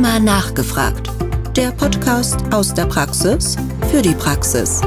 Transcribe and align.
Rheuma 0.00 0.18
nachgefragt. 0.18 1.10
Der 1.54 1.72
Podcast 1.72 2.40
aus 2.54 2.72
der 2.72 2.86
Praxis 2.86 3.56
für 3.90 4.00
die 4.00 4.14
Praxis. 4.14 4.80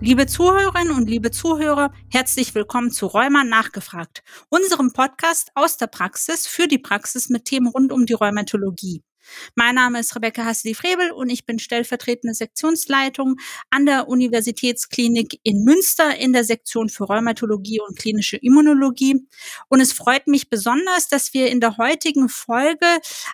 Liebe 0.00 0.26
Zuhörerinnen 0.26 0.96
und 0.96 1.10
liebe 1.10 1.30
Zuhörer, 1.30 1.92
herzlich 2.08 2.54
willkommen 2.54 2.90
zu 2.90 3.08
Rheuma 3.08 3.44
nachgefragt, 3.44 4.22
unserem 4.48 4.94
Podcast 4.94 5.50
aus 5.54 5.76
der 5.76 5.88
Praxis 5.88 6.46
für 6.46 6.66
die 6.66 6.78
Praxis 6.78 7.28
mit 7.28 7.44
Themen 7.44 7.66
rund 7.66 7.92
um 7.92 8.06
die 8.06 8.14
Rheumatologie. 8.14 9.02
Mein 9.54 9.74
Name 9.74 10.00
ist 10.00 10.14
Rebecca 10.14 10.44
Hasseli-Frebel 10.44 11.10
und 11.10 11.30
ich 11.30 11.46
bin 11.46 11.58
stellvertretende 11.58 12.34
Sektionsleitung 12.34 13.36
an 13.70 13.86
der 13.86 14.08
Universitätsklinik 14.08 15.40
in 15.42 15.64
Münster 15.64 16.16
in 16.16 16.32
der 16.32 16.44
Sektion 16.44 16.88
für 16.88 17.04
Rheumatologie 17.04 17.80
und 17.80 17.98
klinische 17.98 18.36
Immunologie. 18.36 19.26
Und 19.68 19.80
es 19.80 19.92
freut 19.92 20.26
mich 20.26 20.50
besonders, 20.50 21.08
dass 21.08 21.34
wir 21.34 21.48
in 21.48 21.60
der 21.60 21.76
heutigen 21.76 22.28
Folge 22.28 22.86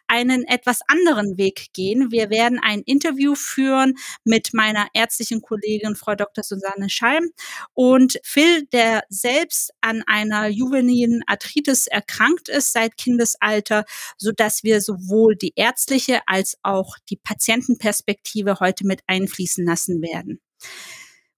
einen 0.06 0.44
etwas 0.44 0.80
anderen 0.88 1.38
Weg 1.38 1.72
gehen. 1.72 2.10
Wir 2.10 2.30
werden 2.30 2.58
ein 2.62 2.82
Interview 2.82 3.34
führen 3.34 3.94
mit 4.24 4.52
meiner 4.52 4.88
ärztlichen 4.92 5.42
Kollegin 5.42 5.96
Frau 5.96 6.14
Dr. 6.14 6.42
Susanne 6.44 6.90
Schalm 6.90 7.30
und 7.74 8.18
Phil, 8.22 8.66
der 8.72 9.04
selbst 9.08 9.72
an 9.80 10.02
einer 10.06 10.48
juvenilen 10.48 11.22
Arthritis 11.26 11.86
erkrankt 11.86 12.48
ist 12.48 12.72
seit 12.72 12.96
Kindesalter, 12.96 13.84
so 14.16 14.32
dass 14.32 14.64
wir 14.64 14.80
sowohl 14.80 15.36
die 15.36 15.52
Ärzte 15.56 15.85
ärztliche 15.86 16.20
als 16.26 16.58
auch 16.62 16.96
die 17.10 17.16
Patientenperspektive 17.16 18.58
heute 18.60 18.86
mit 18.86 19.02
einfließen 19.06 19.64
lassen 19.64 20.02
werden. 20.02 20.40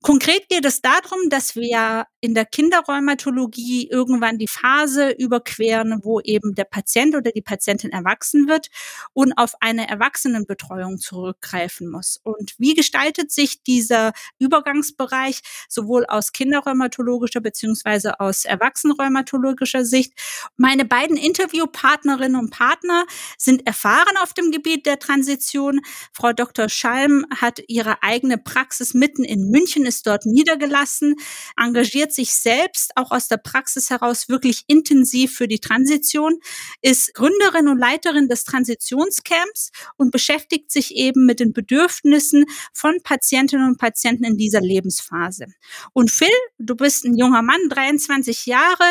Konkret 0.00 0.48
geht 0.48 0.64
es 0.64 0.80
darum, 0.80 1.28
dass 1.28 1.56
wir 1.56 2.06
in 2.20 2.34
der 2.34 2.46
Kinderrheumatologie 2.46 3.88
irgendwann 3.90 4.38
die 4.38 4.46
Phase 4.46 5.10
überqueren, 5.10 6.00
wo 6.04 6.20
eben 6.20 6.54
der 6.54 6.64
Patient 6.64 7.16
oder 7.16 7.32
die 7.32 7.42
Patientin 7.42 7.90
erwachsen 7.90 8.48
wird 8.48 8.68
und 9.12 9.32
auf 9.32 9.54
eine 9.60 9.88
Erwachsenenbetreuung 9.88 10.98
zurückgreifen 10.98 11.90
muss. 11.90 12.20
Und 12.22 12.54
wie 12.58 12.74
gestaltet 12.74 13.32
sich 13.32 13.64
dieser 13.64 14.12
Übergangsbereich 14.38 15.40
sowohl 15.68 16.06
aus 16.06 16.32
kinderrheumatologischer 16.32 17.40
beziehungsweise 17.40 18.20
aus 18.20 18.44
erwachsenenrheumatologischer 18.44 19.84
Sicht? 19.84 20.12
Meine 20.56 20.84
beiden 20.84 21.16
Interviewpartnerinnen 21.16 22.38
und 22.38 22.50
Partner 22.50 23.04
sind 23.36 23.66
erfahren 23.66 24.16
auf 24.22 24.32
dem 24.32 24.52
Gebiet 24.52 24.86
der 24.86 25.00
Transition. 25.00 25.80
Frau 26.12 26.32
Dr. 26.32 26.68
Schalm 26.68 27.26
hat 27.36 27.60
ihre 27.66 28.02
eigene 28.04 28.38
Praxis 28.38 28.94
mitten 28.94 29.24
in 29.24 29.50
München 29.50 29.87
ist 29.88 30.06
dort 30.06 30.26
niedergelassen, 30.26 31.16
engagiert 31.56 32.12
sich 32.12 32.34
selbst 32.34 32.96
auch 32.96 33.10
aus 33.10 33.28
der 33.28 33.38
Praxis 33.38 33.90
heraus 33.90 34.28
wirklich 34.28 34.64
intensiv 34.68 35.34
für 35.34 35.48
die 35.48 35.58
Transition, 35.58 36.38
ist 36.82 37.14
Gründerin 37.14 37.68
und 37.68 37.78
Leiterin 37.78 38.28
des 38.28 38.44
Transitionscamps 38.44 39.70
und 39.96 40.12
beschäftigt 40.12 40.70
sich 40.70 40.94
eben 40.94 41.26
mit 41.26 41.40
den 41.40 41.52
Bedürfnissen 41.52 42.44
von 42.72 42.98
Patientinnen 43.02 43.66
und 43.66 43.78
Patienten 43.78 44.24
in 44.24 44.36
dieser 44.36 44.60
Lebensphase. 44.60 45.46
Und 45.92 46.10
Phil, 46.10 46.28
du 46.58 46.76
bist 46.76 47.04
ein 47.04 47.16
junger 47.16 47.42
Mann, 47.42 47.60
23 47.68 48.46
Jahre, 48.46 48.84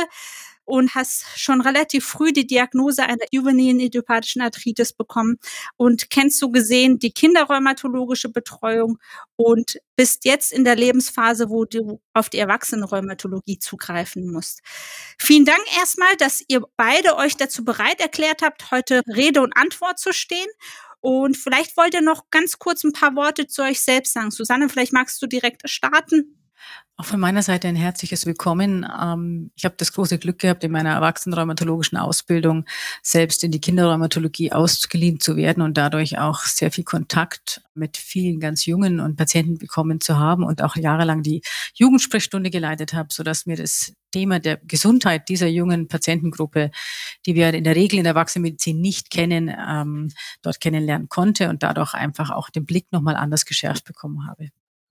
und 0.68 0.96
hast 0.96 1.26
schon 1.36 1.62
relativ 1.62 2.06
früh 2.06 2.34
die 2.34 2.46
Diagnose 2.46 3.04
einer 3.04 3.26
juvenilen 3.32 3.80
idiopathischen 3.80 4.42
Arthritis 4.42 4.92
bekommen 4.92 5.38
und 5.78 6.10
kennst 6.10 6.40
so 6.40 6.50
gesehen 6.52 7.00
die 7.00 7.12
kinderrheumatologische 7.12 8.30
Betreuung 8.30 8.98
und 9.38 9.80
bist 9.96 10.26
jetzt 10.26 10.52
in 10.52 10.66
der 10.66 10.76
Lebensphase, 10.76 11.50
wo 11.50 11.64
du 11.64 12.02
auf 12.14 12.30
die 12.30 12.40
Erwachsenenrheumatologie 12.40 13.60
zugreifen 13.60 14.30
musst. 14.32 14.60
Vielen 15.18 15.46
Dank 15.46 15.62
erstmal, 15.80 16.16
dass 16.18 16.44
ihr 16.50 16.62
beide 16.76 17.16
euch 17.16 17.38
dazu 17.38 17.64
bereit 17.64 18.02
erklärt 18.02 18.42
habt, 18.42 18.70
heute 18.70 19.04
Rede 19.08 19.42
und 19.42 19.56
Antwort 19.56 20.00
zu 20.00 20.12
stehen. 20.12 20.48
Und 21.00 21.38
vielleicht 21.38 21.78
wollt 21.78 21.94
ihr 21.94 22.02
noch 22.02 22.30
ganz 22.30 22.60
kurz 22.60 22.84
ein 22.84 22.92
paar 22.92 23.16
Worte 23.16 23.48
zu 23.48 23.62
euch 23.62 23.80
selbst 23.80 24.14
sagen. 24.14 24.32
Susanne, 24.32 24.68
vielleicht 24.68 24.92
magst 24.92 25.22
du 25.22 25.28
direkt 25.28 25.70
starten. 25.70 26.47
Auch 27.00 27.06
von 27.06 27.20
meiner 27.20 27.44
Seite 27.44 27.68
ein 27.68 27.76
herzliches 27.76 28.26
Willkommen. 28.26 28.84
Ähm, 29.00 29.52
ich 29.56 29.66
habe 29.66 29.76
das 29.78 29.94
große 29.94 30.18
Glück 30.18 30.40
gehabt, 30.40 30.64
in 30.64 30.72
meiner 30.72 30.94
erwachsenenrheumatologischen 30.94 31.96
Ausbildung 31.96 32.66
selbst 33.04 33.44
in 33.44 33.52
die 33.52 33.62
Kinderrheumatologie 33.62 34.52
ausgeliehen 34.52 35.20
zu 35.20 35.36
werden 35.36 35.62
und 35.62 35.78
dadurch 35.78 36.18
auch 36.18 36.42
sehr 36.42 36.72
viel 36.72 36.84
Kontakt 36.84 37.62
mit 37.76 37.98
vielen 37.98 38.40
ganz 38.40 38.66
jungen 38.66 39.00
und 39.00 39.16
Patienten 39.16 39.60
bekommen 39.60 40.02
zu 40.02 40.18
haben 40.18 40.44
und 40.44 40.64
auch 40.64 40.76
jahrelang 40.76 41.22
die 41.22 41.44
Jugendsprechstunde 41.76 42.50
geleitet 42.50 42.94
habe, 42.94 43.10
sodass 43.14 43.46
mir 43.46 43.58
das 43.58 43.94
Thema 44.12 44.40
der 44.40 44.58
Gesundheit 44.58 45.30
dieser 45.30 45.48
jungen 45.48 45.88
Patientengruppe, 45.88 46.72
die 47.28 47.36
wir 47.36 47.54
in 47.54 47.64
der 47.64 47.76
Regel 47.76 48.00
in 48.00 48.06
der 48.06 48.14
Erwachsenenmedizin 48.14 48.82
nicht 48.82 49.12
kennen, 49.12 49.54
ähm, 49.70 50.10
dort 50.42 50.60
kennenlernen 50.60 51.10
konnte 51.10 51.50
und 51.50 51.62
dadurch 51.62 51.94
einfach 51.94 52.32
auch 52.32 52.50
den 52.50 52.66
Blick 52.66 52.92
nochmal 52.92 53.16
anders 53.16 53.46
geschärft 53.46 53.86
bekommen 53.86 54.28
habe. 54.28 54.50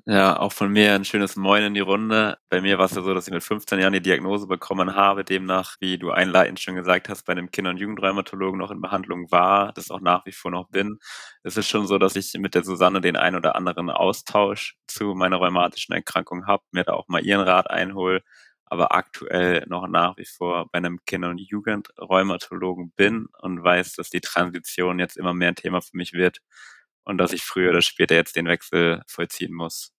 Ja, 0.09 0.39
auch 0.39 0.53
von 0.53 0.71
mir 0.73 0.95
ein 0.95 1.05
schönes 1.05 1.35
Moin 1.35 1.65
in 1.65 1.75
die 1.75 1.81
Runde. 1.81 2.39
Bei 2.49 2.61
mir 2.61 2.79
war 2.79 2.85
es 2.87 2.95
ja 2.95 3.03
so, 3.03 3.13
dass 3.13 3.27
ich 3.27 3.35
mit 3.35 3.43
15 3.43 3.81
Jahren 3.81 3.93
die 3.93 4.01
Diagnose 4.01 4.47
bekommen 4.47 4.95
habe, 4.95 5.25
demnach, 5.25 5.75
wie 5.81 5.99
du 5.99 6.13
einleitend 6.13 6.61
schon 6.61 6.77
gesagt 6.77 7.09
hast, 7.09 7.25
bei 7.25 7.33
einem 7.33 7.51
Kinder- 7.51 7.71
und 7.71 7.79
Jugendrheumatologen 7.79 8.57
noch 8.57 8.71
in 8.71 8.81
Behandlung 8.81 9.29
war, 9.33 9.73
das 9.73 9.91
auch 9.91 10.01
nach 10.01 10.25
wie 10.25 10.31
vor 10.31 10.53
noch 10.53 10.69
bin. 10.69 11.01
Es 11.43 11.57
ist 11.57 11.67
schon 11.69 11.89
so, 11.89 11.99
dass 11.99 12.15
ich 12.15 12.33
mit 12.39 12.55
der 12.55 12.63
Susanne 12.63 13.01
den 13.01 13.17
ein 13.17 13.35
oder 13.35 13.57
anderen 13.57 13.91
Austausch 13.91 14.77
zu 14.87 15.15
meiner 15.17 15.39
rheumatischen 15.39 15.93
Erkrankung 15.93 16.47
habe, 16.47 16.63
mir 16.71 16.85
da 16.85 16.93
auch 16.93 17.09
mal 17.09 17.25
ihren 17.27 17.41
Rat 17.41 17.69
einhole, 17.69 18.23
aber 18.65 18.95
aktuell 18.95 19.65
noch 19.67 19.89
nach 19.89 20.17
wie 20.19 20.25
vor 20.25 20.69
bei 20.71 20.77
einem 20.79 21.01
Kinder- 21.05 21.31
und 21.31 21.39
Jugendrheumatologen 21.41 22.93
bin 22.93 23.27
und 23.41 23.61
weiß, 23.65 23.95
dass 23.95 24.11
die 24.11 24.21
Transition 24.21 25.01
jetzt 25.01 25.17
immer 25.17 25.35
mehr 25.35 25.49
ein 25.49 25.57
Thema 25.57 25.81
für 25.81 25.97
mich 25.97 26.13
wird 26.13 26.39
und 27.05 27.19
dass 27.19 27.33
ich 27.33 27.43
früher 27.43 27.71
oder 27.71 27.83
später 27.83 28.15
jetzt 28.15 28.37
den 28.37 28.47
Wechsel 28.47 29.03
vollziehen 29.09 29.53
muss. 29.53 29.96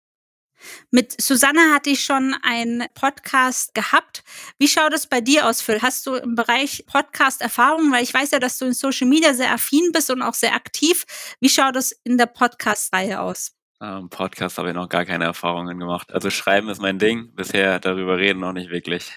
Mit 0.92 1.20
Susanne 1.22 1.74
hatte 1.74 1.90
ich 1.90 2.04
schon 2.04 2.36
einen 2.42 2.86
Podcast 2.94 3.74
gehabt. 3.74 4.24
Wie 4.58 4.68
schaut 4.68 4.94
es 4.94 5.08
bei 5.08 5.22
dir 5.22 5.48
aus, 5.48 5.62
Phil? 5.62 5.82
Hast 5.82 6.06
du 6.06 6.16
im 6.16 6.36
Bereich 6.36 6.86
Podcast 6.88 7.42
Erfahrung? 7.42 7.92
Weil 7.92 8.04
ich 8.04 8.14
weiß 8.14 8.32
ja, 8.32 8.40
dass 8.40 8.58
du 8.58 8.66
in 8.66 8.74
Social 8.74 9.08
Media 9.08 9.34
sehr 9.34 9.52
affin 9.52 9.92
bist 9.92 10.10
und 10.10 10.22
auch 10.22 10.34
sehr 10.34 10.54
aktiv. 10.54 11.06
Wie 11.40 11.50
schaut 11.50 11.76
es 11.76 11.92
in 12.04 12.18
der 12.18 12.28
Podcast-Reihe 12.28 13.20
aus? 13.20 13.54
Ähm, 13.80 14.10
Podcast 14.10 14.58
habe 14.58 14.70
ich 14.70 14.76
noch 14.76 14.90
gar 14.90 15.06
keine 15.06 15.26
Erfahrungen 15.26 15.78
gemacht. 15.78 16.12
Also 16.12 16.30
Schreiben 16.30 16.70
ist 16.70 16.82
mein 16.82 17.00
Ding. 17.00 17.34
Bisher 17.36 17.80
darüber 17.80 18.18
reden 18.18 18.40
noch 18.40 18.54
nicht 18.54 18.72
wirklich. 18.72 19.12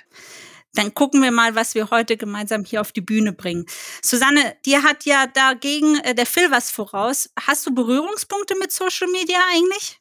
Dann 0.75 0.95
gucken 0.95 1.23
wir 1.23 1.33
mal, 1.33 1.55
was 1.55 1.75
wir 1.75 1.91
heute 1.91 2.17
gemeinsam 2.17 2.65
hier 2.65 2.81
auf 2.81 2.93
die 2.93 3.01
Bühne 3.01 3.33
bringen. 3.33 3.67
Susanne, 4.03 4.57
dir 4.65 4.83
hat 4.83 5.05
ja 5.05 5.27
dagegen 5.27 5.99
äh, 6.01 6.15
der 6.15 6.27
Phil 6.27 6.51
was 6.51 6.71
voraus. 6.71 7.31
Hast 7.41 7.67
du 7.67 7.75
Berührungspunkte 7.75 8.55
mit 8.57 8.71
Social 8.71 9.09
Media 9.09 9.39
eigentlich? 9.53 10.00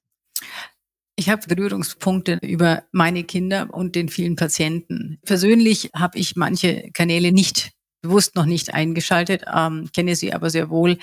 Ich 1.20 1.28
habe 1.28 1.54
Berührungspunkte 1.54 2.40
über 2.42 2.84
meine 2.94 3.26
Kinder 3.26 3.68
und 3.74 3.94
den 3.96 4.08
vielen 4.08 4.38
Patienten. 4.38 5.20
Persönlich 5.26 5.90
habe 5.94 6.18
ich 6.18 6.38
manche 6.38 6.92
Kanäle 6.94 7.34
nicht 7.34 7.72
bewusst 8.02 8.38
noch 8.38 8.46
nicht 8.46 8.74
eingeschaltet, 8.74 9.44
ähm, 9.54 9.90
kenne 9.94 10.16
sie 10.16 10.32
aber 10.32 10.50
sehr 10.50 10.70
wohl 10.70 10.98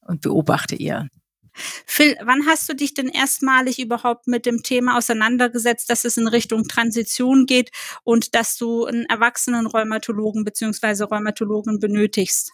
und 0.00 0.22
beobachte 0.22 0.74
eher. 0.74 1.06
Phil, 1.54 2.16
wann 2.22 2.46
hast 2.46 2.68
du 2.68 2.74
dich 2.74 2.94
denn 2.94 3.08
erstmalig 3.08 3.78
überhaupt 3.78 4.26
mit 4.26 4.46
dem 4.46 4.62
Thema 4.62 4.96
auseinandergesetzt, 4.96 5.90
dass 5.90 6.04
es 6.04 6.16
in 6.16 6.28
Richtung 6.28 6.68
Transition 6.68 7.46
geht 7.46 7.70
und 8.04 8.34
dass 8.34 8.56
du 8.56 8.86
einen 8.86 9.04
erwachsenen 9.06 9.66
Rheumatologen 9.66 10.44
bzw. 10.44 11.04
Rheumatologen 11.04 11.78
benötigst? 11.80 12.52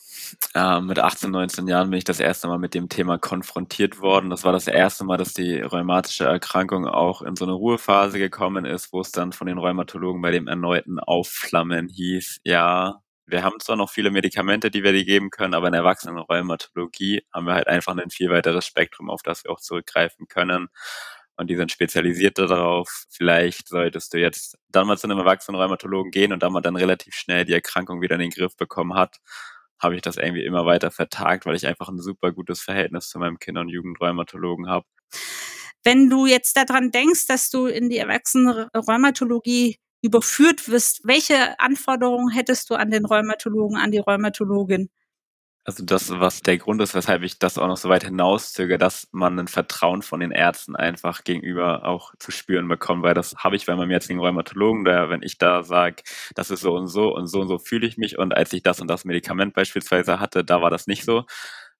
Äh, 0.54 0.80
mit 0.80 0.98
18, 0.98 1.30
19 1.30 1.68
Jahren 1.68 1.90
bin 1.90 1.98
ich 1.98 2.04
das 2.04 2.20
erste 2.20 2.48
Mal 2.48 2.58
mit 2.58 2.74
dem 2.74 2.88
Thema 2.88 3.18
konfrontiert 3.18 4.00
worden. 4.00 4.30
Das 4.30 4.44
war 4.44 4.52
das 4.52 4.66
erste 4.66 5.04
Mal, 5.04 5.16
dass 5.16 5.34
die 5.34 5.60
rheumatische 5.60 6.24
Erkrankung 6.24 6.86
auch 6.86 7.22
in 7.22 7.36
so 7.36 7.44
eine 7.44 7.54
Ruhephase 7.54 8.18
gekommen 8.18 8.64
ist, 8.64 8.92
wo 8.92 9.00
es 9.00 9.12
dann 9.12 9.32
von 9.32 9.46
den 9.46 9.58
Rheumatologen 9.58 10.22
bei 10.22 10.30
dem 10.30 10.46
erneuten 10.46 10.98
Aufflammen 10.98 11.88
hieß, 11.88 12.40
ja, 12.44 13.02
wir 13.26 13.42
haben 13.42 13.58
zwar 13.60 13.76
noch 13.76 13.90
viele 13.90 14.10
Medikamente, 14.10 14.70
die 14.70 14.84
wir 14.84 14.92
dir 14.92 15.04
geben 15.04 15.30
können, 15.30 15.54
aber 15.54 15.66
in 15.66 15.72
der 15.72 15.84
haben 15.84 17.46
wir 17.46 17.54
halt 17.54 17.66
einfach 17.66 17.96
ein 17.96 18.10
viel 18.10 18.30
weiteres 18.30 18.66
Spektrum, 18.66 19.10
auf 19.10 19.22
das 19.22 19.44
wir 19.44 19.50
auch 19.50 19.60
zurückgreifen 19.60 20.28
können. 20.28 20.68
Und 21.36 21.50
die 21.50 21.56
sind 21.56 21.70
spezialisiert 21.70 22.38
darauf. 22.38 23.04
Vielleicht 23.10 23.68
solltest 23.68 24.14
du 24.14 24.18
jetzt 24.18 24.56
dann 24.68 24.86
mal 24.86 24.96
zu 24.96 25.06
einem 25.06 25.18
Erwachsenenrheumatologen 25.18 26.10
gehen 26.10 26.32
und 26.32 26.42
da 26.42 26.48
man 26.50 26.62
dann 26.62 26.76
relativ 26.76 27.14
schnell 27.14 27.44
die 27.44 27.52
Erkrankung 27.52 28.00
wieder 28.00 28.14
in 28.14 28.22
den 28.22 28.30
Griff 28.30 28.56
bekommen 28.56 28.94
hat, 28.94 29.16
habe 29.78 29.96
ich 29.96 30.02
das 30.02 30.16
irgendwie 30.16 30.44
immer 30.44 30.64
weiter 30.64 30.90
vertagt, 30.90 31.44
weil 31.44 31.56
ich 31.56 31.66
einfach 31.66 31.88
ein 31.88 31.98
super 31.98 32.32
gutes 32.32 32.62
Verhältnis 32.62 33.08
zu 33.08 33.18
meinem 33.18 33.38
Kinder- 33.38 33.60
und 33.60 33.68
Jugendrheumatologen 33.68 34.68
habe. 34.68 34.86
Wenn 35.84 36.08
du 36.08 36.26
jetzt 36.26 36.56
daran 36.56 36.90
denkst, 36.90 37.26
dass 37.26 37.50
du 37.50 37.66
in 37.66 37.90
die 37.90 37.98
Erwachsenenrheumatologie 37.98 39.76
überführt 40.02 40.68
wirst, 40.68 41.00
welche 41.04 41.58
Anforderungen 41.60 42.30
hättest 42.32 42.70
du 42.70 42.74
an 42.74 42.90
den 42.90 43.04
Rheumatologen, 43.04 43.76
an 43.76 43.90
die 43.90 43.98
Rheumatologin? 43.98 44.90
Also 45.66 45.84
das, 45.84 46.10
was 46.10 46.42
der 46.42 46.58
Grund 46.58 46.80
ist, 46.80 46.94
weshalb 46.94 47.22
ich 47.22 47.40
das 47.40 47.58
auch 47.58 47.66
noch 47.66 47.76
so 47.76 47.88
weit 47.88 48.04
hinauszöge, 48.04 48.78
dass 48.78 49.08
man 49.10 49.36
ein 49.36 49.48
Vertrauen 49.48 50.02
von 50.02 50.20
den 50.20 50.30
Ärzten 50.30 50.76
einfach 50.76 51.24
gegenüber 51.24 51.84
auch 51.84 52.14
zu 52.20 52.30
spüren 52.30 52.68
bekommt, 52.68 53.02
weil 53.02 53.14
das 53.14 53.34
habe 53.36 53.56
ich 53.56 53.66
bei 53.66 53.74
meinem 53.74 53.90
jetzigen 53.90 54.20
Rheumatologen, 54.20 54.84
da 54.84 55.10
wenn 55.10 55.22
ich 55.22 55.38
da 55.38 55.64
sage, 55.64 56.04
das 56.36 56.52
ist 56.52 56.60
so 56.60 56.72
und 56.76 56.86
so 56.86 57.12
und 57.12 57.26
so 57.26 57.40
und 57.40 57.48
so 57.48 57.58
fühle 57.58 57.84
ich 57.88 57.96
mich 57.96 58.16
und 58.16 58.32
als 58.32 58.52
ich 58.52 58.62
das 58.62 58.80
und 58.80 58.86
das 58.88 59.04
Medikament 59.04 59.54
beispielsweise 59.54 60.20
hatte, 60.20 60.44
da 60.44 60.62
war 60.62 60.70
das 60.70 60.86
nicht 60.86 61.04
so. 61.04 61.24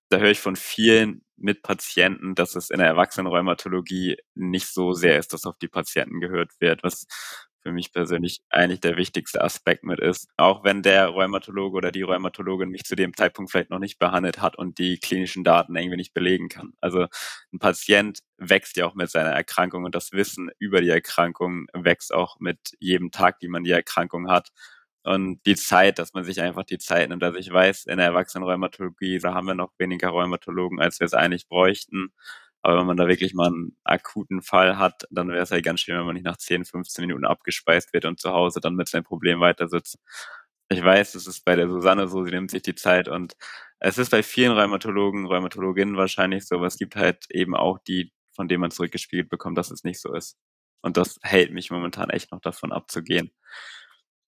Da 0.09 0.19
höre 0.19 0.31
ich 0.31 0.41
von 0.41 0.57
vielen 0.57 1.23
Mitpatienten, 1.37 2.35
dass 2.35 2.57
es 2.57 2.71
in 2.71 2.79
der 2.79 2.89
Erwachsenenrheumatologie 2.89 4.17
nicht 4.35 4.69
so 4.73 4.95
sehr 4.95 5.19
ist, 5.19 5.33
dass 5.33 5.45
auf 5.47 5.59
die 5.59 5.69
Patienten 5.69 6.21
gehört 6.21 6.51
wird, 6.61 6.83
was 6.83 7.07
für 7.67 7.73
mich 7.73 7.93
persönlich 7.93 8.43
eigentlich 8.49 8.81
der 8.81 8.97
wichtigste 8.97 9.43
Aspekt 9.43 9.83
mit 9.83 9.99
ist. 9.99 10.29
Auch 10.37 10.63
wenn 10.63 10.83
der 10.83 11.09
Rheumatologe 11.09 11.77
oder 11.77 11.91
die 11.91 12.03
Rheumatologin 12.03 12.69
mich 12.69 12.85
zu 12.85 12.95
dem 12.95 13.13
Zeitpunkt 13.17 13.51
vielleicht 13.51 13.71
noch 13.71 13.81
nicht 13.81 13.99
behandelt 13.99 14.41
hat 14.41 14.57
und 14.57 14.79
die 14.79 14.99
klinischen 15.01 15.43
Daten 15.43 15.75
irgendwie 15.75 15.97
nicht 15.97 16.15
belegen 16.15 16.49
kann. 16.49 16.75
Also 16.81 17.07
ein 17.53 17.59
Patient 17.59 18.21
wächst 18.39 18.77
ja 18.77 18.87
auch 18.87 18.95
mit 18.95 19.11
seiner 19.11 19.31
Erkrankung 19.31 19.85
und 19.85 19.97
das 19.97 20.13
Wissen 20.13 20.51
über 20.61 20.81
die 20.81 20.91
Erkrankung 20.91 21.67
wächst 21.75 22.15
auch 22.15 22.39
mit 22.39 22.59
jedem 22.79 23.11
Tag, 23.11 23.41
die 23.41 23.49
man 23.49 23.65
die 23.65 23.73
Erkrankung 23.73 24.31
hat. 24.31 24.51
Und 25.03 25.45
die 25.47 25.57
Zeit, 25.57 25.99
dass 25.99 26.15
man 26.15 26.25
sich 26.25 26.41
einfach 26.41 26.65
die 26.65 26.79
Zeit 26.79 27.09
nimmt. 27.09 27.23
Also 27.25 27.39
ich 27.39 27.53
weiß, 27.53 27.87
in 27.87 27.99
der 27.99 28.07
Erwachsenenrheumatologie, 28.07 29.19
da 29.19 29.35
haben 29.35 29.47
wir 29.47 29.55
noch 29.55 29.73
weniger 29.79 30.09
Rheumatologen, 30.11 30.81
als 30.81 31.01
wir 31.01 31.05
es 31.07 31.15
eigentlich 31.15 31.49
bräuchten. 31.49 32.13
Aber 32.67 32.81
wenn 32.81 32.87
man 32.87 32.97
da 32.97 33.07
wirklich 33.07 33.33
mal 33.33 33.47
einen 33.47 33.77
akuten 33.85 34.43
Fall 34.43 34.77
hat, 34.77 35.07
dann 35.13 35.29
wäre 35.29 35.45
es 35.45 35.53
halt 35.53 35.65
ganz 35.65 35.81
schön, 35.83 35.97
wenn 35.97 36.05
man 36.05 36.15
nicht 36.15 36.25
nach 36.25 36.37
10, 36.37 36.65
15 36.65 37.07
Minuten 37.07 37.25
abgespeist 37.25 37.93
wird 37.93 38.05
und 38.07 38.19
zu 38.19 38.33
Hause 38.33 38.59
dann 38.61 38.75
mit 38.75 38.89
seinem 38.89 39.05
Problem 39.05 39.39
weiter 39.39 39.69
sitzt. 39.69 39.99
Ich 40.69 40.83
weiß, 40.83 41.15
es 41.15 41.29
ist 41.29 41.45
bei 41.45 41.55
der 41.55 41.69
Susanne 41.69 42.09
so, 42.09 42.25
sie 42.25 42.33
nimmt 42.33 42.51
sich 42.51 42.63
die 42.63 42.75
Zeit 42.75 43.07
und 43.07 43.37
es 43.79 43.99
ist 43.99 44.11
bei 44.11 44.25
vielen 44.25 44.51
Rheumatologen, 44.51 45.27
Rheumatologinnen 45.27 45.97
wahrscheinlich 45.97 46.45
so, 46.49 46.57
aber 46.57 46.67
es 46.67 46.77
gibt 46.77 46.97
halt 46.97 47.27
eben 47.31 47.55
auch 47.55 47.79
die, 47.87 48.13
von 48.35 48.49
denen 48.49 48.63
man 48.63 48.73
zurückgespielt 48.73 49.29
bekommt, 49.29 49.57
dass 49.59 49.71
es 49.71 49.85
nicht 49.85 50.01
so 50.01 50.13
ist. 50.13 50.37
Und 50.83 50.97
das 50.97 51.21
hält 51.23 51.53
mich 51.53 51.71
momentan 51.71 52.11
echt 52.11 52.33
noch 52.33 52.41
davon 52.41 52.73
abzugehen. 52.73 53.31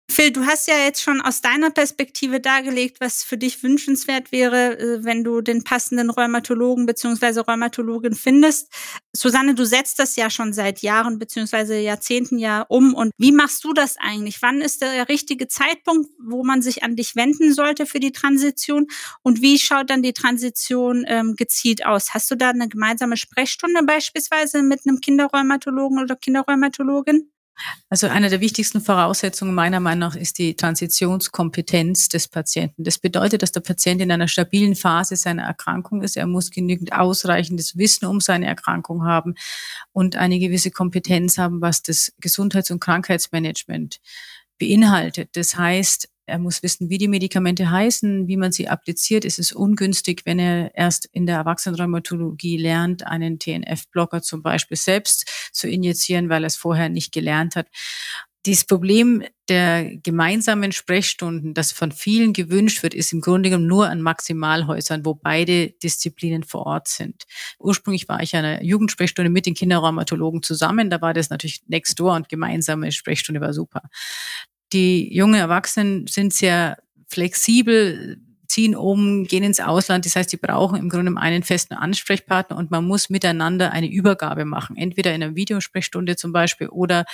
Phil, 0.09 0.31
du 0.31 0.47
hast 0.47 0.69
ja 0.69 0.79
jetzt 0.85 1.03
schon 1.03 1.21
aus 1.21 1.41
deiner 1.41 1.71
Perspektive 1.71 2.39
dargelegt, 2.41 3.01
was 3.01 3.25
für 3.25 3.37
dich 3.37 3.63
wünschenswert 3.65 4.31
wäre, 4.31 4.79
äh, 4.79 5.05
wenn 5.05 5.25
du 5.25 5.41
den 5.41 5.65
passenden 5.65 6.11
Rheumatologen 6.11 6.87
bzw. 6.87 7.41
Rheumatologin 7.41 8.15
findest. 8.15 8.73
Susanne, 9.13 9.55
du 9.57 9.65
setzt 9.65 9.99
das 9.99 10.15
ja 10.15 10.31
schon 10.31 10.53
seit 10.53 10.81
Jahren 10.81 11.19
bzw. 11.19 11.81
Jahrzehnten 11.83 12.39
ja 12.39 12.63
um. 12.69 12.95
Und 12.95 13.11
wie 13.19 13.33
machst 13.33 13.65
du 13.65 13.73
das 13.73 13.97
eigentlich? 13.99 14.41
Wann 14.43 14.61
ist 14.61 14.81
der 14.81 15.09
richtige 15.09 15.49
Zeitpunkt, 15.49 16.09
wo 16.23 16.45
man 16.45 16.63
sich 16.63 16.85
an 16.85 16.95
dich 16.95 17.17
wenden 17.17 17.53
sollte 17.53 17.85
für 17.85 17.99
die 17.99 18.13
Transition? 18.13 18.87
Und 19.23 19.43
wie 19.43 19.59
schaut 19.59 19.91
dann 19.91 20.03
die 20.03 20.13
Transition 20.13 21.05
ähm, 21.09 21.35
gezielt 21.35 21.85
aus? 21.85 22.15
Hast 22.15 22.31
du 22.31 22.37
da 22.37 22.51
eine 22.51 22.69
gemeinsame 22.69 23.17
Sprechstunde 23.17 23.83
beispielsweise 23.83 24.63
mit 24.63 24.87
einem 24.87 25.01
Kinderrheumatologen 25.01 25.99
oder 25.99 26.15
Kinderrheumatologin? 26.15 27.29
Also 27.89 28.09
eine 28.09 28.29
der 28.29 28.41
wichtigsten 28.41 28.81
Voraussetzungen 28.81 29.55
meiner 29.55 29.81
Meinung 29.81 30.11
nach 30.11 30.17
ist 30.17 30.39
die 30.39 30.57
Transitionskompetenz 30.57 32.09
des 32.09 32.29
Patienten. 32.29 32.85
Das 32.85 32.99
bedeutet, 32.99 33.43
dass 33.43 33.53
der 33.53 33.61
Patient 33.61 34.01
in 34.01 34.11
einer 34.11 34.29
stabilen 34.29 34.75
Phase 34.75 35.17
seiner 35.17 35.45
Erkrankung 35.45 36.03
ist. 36.03 36.17
Er 36.17 36.27
muss 36.27 36.51
genügend 36.51 36.93
ausreichendes 36.93 37.77
Wissen 37.77 38.07
um 38.07 38.21
seine 38.21 38.47
Erkrankung 38.47 39.05
haben 39.05 39.35
und 39.93 40.17
eine 40.17 40.39
gewisse 40.39 40.71
Kompetenz 40.71 41.39
haben, 41.39 41.61
was 41.61 41.83
das 41.83 42.13
Gesundheits- 42.21 42.71
und 42.71 42.81
Krankheitsmanagement 42.81 44.01
beinhaltet. 44.59 45.31
Das 45.35 45.57
heißt, 45.57 46.09
er 46.27 46.39
muss 46.39 46.63
wissen, 46.63 46.91
wie 46.91 46.99
die 46.99 47.09
Medikamente 47.09 47.71
heißen, 47.71 48.27
wie 48.27 48.37
man 48.37 48.53
sie 48.53 48.69
appliziert. 48.69 49.25
Es 49.25 49.39
ist 49.39 49.53
ungünstig, 49.53 50.23
wenn 50.25 50.39
er 50.39 50.75
erst 50.75 51.07
in 51.13 51.27
der 51.27 51.37
Erwachsenenrheumatologie 51.37 52.57
lernt, 52.59 53.07
einen 53.07 53.39
TNF-Blocker 53.39 54.23
zum 54.23 54.43
Beispiel 54.43 54.77
selbst 54.77 55.51
zu 55.53 55.69
injizieren, 55.69 56.29
weil 56.29 56.45
er 56.45 56.49
es 56.49 56.57
vorher 56.57 56.89
nicht 56.89 57.13
gelernt 57.13 57.57
hat. 57.57 57.69
Dieses 58.47 58.65
Problem 58.65 59.25
der 59.49 59.97
gemeinsamen 60.05 60.71
Sprechstunden, 60.71 61.53
das 61.53 61.73
von 61.73 61.91
vielen 61.91 62.33
gewünscht 62.33 62.85
wird, 62.85 62.95
ist 62.95 63.13
im 63.13 63.21
Grunde 63.21 63.51
genommen 63.51 63.67
nur 63.67 63.89
an 63.89 64.01
Maximalhäusern, 64.01 65.05
wo 65.05 65.15
beide 65.15 65.71
Disziplinen 65.83 66.45
vor 66.45 66.65
Ort 66.65 66.87
sind. 66.87 67.25
Ursprünglich 67.59 68.09
war 68.09 68.23
ich 68.23 68.37
an 68.37 68.45
einer 68.45 68.63
Jugendsprechstunde 68.63 69.31
mit 69.31 69.47
den 69.47 69.55
Kinderrheumatologen 69.55 70.45
zusammen. 70.45 70.91
Da 70.91 71.01
war 71.01 71.13
das 71.13 71.29
natürlich 71.31 71.63
next 71.67 71.99
door 71.99 72.15
und 72.15 72.29
gemeinsame 72.29 72.93
Sprechstunde 72.93 73.41
war 73.41 73.53
super. 73.53 73.83
Die 74.73 75.15
jungen 75.15 75.35
Erwachsenen 75.35 76.07
sind 76.07 76.33
sehr 76.33 76.79
flexibel, 77.09 78.19
ziehen 78.49 78.75
um, 78.75 79.25
gehen 79.25 79.43
ins 79.43 79.61
Ausland. 79.61 80.07
Das 80.07 80.17
heißt, 80.17 80.33
die 80.33 80.37
brauchen 80.37 80.79
im 80.79 80.89
Grunde 80.89 81.13
einen 81.21 81.43
festen 81.43 81.75
Ansprechpartner 81.75 82.57
und 82.57 82.71
man 82.71 82.87
muss 82.87 83.11
miteinander 83.11 83.73
eine 83.73 83.91
Übergabe 83.91 84.45
machen. 84.45 84.77
Entweder 84.77 85.15
in 85.15 85.23
einer 85.23 85.35
Videosprechstunde 85.35 86.17
zum 86.17 86.33
Beispiel 86.33 86.69
oder 86.69 87.05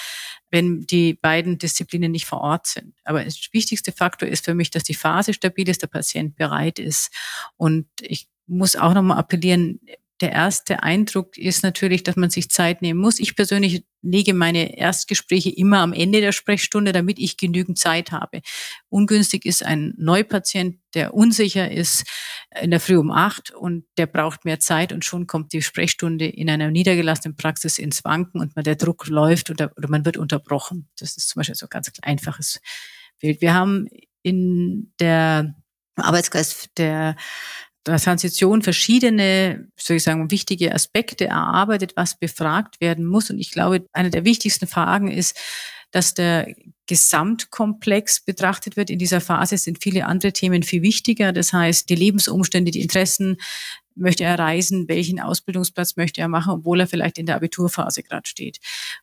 wenn 0.50 0.82
die 0.82 1.14
beiden 1.14 1.58
Disziplinen 1.58 2.12
nicht 2.12 2.26
vor 2.26 2.40
Ort 2.40 2.66
sind. 2.66 2.94
Aber 3.04 3.25
das 3.25 3.49
wichtigste 3.52 3.93
Faktor 3.93 4.28
ist 4.28 4.44
für 4.44 4.54
mich, 4.54 4.70
dass 4.70 4.84
die 4.84 4.94
Phase 4.94 5.32
stabil 5.32 5.69
ist, 5.69 5.82
der 5.82 5.88
Patient 5.88 6.37
bereit 6.37 6.78
ist. 6.78 7.10
Und 7.56 7.87
ich 8.00 8.28
muss 8.46 8.76
auch 8.76 8.94
nochmal 8.94 9.19
appellieren, 9.19 9.81
der 10.23 10.33
erste 10.33 10.83
Eindruck 10.83 11.37
ist 11.37 11.65
natürlich, 11.65 12.05
dass 12.05 12.17
man 12.17 12.31
sich 12.31 12.49
Zeit 12.49 12.81
nehmen 12.81 13.01
muss. 13.01 13.19
Ich 13.19 13.35
persönlich 13.35 13.85
lege 14.01 14.35
meine 14.35 14.79
Erstgespräche 14.79 15.51
immer 15.51 15.81
am 15.81 15.93
Ende 15.93 16.21
der 16.21 16.33
Sprechstunde, 16.33 16.93
damit 16.93 17.19
ich 17.19 17.37
genügend 17.37 17.79
Zeit 17.79 18.13
habe. 18.13 18.41
Ungünstig 18.89 19.45
ist 19.45 19.65
ein 19.65 19.95
Neupatient, 19.99 20.79
der 20.95 21.15
unsicher 21.15 21.71
ist 21.71 22.05
in 22.61 22.71
der 22.71 22.81
Früh 22.81 22.97
um 22.97 23.11
acht 23.11 23.51
und 23.51 23.85
der 23.99 24.07
braucht 24.07 24.45
mehr 24.45 24.61
Zeit 24.61 24.93
und 24.93 25.05
schon 25.05 25.27
kommt 25.27 25.53
die 25.53 25.63
Sprechstunde 25.63 26.27
in 26.27 26.49
einer 26.49 26.71
niedergelassenen 26.71 27.37
Praxis 27.37 27.79
ins 27.79 28.05
Wanken 28.05 28.41
und 28.41 28.53
der 28.57 28.77
Druck 28.77 29.09
läuft 29.09 29.51
oder, 29.51 29.73
oder 29.77 29.89
man 29.91 30.05
wird 30.05 30.17
unterbrochen. 30.17 30.89
Das 30.99 31.17
ist 31.17 31.29
zum 31.29 31.41
Beispiel 31.41 31.57
so 31.57 31.67
ein 31.67 31.71
ganz 31.71 31.91
einfaches 32.03 32.61
Bild. 33.19 33.41
Wir 33.41 33.55
haben 33.55 33.89
in 34.23 34.93
der 35.01 35.57
Arbeitskreis 35.97 36.69
der 36.77 37.17
der 37.17 37.17
Transition 37.84 38.62
verschiedene, 38.62 39.69
soll 39.76 39.96
ich 39.96 40.05
sagen, 40.05 40.31
wichtige 40.31 40.75
Aspekte 40.75 41.26
erarbeitet, 41.26 41.93
was 41.96 42.19
befragt 42.19 42.81
werden 42.81 43.05
muss. 43.05 43.31
Und 43.31 43.38
ich 43.38 43.50
glaube, 43.50 43.87
eine 43.93 44.11
der 44.11 44.25
wichtigsten 44.25 44.67
Fragen 44.67 45.08
ist, 45.08 45.37
dass 45.90 46.14
der 46.14 46.55
Gesamtkomplex 46.87 48.25
betrachtet 48.25 48.76
wird. 48.76 48.90
In 48.90 48.99
dieser 48.99 49.20
Phase 49.20 49.56
sind 49.58 49.82
viele 49.82 50.06
andere 50.06 50.32
Themen 50.32 50.62
viel 50.62 50.82
wichtiger. 50.82 51.32
Das 51.32 51.52
heißt, 51.52 51.88
die 51.88 51.94
Lebensumstände, 51.94 52.70
die 52.70 52.81
Interessen, 52.81 53.37
möchte 53.94 54.25
er 54.25 54.39
reisen, 54.39 54.89
welchen 54.89 55.21
Ausbildungsplatz 55.21 55.97
möchte 55.97 56.21
er 56.21 56.29
machen, 56.29 56.53
obwohl 56.53 56.81
er 56.81 56.87
vielleicht 56.87 57.19
in 57.19 57.27
der 57.27 57.37
Abiturphase 57.37 58.03
gerade 58.03 58.29
steht. 58.29 58.59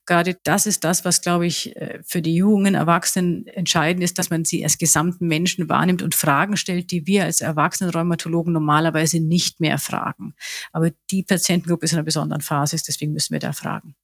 Gerade 0.06 0.38
das 0.44 0.66
ist 0.66 0.84
das, 0.84 1.06
was, 1.06 1.22
glaube 1.22 1.48
ich, 1.48 1.75
äh, 1.75 2.00
für 2.04 2.22
die 2.22 2.36
jungen 2.36 2.75
Erwachsenen 2.75 3.48
entscheidend 3.48 4.04
ist, 4.04 4.18
dass 4.18 4.30
man 4.30 4.46
sie 4.46 4.63
als 4.63 4.78
gesamten 4.78 5.28
Menschen 5.28 5.70
wahrnimmt 5.70 6.02
und 6.02 6.16
Fragen 6.16 6.58
stellt, 6.58 6.92
die 6.92 7.08
wir 7.08 7.25
als 7.25 7.42
Erwachsenenrheumatologen 7.42 8.54
normalerweise 8.54 9.20
nicht 9.20 9.60
mehr 9.60 9.78
fragen. 9.78 10.34
Aber 10.72 10.92
die 11.12 11.24
Patientengruppe 11.24 11.86
ist 11.86 11.92
in 11.92 11.98
einer 11.98 12.06
besonderen 12.06 12.42
Phase, 12.42 12.78
deswegen 12.88 13.13
müssen 13.13 13.34
wir 13.34 13.40
da 13.40 13.54
fragen. 13.54 13.96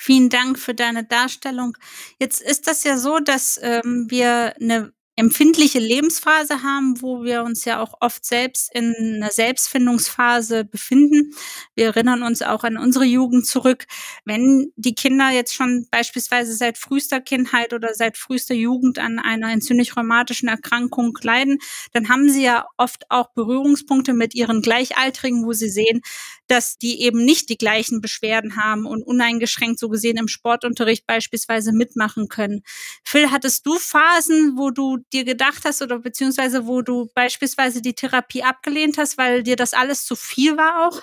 Vielen 0.00 0.28
Dank 0.28 0.60
für 0.60 0.74
deine 0.74 1.04
Darstellung. 1.04 1.76
Jetzt 2.20 2.40
ist 2.40 2.68
das 2.68 2.84
ja 2.84 2.96
so, 2.96 3.18
dass 3.18 3.58
ähm, 3.60 4.06
wir 4.08 4.54
eine 4.60 4.92
empfindliche 5.18 5.80
Lebensphase 5.80 6.62
haben, 6.62 7.02
wo 7.02 7.24
wir 7.24 7.42
uns 7.42 7.64
ja 7.64 7.82
auch 7.82 7.94
oft 8.00 8.24
selbst 8.24 8.72
in 8.72 8.94
einer 9.16 9.32
Selbstfindungsphase 9.32 10.64
befinden. 10.64 11.34
Wir 11.74 11.86
erinnern 11.86 12.22
uns 12.22 12.40
auch 12.40 12.62
an 12.62 12.78
unsere 12.78 13.04
Jugend 13.04 13.44
zurück. 13.44 13.86
Wenn 14.24 14.72
die 14.76 14.94
Kinder 14.94 15.30
jetzt 15.30 15.54
schon 15.54 15.88
beispielsweise 15.90 16.54
seit 16.54 16.78
frühester 16.78 17.20
Kindheit 17.20 17.72
oder 17.72 17.94
seit 17.94 18.16
frühester 18.16 18.54
Jugend 18.54 19.00
an 19.00 19.18
einer 19.18 19.50
entzündlich-rheumatischen 19.50 20.48
Erkrankung 20.48 21.18
leiden, 21.20 21.58
dann 21.92 22.08
haben 22.08 22.30
sie 22.30 22.44
ja 22.44 22.66
oft 22.76 23.10
auch 23.10 23.32
Berührungspunkte 23.34 24.12
mit 24.12 24.36
ihren 24.36 24.62
Gleichaltrigen, 24.62 25.44
wo 25.44 25.52
sie 25.52 25.68
sehen, 25.68 26.00
dass 26.46 26.78
die 26.78 27.02
eben 27.02 27.24
nicht 27.24 27.50
die 27.50 27.58
gleichen 27.58 28.00
Beschwerden 28.00 28.56
haben 28.56 28.86
und 28.86 29.02
uneingeschränkt 29.02 29.80
so 29.80 29.88
gesehen 29.88 30.16
im 30.16 30.28
Sportunterricht 30.28 31.06
beispielsweise 31.06 31.72
mitmachen 31.72 32.28
können. 32.28 32.62
Phil, 33.04 33.32
hattest 33.32 33.66
du 33.66 33.78
Phasen, 33.78 34.56
wo 34.56 34.70
du 34.70 34.98
dir 35.12 35.24
gedacht 35.24 35.64
hast 35.64 35.82
oder 35.82 35.98
beziehungsweise 35.98 36.66
wo 36.66 36.82
du 36.82 37.10
beispielsweise 37.14 37.82
die 37.82 37.94
Therapie 37.94 38.42
abgelehnt 38.44 38.98
hast, 38.98 39.18
weil 39.18 39.42
dir 39.42 39.56
das 39.56 39.74
alles 39.74 40.04
zu 40.06 40.16
viel 40.16 40.56
war 40.56 40.88
auch? 40.88 41.02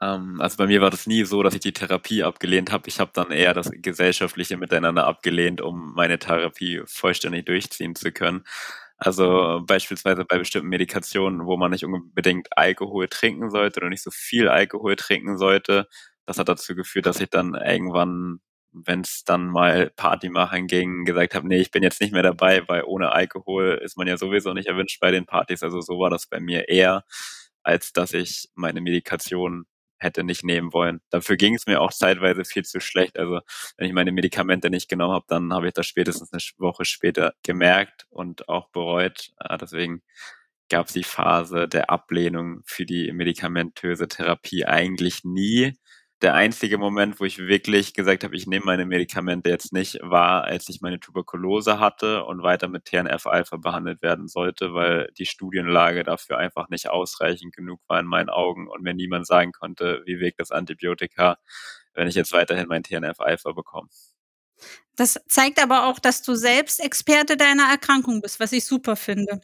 Ähm, 0.00 0.40
also 0.40 0.56
bei 0.56 0.66
mir 0.66 0.80
war 0.80 0.90
das 0.90 1.06
nie 1.06 1.24
so, 1.24 1.42
dass 1.42 1.54
ich 1.54 1.60
die 1.60 1.72
Therapie 1.72 2.22
abgelehnt 2.22 2.72
habe. 2.72 2.88
Ich 2.88 3.00
habe 3.00 3.10
dann 3.14 3.30
eher 3.30 3.54
das 3.54 3.70
gesellschaftliche 3.72 4.56
Miteinander 4.56 5.06
abgelehnt, 5.06 5.60
um 5.60 5.94
meine 5.94 6.18
Therapie 6.18 6.82
vollständig 6.86 7.46
durchziehen 7.46 7.94
zu 7.94 8.12
können. 8.12 8.44
Also 8.96 9.62
beispielsweise 9.66 10.24
bei 10.24 10.38
bestimmten 10.38 10.68
Medikationen, 10.68 11.46
wo 11.46 11.56
man 11.56 11.70
nicht 11.72 11.84
unbedingt 11.84 12.48
Alkohol 12.56 13.08
trinken 13.08 13.50
sollte 13.50 13.80
oder 13.80 13.88
nicht 13.88 14.02
so 14.02 14.10
viel 14.10 14.48
Alkohol 14.48 14.96
trinken 14.96 15.36
sollte. 15.38 15.88
Das 16.26 16.38
hat 16.38 16.48
dazu 16.48 16.74
geführt, 16.74 17.06
dass 17.06 17.20
ich 17.20 17.30
dann 17.30 17.54
irgendwann 17.54 18.40
wenn 18.74 19.00
es 19.02 19.24
dann 19.24 19.46
mal 19.48 19.90
Party 19.96 20.28
machen 20.28 20.66
ging, 20.66 21.04
gesagt 21.04 21.34
habe, 21.34 21.48
nee, 21.48 21.60
ich 21.60 21.70
bin 21.70 21.82
jetzt 21.82 22.00
nicht 22.00 22.12
mehr 22.12 22.22
dabei, 22.22 22.68
weil 22.68 22.82
ohne 22.84 23.12
Alkohol 23.12 23.80
ist 23.82 23.96
man 23.96 24.08
ja 24.08 24.16
sowieso 24.16 24.52
nicht 24.52 24.68
erwünscht 24.68 25.00
bei 25.00 25.10
den 25.10 25.26
Partys. 25.26 25.62
Also 25.62 25.80
so 25.80 25.98
war 25.98 26.10
das 26.10 26.26
bei 26.26 26.40
mir 26.40 26.68
eher, 26.68 27.04
als 27.62 27.92
dass 27.92 28.12
ich 28.12 28.48
meine 28.54 28.80
Medikation 28.80 29.66
hätte 29.98 30.24
nicht 30.24 30.44
nehmen 30.44 30.72
wollen. 30.72 31.00
Dafür 31.10 31.36
ging 31.36 31.54
es 31.54 31.66
mir 31.66 31.80
auch 31.80 31.92
zeitweise 31.92 32.44
viel 32.44 32.64
zu 32.64 32.80
schlecht. 32.80 33.18
Also 33.18 33.40
wenn 33.76 33.86
ich 33.86 33.94
meine 33.94 34.12
Medikamente 34.12 34.70
nicht 34.70 34.88
genommen 34.88 35.14
habe, 35.14 35.24
dann 35.28 35.52
habe 35.52 35.68
ich 35.68 35.72
das 35.72 35.86
spätestens 35.86 36.32
eine 36.32 36.42
Woche 36.58 36.84
später 36.84 37.34
gemerkt 37.42 38.06
und 38.10 38.48
auch 38.48 38.68
bereut. 38.70 39.30
Ah, 39.38 39.56
deswegen 39.56 40.02
gab 40.68 40.86
es 40.86 40.92
die 40.92 41.04
Phase 41.04 41.68
der 41.68 41.90
Ablehnung 41.90 42.62
für 42.64 42.86
die 42.86 43.12
medikamentöse 43.12 44.08
Therapie 44.08 44.64
eigentlich 44.66 45.24
nie 45.24 45.74
der 46.22 46.34
einzige 46.34 46.78
Moment, 46.78 47.20
wo 47.20 47.24
ich 47.24 47.38
wirklich 47.38 47.92
gesagt 47.92 48.24
habe, 48.24 48.36
ich 48.36 48.46
nehme 48.46 48.64
meine 48.64 48.86
Medikamente 48.86 49.50
jetzt 49.50 49.72
nicht, 49.72 49.98
war, 50.00 50.44
als 50.44 50.68
ich 50.68 50.80
meine 50.80 51.00
Tuberkulose 51.00 51.80
hatte 51.80 52.24
und 52.24 52.42
weiter 52.42 52.68
mit 52.68 52.84
TNF-Alpha 52.86 53.56
behandelt 53.56 54.00
werden 54.00 54.28
sollte, 54.28 54.74
weil 54.74 55.10
die 55.18 55.26
Studienlage 55.26 56.02
dafür 56.02 56.38
einfach 56.38 56.68
nicht 56.68 56.88
ausreichend 56.88 57.54
genug 57.54 57.80
war 57.88 58.00
in 58.00 58.06
meinen 58.06 58.30
Augen 58.30 58.68
und 58.68 58.82
mir 58.82 58.94
niemand 58.94 59.26
sagen 59.26 59.52
konnte, 59.52 60.02
wie 60.06 60.20
wirkt 60.20 60.40
das 60.40 60.50
Antibiotika, 60.50 61.36
wenn 61.94 62.08
ich 62.08 62.14
jetzt 62.14 62.32
weiterhin 62.32 62.68
mein 62.68 62.82
TNF-Alpha 62.82 63.52
bekomme. 63.52 63.88
Das 64.96 65.20
zeigt 65.28 65.62
aber 65.62 65.86
auch, 65.86 65.98
dass 65.98 66.22
du 66.22 66.34
selbst 66.34 66.80
Experte 66.80 67.36
deiner 67.36 67.68
Erkrankung 67.70 68.20
bist, 68.20 68.38
was 68.40 68.52
ich 68.52 68.64
super 68.64 68.96
finde. 68.96 69.40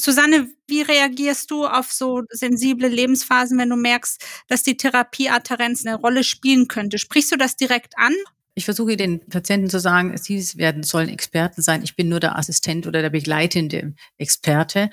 Susanne, 0.00 0.48
wie 0.68 0.82
reagierst 0.82 1.50
du 1.50 1.66
auf 1.66 1.90
so 1.90 2.22
sensible 2.30 2.88
Lebensphasen, 2.88 3.58
wenn 3.58 3.70
du 3.70 3.76
merkst, 3.76 4.24
dass 4.46 4.62
die 4.62 4.76
Therapieadherenz 4.76 5.84
eine 5.84 5.96
Rolle 5.96 6.22
spielen 6.22 6.68
könnte? 6.68 6.98
Sprichst 6.98 7.32
du 7.32 7.36
das 7.36 7.56
direkt 7.56 7.98
an? 7.98 8.14
Ich 8.54 8.64
versuche 8.64 8.96
den 8.96 9.20
Patienten 9.28 9.70
zu 9.70 9.78
sagen, 9.78 10.16
sie 10.18 10.40
werden 10.58 10.82
sollen 10.82 11.08
Experten 11.08 11.62
sein. 11.62 11.84
Ich 11.84 11.94
bin 11.94 12.08
nur 12.08 12.18
der 12.18 12.36
Assistent 12.36 12.88
oder 12.88 13.02
der 13.02 13.10
begleitende 13.10 13.94
Experte. 14.16 14.90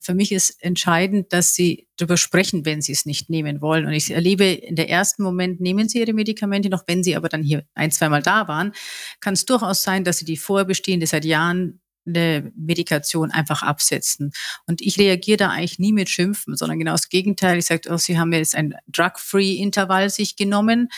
Für 0.00 0.14
mich 0.14 0.32
ist 0.32 0.60
entscheidend, 0.60 1.32
dass 1.32 1.54
sie 1.54 1.86
darüber 1.96 2.16
sprechen, 2.16 2.64
wenn 2.64 2.82
sie 2.82 2.90
es 2.90 3.06
nicht 3.06 3.30
nehmen 3.30 3.60
wollen. 3.60 3.86
Und 3.86 3.92
ich 3.92 4.10
erlebe 4.10 4.46
in 4.46 4.74
der 4.74 4.90
ersten 4.90 5.22
Moment 5.22 5.60
nehmen 5.60 5.88
sie 5.88 6.00
ihre 6.00 6.12
Medikamente 6.12 6.68
noch, 6.68 6.82
wenn 6.88 7.04
sie 7.04 7.14
aber 7.14 7.28
dann 7.28 7.44
hier 7.44 7.64
ein, 7.74 7.92
zweimal 7.92 8.20
da 8.20 8.48
waren, 8.48 8.72
kann 9.20 9.34
es 9.34 9.44
durchaus 9.44 9.84
sein, 9.84 10.02
dass 10.02 10.18
sie 10.18 10.24
die 10.24 10.36
vorbestehende 10.36 11.06
seit 11.06 11.24
Jahren 11.24 11.80
eine 12.06 12.52
Medikation 12.56 13.30
einfach 13.30 13.62
absetzen. 13.62 14.32
Und 14.66 14.80
ich 14.80 14.98
reagiere 14.98 15.36
da 15.38 15.50
eigentlich 15.50 15.78
nie 15.78 15.92
mit 15.92 16.08
Schimpfen, 16.08 16.56
sondern 16.56 16.78
genau 16.78 16.92
das 16.92 17.08
Gegenteil. 17.08 17.58
Ich 17.58 17.66
sage, 17.66 17.90
oh, 17.90 17.96
Sie 17.96 18.18
haben 18.18 18.32
jetzt 18.32 18.54
ein 18.54 18.74
Drug-Free-Intervall 18.88 20.10
sich 20.10 20.36
genommen. 20.36 20.88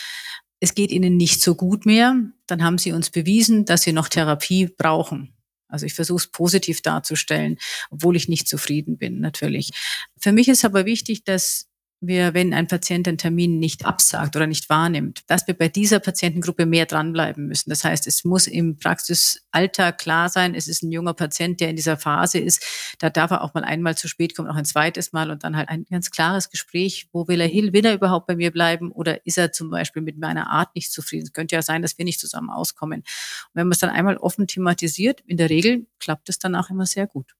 Es 0.61 0.75
geht 0.75 0.91
Ihnen 0.91 1.17
nicht 1.17 1.43
so 1.43 1.55
gut 1.55 1.87
mehr. 1.87 2.17
Dann 2.47 2.63
haben 2.63 2.79
Sie 2.79 2.93
uns 2.93 3.11
bewiesen, 3.11 3.65
dass 3.65 3.83
Sie 3.83 3.93
noch 3.93 4.09
Therapie 4.09 4.67
brauchen. 4.67 5.33
Also 5.69 5.87
ich 5.87 5.95
versuche 5.95 6.19
es 6.19 6.27
positiv 6.29 6.81
darzustellen, 6.81 7.59
obwohl 7.91 8.17
ich 8.17 8.29
nicht 8.29 8.49
zufrieden 8.49 8.99
bin, 8.99 9.21
natürlich. 9.21 9.71
Für 10.17 10.33
mich 10.33 10.49
ist 10.49 10.65
aber 10.65 10.87
wichtig, 10.87 11.25
dass 11.25 11.69
wir, 12.01 12.35
wenn 12.35 12.53
ein 12.53 12.67
Patient 12.67 13.09
einen 13.09 13.19
Termin 13.19 13.59
nicht 13.59 13.87
absagt 13.87 14.37
oder 14.37 14.47
nicht 14.47 14.69
wahrnimmt, 14.69 15.23
dass 15.29 15.47
wir 15.47 15.55
bei 15.55 15.69
dieser 15.69 15.99
Patientengruppe 15.99 16.67
mehr 16.67 16.87
dranbleiben 16.87 17.47
müssen. 17.47 17.71
Das 17.71 17.85
heißt, 17.85 18.07
es 18.07 18.25
muss 18.25 18.47
im 18.47 18.79
Praxisalltag 18.79 19.99
klar 19.99 20.29
sein, 20.29 20.55
es 20.55 20.69
ist 20.69 20.83
ein 20.83 20.93
junger 20.93 21.15
Patient, 21.15 21.61
der 21.61 21.71
in 21.71 21.77
dieser 21.77 21.97
Phase 21.97 22.39
ist. 22.39 22.65
Da 22.99 23.09
darf 23.09 23.31
er 23.31 23.43
auch 23.43 23.55
mal 23.55 23.65
einmal 23.65 23.97
zu 23.97 24.09
spät 24.09 24.37
kommen, 24.37 24.49
auch 24.49 24.57
ein 24.57 24.65
zweites 24.65 25.13
Mal 25.13 25.31
und 25.31 25.43
dann 25.43 25.57
halt 25.57 25.69
ein 25.69 25.87
ganz 25.91 26.11
klares 26.11 26.51
Gespräch. 26.51 27.09
Wo 27.13 27.29
will 27.29 27.41
er 27.41 27.49
hin? 27.49 27.73
Will 27.73 27.87
er 27.87 27.95
überhaupt 27.95 28.27
bei 28.27 28.37
mir 28.37 28.51
bleiben? 28.51 28.93
Oder 28.93 29.25
ist 29.27 29.39
er 29.39 29.53
zum 29.53 29.71
Beispiel 29.71 30.03
mit 30.03 30.19
meiner 30.19 30.51
Art 30.51 30.75
nicht 30.75 30.93
zufrieden? 30.93 31.27
Es 31.27 31.33
könnte 31.33 31.55
ja 31.55 31.63
sein, 31.63 31.83
dass 31.83 31.97
wir 31.97 32.05
nicht 32.05 32.21
zusammen 32.21 32.51
auskommen. 32.51 33.01
Und 33.01 33.55
wenn 33.55 33.67
man 33.67 33.73
es 33.73 33.79
dann 33.79 33.91
einmal 33.91 34.19
offen 34.19 34.47
thematisiert, 34.47 35.23
in 35.27 35.39
der 35.39 35.51
Regel 35.51 35.87
klappt 35.99 36.29
es 36.29 36.39
dann 36.39 36.55
auch 36.55 36.69
immer 36.69 36.87
sehr 36.87 37.07
gut. 37.07 37.35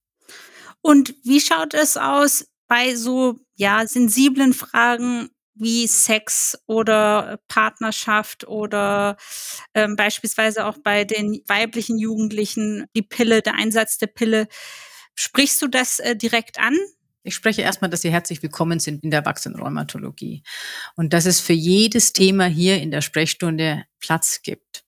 Und 0.81 1.15
wie 1.25 1.41
schaut 1.41 1.75
es 1.75 1.97
aus 1.97 2.47
bei 2.69 2.95
so 2.95 3.39
ja 3.57 3.87
sensiblen 3.87 4.53
Fragen 4.53 5.31
wie 5.55 5.87
Sex 5.87 6.59
oder 6.67 7.41
Partnerschaft 7.49 8.47
oder 8.47 9.17
ähm, 9.75 9.97
beispielsweise 9.97 10.67
auch 10.67 10.79
bei 10.83 11.05
den 11.05 11.41
weiblichen 11.47 11.99
Jugendlichen 11.99 12.87
die 12.95 13.03
Pille, 13.03 13.43
der 13.43 13.55
Einsatz 13.55 13.99
der 13.99 14.09
Pille. 14.09 14.49
Sprichst 15.15 15.61
du 15.63 15.69
das 15.69 15.99
äh, 15.99 16.15
direkt 16.15 16.61
an? 16.61 16.77
Ich 17.23 17.35
spreche 17.35 17.63
erstmal, 17.63 17.91
dass 17.91 18.03
Sie 18.03 18.13
herzlich 18.13 18.43
willkommen 18.43 18.79
sind 18.79 19.03
in 19.03 19.11
der 19.11 19.21
Erwachsenenrheumatologie 19.21 20.45
und 20.95 21.13
dass 21.13 21.27
es 21.27 21.41
für 21.41 21.55
jedes 21.55 22.13
Thema 22.13 22.47
hier 22.47 22.81
in 22.81 22.93
der 22.93 23.01
Sprechstunde 23.01 23.85
Platz 23.99 24.43
gibt. 24.43 24.85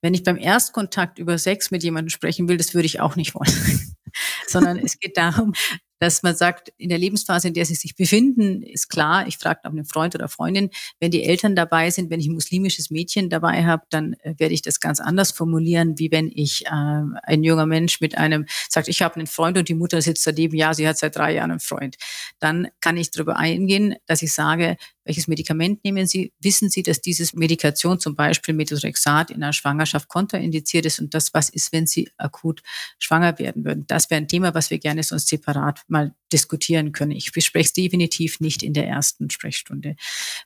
Wenn 0.00 0.14
ich 0.14 0.22
beim 0.22 0.38
Erstkontakt 0.38 1.18
über 1.18 1.36
Sex 1.36 1.72
mit 1.72 1.82
jemandem 1.82 2.10
sprechen 2.10 2.48
will, 2.48 2.58
das 2.58 2.74
würde 2.74 2.86
ich 2.86 3.00
auch 3.00 3.16
nicht 3.16 3.34
wollen. 3.34 3.96
Sondern 4.46 4.78
es 4.78 5.00
geht 5.00 5.16
darum, 5.16 5.52
dass 6.00 6.22
man 6.22 6.34
sagt, 6.34 6.72
in 6.78 6.88
der 6.88 6.98
Lebensphase, 6.98 7.48
in 7.48 7.54
der 7.54 7.66
sie 7.66 7.74
sich 7.74 7.94
befinden, 7.94 8.62
ist 8.62 8.88
klar, 8.88 9.28
ich 9.28 9.36
frage 9.36 9.60
nach 9.62 9.70
einem 9.70 9.84
Freund 9.84 10.14
oder 10.14 10.28
Freundin, 10.28 10.70
wenn 10.98 11.10
die 11.10 11.24
Eltern 11.24 11.54
dabei 11.54 11.90
sind, 11.90 12.10
wenn 12.10 12.20
ich 12.20 12.26
ein 12.26 12.34
muslimisches 12.34 12.90
Mädchen 12.90 13.28
dabei 13.28 13.64
habe, 13.66 13.82
dann 13.90 14.14
äh, 14.22 14.34
werde 14.38 14.54
ich 14.54 14.62
das 14.62 14.80
ganz 14.80 14.98
anders 14.98 15.30
formulieren, 15.30 15.98
wie 15.98 16.10
wenn 16.10 16.30
ich 16.34 16.66
äh, 16.66 16.70
ein 16.70 17.44
junger 17.44 17.66
Mensch 17.66 18.00
mit 18.00 18.16
einem 18.16 18.46
sagt, 18.68 18.88
ich 18.88 19.02
habe 19.02 19.16
einen 19.16 19.26
Freund 19.26 19.58
und 19.58 19.68
die 19.68 19.74
Mutter 19.74 20.00
sitzt 20.00 20.26
daneben, 20.26 20.56
ja, 20.56 20.72
sie 20.72 20.88
hat 20.88 20.96
seit 20.96 21.16
drei 21.16 21.34
Jahren 21.34 21.50
einen 21.50 21.60
Freund. 21.60 21.96
Dann 22.38 22.68
kann 22.80 22.96
ich 22.96 23.10
darüber 23.10 23.36
eingehen, 23.36 23.94
dass 24.06 24.22
ich 24.22 24.32
sage, 24.32 24.76
welches 25.10 25.28
Medikament 25.28 25.82
nehmen 25.82 26.06
Sie? 26.06 26.32
Wissen 26.40 26.68
Sie, 26.70 26.84
dass 26.84 27.00
dieses 27.00 27.34
Medikation, 27.34 27.98
zum 27.98 28.14
Beispiel 28.14 28.54
Methotrexat, 28.54 29.30
in 29.30 29.42
einer 29.42 29.52
Schwangerschaft 29.52 30.08
kontraindiziert 30.08 30.86
ist? 30.86 31.00
Und 31.00 31.14
das, 31.14 31.34
was 31.34 31.48
ist, 31.48 31.72
wenn 31.72 31.86
Sie 31.86 32.08
akut 32.16 32.62
schwanger 32.98 33.38
werden 33.40 33.64
würden? 33.64 33.84
Das 33.88 34.08
wäre 34.10 34.20
ein 34.20 34.28
Thema, 34.28 34.54
was 34.54 34.70
wir 34.70 34.78
gerne 34.78 35.02
sonst 35.02 35.28
separat 35.28 35.80
mal 35.90 36.14
diskutieren 36.32 36.92
können. 36.92 37.12
Ich 37.12 37.32
bespreche 37.32 37.66
es 37.66 37.72
definitiv 37.72 38.40
nicht 38.40 38.62
in 38.62 38.72
der 38.72 38.86
ersten 38.86 39.30
Sprechstunde. 39.30 39.96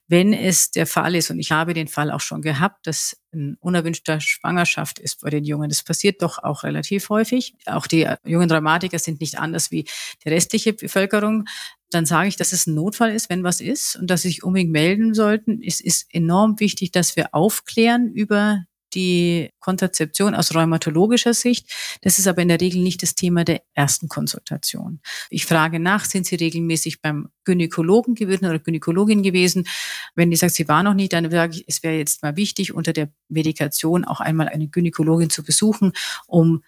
Wenn 0.08 0.32
es 0.32 0.70
der 0.70 0.86
Fall 0.86 1.14
ist, 1.14 1.30
und 1.30 1.38
ich 1.38 1.52
habe 1.52 1.74
den 1.74 1.88
Fall 1.88 2.10
auch 2.10 2.20
schon 2.20 2.42
gehabt, 2.42 2.86
dass 2.86 3.16
ein 3.32 3.56
unerwünschter 3.60 4.20
Schwangerschaft 4.20 4.98
ist 4.98 5.20
bei 5.20 5.30
den 5.30 5.44
Jungen. 5.44 5.68
Das 5.68 5.82
passiert 5.82 6.22
doch 6.22 6.38
auch 6.38 6.62
relativ 6.62 7.08
häufig. 7.08 7.54
Auch 7.66 7.86
die 7.86 8.08
jungen 8.24 8.48
Dramatiker 8.48 8.98
sind 8.98 9.20
nicht 9.20 9.38
anders 9.38 9.70
wie 9.70 9.84
die 10.24 10.28
restliche 10.28 10.72
Bevölkerung 10.72 11.44
dann 11.94 12.06
sage 12.06 12.28
ich, 12.28 12.36
dass 12.36 12.52
es 12.52 12.66
ein 12.66 12.74
Notfall 12.74 13.12
ist, 13.12 13.30
wenn 13.30 13.44
was 13.44 13.60
ist 13.60 13.96
und 13.96 14.10
dass 14.10 14.22
sie 14.22 14.28
sich 14.28 14.42
unbedingt 14.42 14.72
melden 14.72 15.14
sollten. 15.14 15.62
Es 15.62 15.80
ist 15.80 16.12
enorm 16.12 16.58
wichtig, 16.58 16.90
dass 16.92 17.16
wir 17.16 17.34
aufklären 17.34 18.12
über 18.12 18.64
die 18.94 19.50
Kontrazeption 19.60 20.34
aus 20.34 20.54
rheumatologischer 20.54 21.34
Sicht. 21.34 21.70
Das 22.02 22.18
ist 22.18 22.26
aber 22.26 22.42
in 22.42 22.48
der 22.48 22.60
Regel 22.60 22.82
nicht 22.82 23.02
das 23.02 23.14
Thema 23.14 23.44
der 23.44 23.62
ersten 23.74 24.08
Konsultation. 24.08 25.00
Ich 25.30 25.46
frage 25.46 25.80
nach, 25.80 26.04
sind 26.04 26.26
Sie 26.26 26.36
regelmäßig 26.36 27.02
beim 27.02 27.28
Gynäkologen 27.44 28.14
gewesen 28.14 28.46
oder 28.46 28.58
Gynäkologin 28.58 29.22
gewesen? 29.22 29.66
Wenn 30.14 30.30
die 30.30 30.36
sagt, 30.36 30.54
sie 30.54 30.68
war 30.68 30.82
noch 30.82 30.94
nicht, 30.94 31.12
dann 31.12 31.30
sage 31.30 31.56
ich, 31.56 31.64
es 31.66 31.82
wäre 31.82 31.96
jetzt 31.96 32.22
mal 32.22 32.36
wichtig, 32.36 32.72
unter 32.72 32.92
der 32.92 33.10
Medikation 33.28 34.04
auch 34.04 34.20
einmal 34.20 34.48
eine 34.48 34.68
Gynäkologin 34.68 35.30
zu 35.30 35.42
besuchen, 35.42 35.92
um 36.26 36.62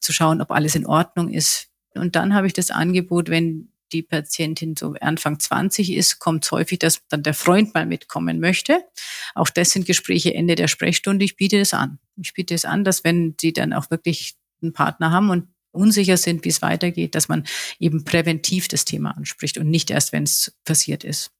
zu 0.00 0.12
schauen, 0.12 0.40
ob 0.40 0.50
alles 0.50 0.74
in 0.74 0.86
Ordnung 0.86 1.30
ist. 1.30 1.68
Und 1.94 2.16
dann 2.16 2.34
habe 2.34 2.46
ich 2.46 2.52
das 2.52 2.70
Angebot, 2.70 3.28
wenn 3.28 3.72
die 3.92 4.02
Patientin 4.02 4.76
so 4.76 4.94
Anfang 5.00 5.38
20 5.38 5.92
ist, 5.92 6.18
kommt 6.18 6.44
es 6.44 6.50
häufig, 6.50 6.78
dass 6.78 7.00
dann 7.08 7.22
der 7.22 7.34
Freund 7.34 7.74
mal 7.74 7.86
mitkommen 7.86 8.40
möchte. 8.40 8.84
Auch 9.34 9.50
das 9.50 9.70
sind 9.70 9.86
Gespräche 9.86 10.34
Ende 10.34 10.54
der 10.54 10.68
Sprechstunde. 10.68 11.24
Ich 11.24 11.36
biete 11.36 11.58
es 11.58 11.74
an. 11.74 11.98
Ich 12.16 12.34
biete 12.34 12.54
es 12.54 12.64
an, 12.64 12.84
dass 12.84 13.04
wenn 13.04 13.34
sie 13.40 13.52
dann 13.52 13.72
auch 13.72 13.90
wirklich 13.90 14.36
einen 14.62 14.72
Partner 14.72 15.10
haben 15.10 15.30
und 15.30 15.48
unsicher 15.70 16.16
sind, 16.16 16.44
wie 16.44 16.48
es 16.48 16.62
weitergeht, 16.62 17.14
dass 17.14 17.28
man 17.28 17.44
eben 17.78 18.04
präventiv 18.04 18.68
das 18.68 18.84
Thema 18.84 19.16
anspricht 19.16 19.58
und 19.58 19.70
nicht 19.70 19.90
erst, 19.90 20.12
wenn 20.12 20.24
es 20.24 20.52
passiert 20.64 21.04
ist. 21.04 21.30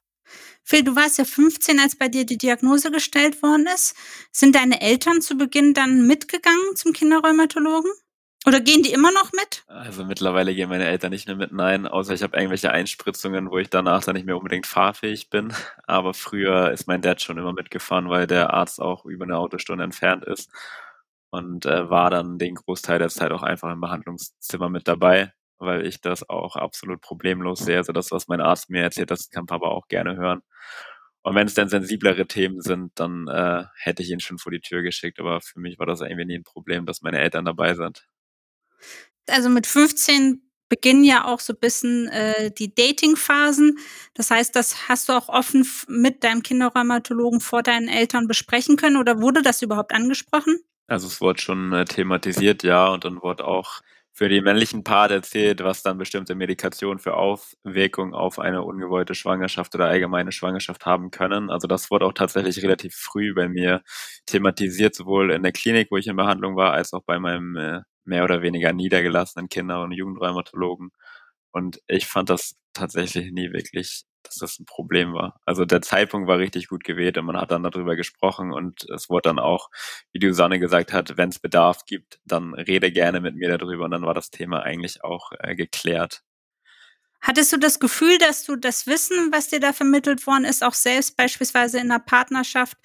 Phil, 0.63 0.85
du 0.85 0.95
warst 0.95 1.19
ja 1.19 1.25
15, 1.25 1.81
als 1.81 1.97
bei 1.97 2.09
dir 2.09 2.27
die 2.27 2.37
Diagnose 2.37 2.91
gestellt 2.91 3.43
worden 3.43 3.67
ist. 3.75 3.95
Sind 4.33 4.55
deine 4.55 4.81
Eltern 4.81 5.23
zu 5.23 5.37
Beginn 5.37 5.73
dann 5.73 6.07
mitgegangen 6.07 6.77
zum 6.77 6.93
Kinderrheumatologen? 6.93 7.91
Oder 8.49 8.61
gehen 8.63 8.83
die 8.83 8.93
immer 8.95 9.13
noch 9.13 9.31
mit? 9.33 9.63
Also 9.67 10.07
mittlerweile 10.07 10.55
gehen 10.55 10.71
meine 10.71 10.87
Eltern 10.87 11.11
nicht 11.11 11.27
mehr 11.27 11.37
mit, 11.37 11.53
nein, 11.53 11.87
außer 11.87 12.15
ich 12.15 12.23
habe 12.23 12.35
irgendwelche 12.35 12.71
Einspritzungen, 12.71 13.51
wo 13.51 13.59
ich 13.59 13.69
danach 13.69 14.03
dann 14.03 14.17
nicht 14.17 14.25
mehr 14.25 14.39
unbedingt 14.39 14.67
fahrfähig 14.67 15.29
bin. 15.29 15.53
Aber 15.87 16.15
früher 16.15 16.71
ist 16.71 16.87
mein 16.87 17.03
Dad 17.03 17.21
schon 17.21 17.37
immer 17.37 17.53
mitgefahren, 17.53 18.09
weil 18.09 18.27
der 18.27 18.55
Arzt 18.55 18.81
auch 18.81 19.05
über 19.05 19.25
eine 19.27 19.37
Autostunde 19.37 19.85
entfernt 19.85 20.25
ist 20.25 20.51
und 21.29 21.67
äh, 21.67 21.91
war 21.91 22.09
dann 22.09 22.39
den 22.39 22.55
Großteil 22.55 22.99
der 22.99 23.11
Zeit 23.11 23.33
auch 23.33 23.43
einfach 23.43 23.71
im 23.71 23.83
Behandlungszimmer 23.83 24.71
mit 24.71 24.89
dabei, 24.89 25.35
weil 25.59 25.87
ich 25.87 26.01
das 26.01 26.27
auch 26.31 26.57
absolut 26.57 27.03
problemlos 27.03 27.59
sehe. 27.59 27.77
Also 27.77 27.93
das, 27.93 28.11
was 28.13 28.29
mein 28.29 28.41
Arzt 28.41 28.71
mir 28.71 28.83
erzählt, 28.83 29.11
das 29.11 29.29
kann 29.29 29.45
Papa 29.45 29.67
auch 29.67 29.89
gerne 29.89 30.17
hören. 30.17 30.41
Und 31.23 31.35
wenn 31.35 31.47
es 31.47 31.55
dann 31.55 31.69
sensiblere 31.69 32.27
Themen 32.27 32.63
sind, 32.63 32.93
dann 32.99 33.29
äh, 33.29 33.65
hätte 33.77 34.03
ich 34.03 34.11
ihn 34.11 34.21
schon 34.21 34.39
vor 34.39 34.53
die 34.53 34.61
Tür 34.61 34.81
geschickt. 34.83 35.21
Aber 35.21 35.43
für 35.43 35.61
mich 35.61 35.79
war 35.79 35.85
das 35.85 36.01
irgendwie 36.01 36.25
nie 36.25 36.39
ein 36.39 36.45
Problem, 36.45 36.87
dass 36.87 37.03
meine 37.03 37.19
Eltern 37.21 37.45
dabei 37.45 37.75
sind. 37.75 38.09
Also 39.29 39.49
mit 39.49 39.67
15 39.67 40.43
beginnen 40.69 41.05
ja 41.05 41.25
auch 41.25 41.41
so 41.41 41.53
ein 41.53 41.61
bisschen 41.61 42.09
äh, 42.09 42.51
die 42.51 42.75
Dating-Phasen. 42.75 43.79
Das 44.15 44.31
heißt, 44.31 44.55
das 44.55 44.89
hast 44.89 45.09
du 45.09 45.15
auch 45.15 45.29
offen 45.29 45.67
mit 45.89 46.25
deinem 46.25 46.43
Kinderrheumatologen 46.43 47.41
vor 47.41 47.63
deinen 47.63 47.89
Eltern 47.89 48.29
besprechen 48.29 48.77
können 48.77 48.97
oder 48.97 49.21
wurde 49.21 49.43
das 49.43 49.63
überhaupt 49.63 49.93
angesprochen? 49.93 50.59
Also 50.87 51.07
es 51.07 51.21
wurde 51.21 51.41
schon 51.41 51.73
äh, 51.73 51.85
thematisiert, 51.85 52.63
ja, 52.63 52.89
und 52.89 53.05
dann 53.05 53.23
wurde 53.23 53.45
auch 53.45 53.81
für 54.19 54.29
die 54.29 54.41
männlichen 54.41 54.83
Part 54.83 55.13
erzählt, 55.13 55.63
was 55.63 55.83
dann 55.83 55.97
bestimmte 55.97 56.35
Medikationen 56.35 56.99
für 56.99 57.15
Aufwirkungen 57.15 58.15
auf 58.15 58.41
eine 58.41 58.65
ungewollte 58.65 59.15
Schwangerschaft 59.15 59.77
oder 59.77 59.87
allgemeine 59.87 60.33
Schwangerschaft 60.33 60.87
haben 60.87 61.13
können. 61.13 61.51
Also 61.51 61.69
das 61.69 61.89
wurde 61.91 62.05
auch 62.05 62.13
tatsächlich 62.15 62.61
relativ 62.65 62.97
früh 62.97 63.33
bei 63.33 63.49
mir 63.49 63.83
thematisiert, 64.27 64.97
sowohl 64.97 65.31
in 65.31 65.45
der 65.45 65.53
Klinik, 65.53 65.89
wo 65.93 65.99
ich 65.99 66.09
in 66.09 66.17
Behandlung 66.17 66.57
war, 66.57 66.73
als 66.73 66.93
auch 66.95 67.05
bei 67.07 67.21
meinem 67.21 67.57
äh, 67.57 67.83
mehr 68.09 68.25
oder 68.25 68.43
weniger 68.43 68.73
niedergelassenen 68.73 69.49
Kinder- 69.49 69.83
und 69.83 69.93
Jugendrheumatologen. 69.93 70.91
Und 71.53 71.81
ich 71.89 72.07
fand 72.07 72.31
das 72.31 72.57
tatsächlich 72.75 73.33
nie 73.33 73.53
wirklich, 73.53 74.05
dass 74.23 74.37
das 74.37 74.59
ein 74.59 74.67
Problem 74.67 75.15
war. 75.15 75.41
Also 75.47 75.65
der 75.65 75.83
Zeitpunkt 75.83 76.29
war 76.29 76.39
richtig 76.39 76.69
gut 76.69 76.85
gewählt 76.85 77.19
und 77.19 77.27
man 77.27 77.37
hat 77.39 77.51
dann 77.51 77.63
darüber 77.63 77.97
gesprochen 77.97 78.53
und 78.53 78.85
es 78.91 79.09
wurde 79.09 79.31
dann 79.31 79.39
auch, 79.39 79.71
wie 80.13 80.19
die 80.19 80.29
Susanne 80.29 80.59
gesagt 80.61 80.93
hat, 80.93 81.17
wenn 81.17 81.31
es 81.31 81.39
Bedarf 81.39 81.85
gibt, 81.87 82.21
dann 82.25 82.55
rede 82.55 82.93
gerne 82.93 83.21
mit 83.21 83.37
mir 83.37 83.57
darüber 83.59 83.85
und 83.87 83.93
dann 83.93 84.03
war 84.03 84.15
das 84.15 84.31
Thema 84.31 84.63
eigentlich 84.63 85.03
auch 85.05 85.33
äh, 85.39 85.55
geklärt. 85.57 86.23
Hattest 87.21 87.53
du 87.53 87.57
das 87.57 87.81
Gefühl, 87.81 88.17
dass 88.19 88.45
du 88.45 88.55
das 88.55 88.87
Wissen, 88.87 89.33
was 89.33 89.49
dir 89.49 89.59
da 89.59 89.73
vermittelt 89.73 90.27
worden 90.27 90.45
ist, 90.45 90.63
auch 90.63 90.75
selbst 90.75 91.17
beispielsweise 91.17 91.79
in 91.79 91.91
einer 91.91 91.99
Partnerschaft 91.99 92.77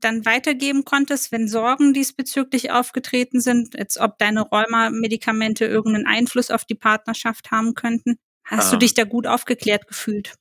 dann 0.00 0.24
weitergeben 0.24 0.84
konntest, 0.84 1.30
wenn 1.30 1.46
Sorgen 1.46 1.92
diesbezüglich 1.92 2.70
aufgetreten 2.70 3.40
sind, 3.40 3.74
jetzt 3.74 3.98
ob 3.98 4.18
deine 4.18 4.42
Rheuma-Medikamente 4.42 5.66
irgendeinen 5.66 6.06
Einfluss 6.06 6.50
auf 6.50 6.64
die 6.64 6.74
Partnerschaft 6.74 7.50
haben 7.50 7.74
könnten? 7.74 8.18
Hast 8.44 8.72
ähm, 8.72 8.78
du 8.78 8.78
dich 8.78 8.94
da 8.94 9.04
gut 9.04 9.26
aufgeklärt 9.26 9.86
gefühlt? 9.86 10.34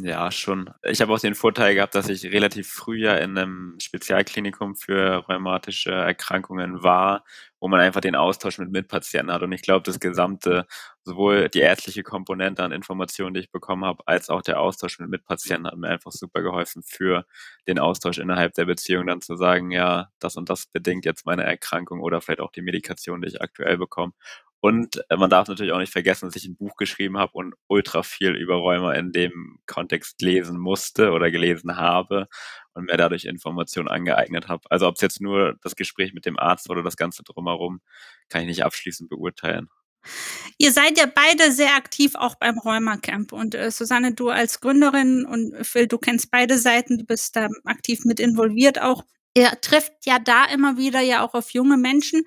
Ja, 0.00 0.30
schon. 0.30 0.70
Ich 0.84 1.00
habe 1.00 1.12
auch 1.12 1.18
den 1.18 1.34
Vorteil 1.34 1.74
gehabt, 1.74 1.94
dass 1.96 2.08
ich 2.08 2.24
relativ 2.26 2.68
früh 2.68 2.98
ja 3.04 3.16
in 3.16 3.36
einem 3.36 3.74
Spezialklinikum 3.80 4.76
für 4.76 5.24
rheumatische 5.28 5.90
Erkrankungen 5.90 6.84
war, 6.84 7.24
wo 7.58 7.66
man 7.66 7.80
einfach 7.80 8.00
den 8.00 8.14
Austausch 8.14 8.58
mit 8.58 8.70
Mitpatienten 8.70 9.32
hat. 9.32 9.42
Und 9.42 9.50
ich 9.50 9.62
glaube, 9.62 9.82
das 9.82 9.98
gesamte, 9.98 10.66
sowohl 11.02 11.48
die 11.48 11.58
ärztliche 11.60 12.04
Komponente 12.04 12.62
an 12.62 12.70
Informationen, 12.70 13.34
die 13.34 13.40
ich 13.40 13.50
bekommen 13.50 13.84
habe, 13.84 14.04
als 14.06 14.30
auch 14.30 14.42
der 14.42 14.60
Austausch 14.60 15.00
mit 15.00 15.08
Mitpatienten 15.10 15.66
hat 15.66 15.76
mir 15.76 15.88
einfach 15.88 16.12
super 16.12 16.42
geholfen 16.42 16.82
für 16.84 17.24
den 17.66 17.80
Austausch 17.80 18.18
innerhalb 18.18 18.54
der 18.54 18.66
Beziehung, 18.66 19.06
dann 19.08 19.20
zu 19.20 19.34
sagen, 19.36 19.72
ja, 19.72 20.10
das 20.20 20.36
und 20.36 20.48
das 20.48 20.66
bedingt 20.66 21.06
jetzt 21.06 21.26
meine 21.26 21.42
Erkrankung 21.42 22.00
oder 22.02 22.20
vielleicht 22.20 22.40
auch 22.40 22.52
die 22.52 22.62
Medikation, 22.62 23.20
die 23.20 23.28
ich 23.28 23.42
aktuell 23.42 23.78
bekomme. 23.78 24.12
Und 24.60 25.00
äh, 25.08 25.16
man 25.16 25.30
darf 25.30 25.48
natürlich 25.48 25.72
auch 25.72 25.78
nicht 25.78 25.92
vergessen, 25.92 26.26
dass 26.26 26.36
ich 26.36 26.46
ein 26.46 26.56
Buch 26.56 26.76
geschrieben 26.76 27.16
habe 27.16 27.32
und 27.34 27.54
ultra 27.68 28.02
viel 28.02 28.34
über 28.34 28.56
Rheuma 28.56 28.94
in 28.94 29.12
dem 29.12 29.60
Kontext 29.66 30.20
lesen 30.20 30.58
musste 30.58 31.12
oder 31.12 31.30
gelesen 31.30 31.76
habe 31.76 32.28
und 32.74 32.86
mir 32.86 32.96
dadurch 32.96 33.24
Informationen 33.24 33.88
angeeignet 33.88 34.48
habe. 34.48 34.62
Also 34.70 34.88
ob 34.88 34.96
es 34.96 35.00
jetzt 35.00 35.20
nur 35.20 35.56
das 35.62 35.76
Gespräch 35.76 36.12
mit 36.12 36.26
dem 36.26 36.38
Arzt 36.38 36.70
oder 36.70 36.82
das 36.82 36.96
Ganze 36.96 37.22
drumherum, 37.22 37.80
kann 38.28 38.42
ich 38.42 38.48
nicht 38.48 38.64
abschließend 38.64 39.08
beurteilen. 39.08 39.68
Ihr 40.58 40.72
seid 40.72 40.98
ja 40.98 41.06
beide 41.06 41.52
sehr 41.52 41.74
aktiv 41.76 42.14
auch 42.14 42.34
beim 42.34 42.58
Rheuma-Camp. 42.58 43.32
Und 43.32 43.54
äh, 43.54 43.70
Susanne, 43.70 44.12
du 44.14 44.30
als 44.30 44.60
Gründerin 44.60 45.24
und 45.24 45.54
Phil, 45.64 45.86
du 45.86 45.98
kennst 45.98 46.30
beide 46.30 46.58
Seiten, 46.58 46.98
du 46.98 47.04
bist 47.04 47.36
da 47.36 47.48
aktiv 47.64 48.04
mit 48.04 48.18
involviert 48.18 48.80
auch 48.80 49.04
er 49.38 49.60
trifft 49.60 49.92
ja 50.04 50.18
da 50.18 50.46
immer 50.46 50.76
wieder 50.76 51.00
ja 51.00 51.24
auch 51.24 51.34
auf 51.34 51.50
junge 51.50 51.76
Menschen, 51.76 52.22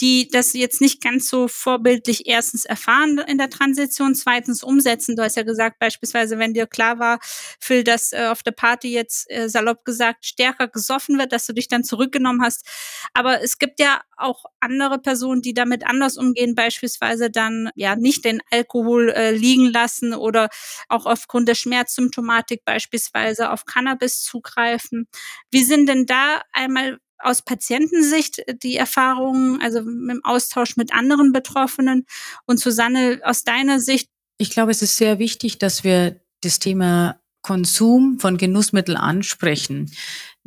die 0.00 0.28
das 0.28 0.54
jetzt 0.54 0.80
nicht 0.80 1.02
ganz 1.02 1.28
so 1.28 1.46
vorbildlich 1.46 2.26
erstens 2.26 2.64
erfahren 2.64 3.18
in 3.18 3.36
der 3.36 3.50
Transition, 3.50 4.14
zweitens 4.14 4.62
umsetzen. 4.62 5.14
Du 5.14 5.22
hast 5.22 5.36
ja 5.36 5.42
gesagt, 5.42 5.78
beispielsweise, 5.78 6.38
wenn 6.38 6.54
dir 6.54 6.66
klar 6.66 6.98
war, 6.98 7.18
Phil, 7.60 7.84
dass 7.84 8.12
äh, 8.12 8.28
auf 8.30 8.42
der 8.42 8.52
Party 8.52 8.88
jetzt 8.92 9.30
äh, 9.30 9.48
salopp 9.48 9.84
gesagt 9.84 10.24
stärker 10.24 10.68
gesoffen 10.68 11.18
wird, 11.18 11.32
dass 11.32 11.46
du 11.46 11.52
dich 11.52 11.68
dann 11.68 11.84
zurückgenommen 11.84 12.42
hast. 12.42 12.66
Aber 13.12 13.42
es 13.42 13.58
gibt 13.58 13.78
ja 13.78 14.00
auch 14.16 14.44
andere 14.60 14.98
Personen, 14.98 15.42
die 15.42 15.54
damit 15.54 15.86
anders 15.86 16.16
umgehen, 16.16 16.54
beispielsweise 16.54 17.30
dann 17.30 17.70
ja 17.74 17.96
nicht 17.96 18.24
den 18.24 18.40
Alkohol 18.50 19.10
äh, 19.10 19.32
liegen 19.32 19.70
lassen 19.70 20.14
oder 20.14 20.48
auch 20.88 21.04
aufgrund 21.04 21.48
der 21.48 21.54
Schmerzsymptomatik 21.54 22.64
beispielsweise 22.64 23.50
auf 23.50 23.66
Cannabis 23.66 24.22
zugreifen. 24.22 25.08
Wie 25.50 25.64
sind 25.64 25.88
denn 25.88 26.06
da 26.06 26.40
einmal 26.54 26.98
aus 27.18 27.42
Patientensicht 27.42 28.42
die 28.62 28.76
Erfahrungen, 28.76 29.60
also 29.62 29.78
im 29.80 30.20
Austausch 30.24 30.76
mit 30.76 30.92
anderen 30.92 31.32
Betroffenen 31.32 32.06
und 32.46 32.60
Susanne 32.60 33.20
aus 33.24 33.44
deiner 33.44 33.80
Sicht? 33.80 34.08
Ich 34.38 34.50
glaube, 34.50 34.70
es 34.70 34.82
ist 34.82 34.96
sehr 34.96 35.18
wichtig, 35.18 35.58
dass 35.58 35.84
wir 35.84 36.20
das 36.42 36.58
Thema 36.58 37.20
Konsum 37.42 38.18
von 38.18 38.36
Genussmitteln 38.36 38.96
ansprechen. 38.96 39.90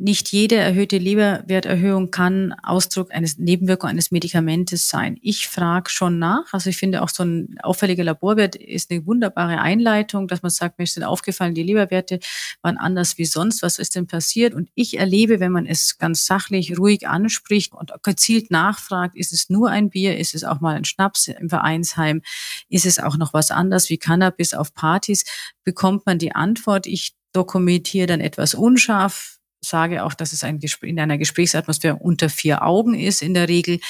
Nicht 0.00 0.30
jede 0.30 0.54
erhöhte 0.54 0.96
Leberwerterhöhung 0.96 2.12
kann 2.12 2.54
Ausdruck 2.62 3.12
eines 3.12 3.36
Nebenwirkung 3.36 3.90
eines 3.90 4.12
Medikamentes 4.12 4.88
sein. 4.88 5.18
Ich 5.22 5.48
frage 5.48 5.90
schon 5.90 6.20
nach. 6.20 6.44
Also 6.52 6.70
ich 6.70 6.76
finde 6.76 7.02
auch 7.02 7.08
so 7.08 7.24
ein 7.24 7.56
auffälliger 7.64 8.04
Laborwert 8.04 8.54
ist 8.54 8.92
eine 8.92 9.04
wunderbare 9.06 9.60
Einleitung, 9.60 10.28
dass 10.28 10.42
man 10.42 10.50
sagt, 10.50 10.78
mir 10.78 10.86
sind 10.86 11.02
aufgefallen, 11.02 11.54
die 11.54 11.64
Leberwerte 11.64 12.20
waren 12.62 12.76
anders 12.76 13.18
wie 13.18 13.24
sonst. 13.24 13.60
Was 13.62 13.80
ist 13.80 13.96
denn 13.96 14.06
passiert? 14.06 14.54
Und 14.54 14.68
ich 14.76 14.98
erlebe, 14.98 15.40
wenn 15.40 15.50
man 15.50 15.66
es 15.66 15.98
ganz 15.98 16.26
sachlich, 16.26 16.78
ruhig 16.78 17.08
anspricht 17.08 17.72
und 17.72 17.90
gezielt 18.04 18.52
nachfragt, 18.52 19.16
ist 19.16 19.32
es 19.32 19.50
nur 19.50 19.68
ein 19.68 19.90
Bier? 19.90 20.16
Ist 20.16 20.32
es 20.32 20.44
auch 20.44 20.60
mal 20.60 20.76
ein 20.76 20.84
Schnaps 20.84 21.26
im 21.26 21.50
Vereinsheim? 21.50 22.22
Ist 22.68 22.86
es 22.86 23.00
auch 23.00 23.16
noch 23.16 23.34
was 23.34 23.50
anderes 23.50 23.90
wie 23.90 23.98
Cannabis 23.98 24.54
auf 24.54 24.72
Partys? 24.74 25.24
Bekommt 25.64 26.06
man 26.06 26.20
die 26.20 26.36
Antwort, 26.36 26.86
ich 26.86 27.16
dokumentiere 27.32 28.06
dann 28.06 28.20
etwas 28.20 28.54
unscharf, 28.54 29.37
sage 29.60 30.04
auch, 30.04 30.14
dass 30.14 30.32
es 30.32 30.44
ein 30.44 30.60
in 30.82 31.00
einer 31.00 31.18
Gesprächsatmosphäre 31.18 31.96
unter 31.96 32.28
vier 32.28 32.62
Augen 32.62 32.94
ist 32.94 33.22
in 33.22 33.34
der 33.34 33.48
Regel. 33.48 33.80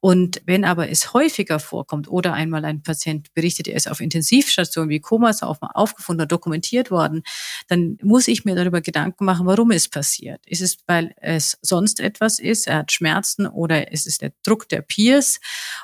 Und 0.00 0.42
wenn 0.46 0.64
aber 0.64 0.88
es 0.90 1.12
häufiger 1.12 1.58
vorkommt 1.58 2.08
oder 2.08 2.32
einmal 2.32 2.64
ein 2.64 2.82
Patient 2.82 3.34
berichtet, 3.34 3.66
er 3.66 3.74
ist 3.74 3.90
auf 3.90 4.00
Intensivstation 4.00 4.88
wie 4.88 5.00
Komas 5.00 5.42
aufgefunden 5.42 6.22
oder 6.22 6.28
dokumentiert 6.28 6.92
worden, 6.92 7.22
dann 7.66 7.98
muss 8.02 8.28
ich 8.28 8.44
mir 8.44 8.54
darüber 8.54 8.80
Gedanken 8.80 9.24
machen, 9.24 9.46
warum 9.46 9.72
es 9.72 9.88
passiert. 9.88 10.46
Ist 10.46 10.62
es, 10.62 10.78
weil 10.86 11.14
es 11.16 11.58
sonst 11.62 11.98
etwas 11.98 12.38
ist, 12.38 12.68
er 12.68 12.78
hat 12.78 12.92
Schmerzen 12.92 13.48
oder 13.48 13.90
ist 13.90 14.06
es 14.06 14.18
der 14.18 14.32
Druck 14.44 14.68
der 14.68 14.82
Peers? 14.82 15.40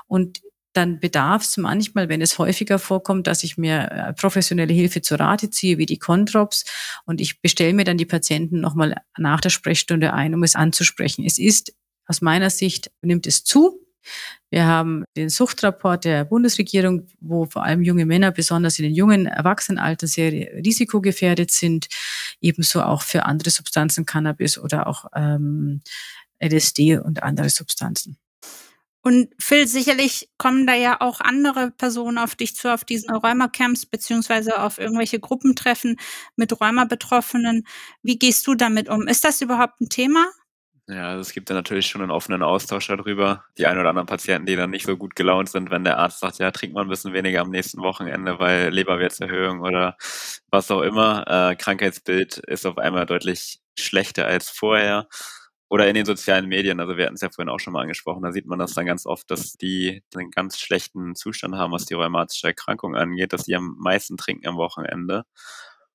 Und 0.06 0.43
dann 0.76 1.00
bedarf 1.00 1.42
es 1.44 1.56
manchmal, 1.56 2.08
wenn 2.08 2.20
es 2.20 2.38
häufiger 2.38 2.78
vorkommt, 2.78 3.26
dass 3.26 3.44
ich 3.44 3.56
mir 3.56 3.90
äh, 3.90 4.12
professionelle 4.12 4.72
Hilfe 4.72 5.02
zu 5.02 5.18
Rate 5.18 5.50
ziehe, 5.50 5.78
wie 5.78 5.86
die 5.86 5.98
Controps, 5.98 6.64
und 7.04 7.20
ich 7.20 7.40
bestelle 7.40 7.72
mir 7.72 7.84
dann 7.84 7.96
die 7.96 8.04
Patienten 8.04 8.60
nochmal 8.60 8.96
nach 9.16 9.40
der 9.40 9.50
Sprechstunde 9.50 10.12
ein, 10.12 10.34
um 10.34 10.42
es 10.42 10.56
anzusprechen. 10.56 11.24
Es 11.24 11.38
ist 11.38 11.74
aus 12.06 12.20
meiner 12.20 12.50
Sicht, 12.50 12.90
nimmt 13.02 13.26
es 13.26 13.44
zu. 13.44 13.80
Wir 14.50 14.66
haben 14.66 15.04
den 15.16 15.30
Suchtrapport 15.30 16.04
der 16.04 16.24
Bundesregierung, 16.24 17.06
wo 17.20 17.46
vor 17.46 17.64
allem 17.64 17.82
junge 17.82 18.04
Männer, 18.04 18.30
besonders 18.30 18.78
in 18.78 18.84
den 18.84 18.94
jungen 18.94 19.26
Erwachsenenalter, 19.26 20.06
sehr 20.06 20.32
risikogefährdet 20.32 21.50
sind. 21.50 21.88
Ebenso 22.40 22.82
auch 22.82 23.02
für 23.02 23.24
andere 23.24 23.50
Substanzen, 23.50 24.04
Cannabis 24.04 24.58
oder 24.58 24.86
auch 24.86 25.06
ähm, 25.14 25.80
LSD 26.42 26.98
und 26.98 27.22
andere 27.22 27.48
Substanzen. 27.48 28.18
Und 29.04 29.28
Phil, 29.38 29.68
sicherlich 29.68 30.30
kommen 30.38 30.66
da 30.66 30.72
ja 30.72 30.98
auch 31.02 31.20
andere 31.20 31.70
Personen 31.70 32.16
auf 32.16 32.34
dich 32.36 32.56
zu, 32.56 32.72
auf 32.72 32.84
diesen 32.84 33.14
Rheuma-Camps, 33.14 33.84
beziehungsweise 33.84 34.62
auf 34.62 34.78
irgendwelche 34.78 35.20
Gruppentreffen 35.20 35.96
mit 36.36 36.58
Rheuma-Betroffenen. 36.58 37.66
Wie 38.02 38.18
gehst 38.18 38.46
du 38.46 38.54
damit 38.54 38.88
um? 38.88 39.06
Ist 39.06 39.22
das 39.24 39.42
überhaupt 39.42 39.78
ein 39.82 39.90
Thema? 39.90 40.26
Ja, 40.88 41.08
also 41.08 41.20
es 41.20 41.32
gibt 41.32 41.50
da 41.50 41.54
natürlich 41.54 41.86
schon 41.86 42.00
einen 42.00 42.10
offenen 42.10 42.42
Austausch 42.42 42.86
darüber. 42.86 43.44
Die 43.58 43.66
ein 43.66 43.78
oder 43.78 43.90
anderen 43.90 44.06
Patienten, 44.06 44.46
die 44.46 44.56
dann 44.56 44.70
nicht 44.70 44.86
so 44.86 44.96
gut 44.96 45.16
gelaunt 45.16 45.50
sind, 45.50 45.70
wenn 45.70 45.84
der 45.84 45.98
Arzt 45.98 46.20
sagt, 46.20 46.38
ja, 46.38 46.50
trink 46.50 46.72
mal 46.72 46.82
ein 46.82 46.88
bisschen 46.88 47.12
weniger 47.12 47.42
am 47.42 47.50
nächsten 47.50 47.82
Wochenende, 47.82 48.38
weil 48.38 48.70
Leberwertserhöhung 48.70 49.60
oder 49.60 49.98
was 50.50 50.70
auch 50.70 50.80
immer. 50.82 51.24
Äh, 51.26 51.56
Krankheitsbild 51.56 52.38
ist 52.38 52.64
auf 52.66 52.78
einmal 52.78 53.04
deutlich 53.04 53.60
schlechter 53.78 54.26
als 54.26 54.48
vorher. 54.48 55.08
Oder 55.74 55.88
in 55.88 55.96
den 55.96 56.06
sozialen 56.06 56.46
Medien, 56.46 56.78
also 56.78 56.96
wir 56.96 57.06
hatten 57.06 57.16
es 57.16 57.20
ja 57.20 57.30
vorhin 57.34 57.48
auch 57.48 57.58
schon 57.58 57.72
mal 57.72 57.82
angesprochen, 57.82 58.22
da 58.22 58.30
sieht 58.30 58.46
man 58.46 58.60
das 58.60 58.74
dann 58.74 58.86
ganz 58.86 59.06
oft, 59.06 59.28
dass 59.28 59.54
die 59.54 60.04
einen 60.14 60.30
ganz 60.30 60.56
schlechten 60.60 61.16
Zustand 61.16 61.56
haben, 61.56 61.72
was 61.72 61.84
die 61.84 61.94
rheumatische 61.94 62.46
Erkrankung 62.46 62.94
angeht, 62.94 63.32
dass 63.32 63.42
die 63.42 63.56
am 63.56 63.74
meisten 63.80 64.16
trinken 64.16 64.46
am 64.46 64.56
Wochenende. 64.56 65.24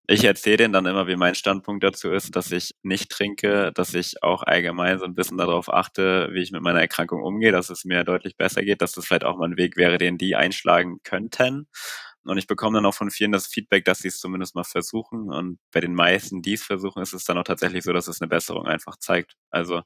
Ich 0.06 0.26
erzähle 0.26 0.58
denen 0.58 0.74
dann 0.74 0.86
immer, 0.86 1.08
wie 1.08 1.16
mein 1.16 1.34
Standpunkt 1.34 1.82
dazu 1.82 2.12
ist, 2.12 2.36
dass 2.36 2.52
ich 2.52 2.76
nicht 2.84 3.10
trinke, 3.10 3.72
dass 3.74 3.94
ich 3.94 4.22
auch 4.22 4.44
allgemein 4.44 5.00
so 5.00 5.06
ein 5.06 5.16
bisschen 5.16 5.38
darauf 5.38 5.72
achte, 5.72 6.28
wie 6.34 6.42
ich 6.42 6.52
mit 6.52 6.62
meiner 6.62 6.82
Erkrankung 6.82 7.24
umgehe, 7.24 7.54
dass 7.54 7.70
es 7.70 7.86
mir 7.86 8.04
deutlich 8.04 8.36
besser 8.36 8.64
geht, 8.64 8.82
dass 8.82 8.92
das 8.92 9.06
vielleicht 9.06 9.24
auch 9.24 9.38
mal 9.38 9.48
ein 9.48 9.56
Weg 9.58 9.78
wäre, 9.78 9.98
den 9.98 10.18
die 10.18 10.36
einschlagen 10.36 10.98
könnten. 11.06 11.70
Und 12.24 12.38
ich 12.38 12.48
bekomme 12.48 12.78
dann 12.78 12.86
auch 12.86 12.94
von 12.94 13.12
vielen 13.12 13.32
das 13.32 13.48
Feedback, 13.48 13.86
dass 13.86 14.00
sie 14.00 14.10
es 14.10 14.20
zumindest 14.20 14.56
mal 14.56 14.64
versuchen. 14.64 15.32
Und 15.32 15.60
bei 15.72 15.80
den 15.80 15.96
meisten, 15.96 16.42
die 16.42 16.54
es 16.54 16.64
versuchen, 16.64 17.02
ist 17.02 17.14
es 17.14 17.24
dann 17.24 17.38
auch 17.38 17.44
tatsächlich 17.44 17.84
so, 17.84 17.94
dass 17.94 18.08
es 18.08 18.22
eine 18.22 18.28
Besserung 18.28 18.68
einfach 18.68 18.98
zeigt. 18.98 19.36
Also 19.50 19.82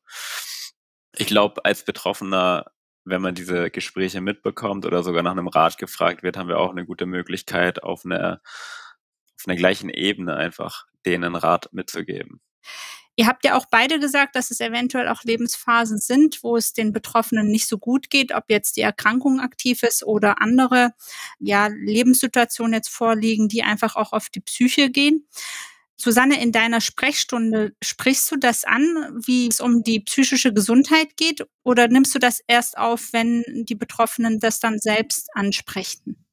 ich 1.15 1.27
glaube, 1.27 1.63
als 1.63 1.85
Betroffener 1.85 2.65
wenn 3.05 3.21
man 3.21 3.35
diese 3.35 3.69
Gespräche 3.69 4.21
mitbekommt 4.21 4.85
oder 4.85 5.03
sogar 5.03 5.23
nach 5.23 5.31
einem 5.31 5.47
Rat 5.47 5.77
gefragt 5.77 6.23
wird, 6.23 6.37
haben 6.37 6.47
wir 6.47 6.59
auch 6.59 6.71
eine 6.71 6.85
gute 6.85 7.05
Möglichkeit, 7.05 7.83
auf 7.83 8.05
einer, 8.05 8.41
auf 9.37 9.47
einer 9.47 9.57
gleichen 9.57 9.89
Ebene 9.89 10.35
einfach 10.35 10.85
denen 11.05 11.35
Rat 11.35 11.69
mitzugeben. 11.73 12.41
Ihr 13.15 13.27
habt 13.27 13.45
ja 13.45 13.55
auch 13.55 13.67
beide 13.69 13.99
gesagt, 13.99 14.35
dass 14.35 14.49
es 14.49 14.59
eventuell 14.59 15.07
auch 15.07 15.23
Lebensphasen 15.23 15.99
sind, 15.99 16.39
wo 16.41 16.57
es 16.57 16.73
den 16.73 16.93
Betroffenen 16.93 17.47
nicht 17.47 17.67
so 17.67 17.77
gut 17.77 18.09
geht, 18.09 18.33
ob 18.33 18.45
jetzt 18.49 18.75
die 18.75 18.81
Erkrankung 18.81 19.39
aktiv 19.39 19.83
ist 19.83 20.03
oder 20.03 20.41
andere 20.41 20.93
ja, 21.39 21.67
Lebenssituationen 21.67 22.73
jetzt 22.73 22.89
vorliegen, 22.89 23.49
die 23.49 23.61
einfach 23.61 23.95
auch 23.95 24.13
auf 24.13 24.29
die 24.29 24.39
Psyche 24.39 24.89
gehen. 24.89 25.27
Susanne, 25.95 26.41
in 26.41 26.51
deiner 26.51 26.81
Sprechstunde 26.81 27.75
sprichst 27.81 28.31
du 28.31 28.35
das 28.35 28.65
an, 28.65 28.81
wie 29.25 29.47
es 29.47 29.61
um 29.61 29.83
die 29.83 29.99
psychische 29.99 30.51
Gesundheit 30.51 31.15
geht, 31.15 31.45
oder 31.63 31.87
nimmst 31.87 32.15
du 32.15 32.19
das 32.19 32.41
erst 32.47 32.77
auf, 32.79 33.13
wenn 33.13 33.43
die 33.65 33.75
Betroffenen 33.75 34.39
das 34.39 34.59
dann 34.59 34.79
selbst 34.79 35.29
ansprechen? 35.35 36.25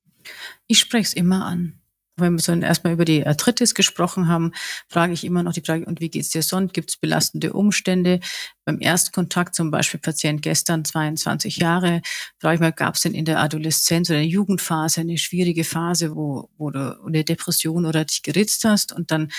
Ich 0.67 0.79
spreche 0.79 1.09
es 1.09 1.15
immer 1.15 1.45
an 1.45 1.80
wenn 2.21 2.35
wir 2.35 2.41
so 2.41 2.53
erstmal 2.53 2.93
über 2.93 3.05
die 3.05 3.27
Arthritis 3.27 3.75
gesprochen 3.75 4.29
haben, 4.29 4.53
frage 4.89 5.13
ich 5.13 5.25
immer 5.25 5.43
noch 5.43 5.53
die 5.53 5.63
Frage, 5.63 5.85
und 5.87 6.01
wie 6.01 6.11
geht's 6.11 6.31
dir 6.31 6.43
sonst? 6.43 6.75
Gibt 6.75 6.91
es 6.91 6.97
belastende 6.97 7.53
Umstände? 7.53 8.21
Beim 8.65 8.81
Erstkontakt 8.81 9.55
zum 9.55 9.71
Beispiel 9.71 10.01
Patient 10.01 10.43
gestern 10.43 10.85
22 10.85 11.57
Jahre, 11.57 12.03
frage 12.39 12.57
ich 12.57 12.61
mal, 12.61 12.73
gab 12.73 12.95
es 12.95 13.03
denn 13.03 13.15
in 13.15 13.25
der 13.25 13.41
Adoleszenz 13.41 14.11
oder 14.11 14.19
der 14.19 14.29
Jugendphase 14.29 15.01
eine 15.01 15.19
schwierige 15.19 15.65
Phase, 15.65 16.15
wo, 16.15 16.51
wo 16.57 16.71
du 16.71 17.01
eine 17.07 17.25
Depression 17.25 17.87
oder 17.87 18.05
dich 18.05 18.23
geritzt 18.23 18.65
hast 18.65 18.93
und 18.93 19.11
dann 19.11 19.31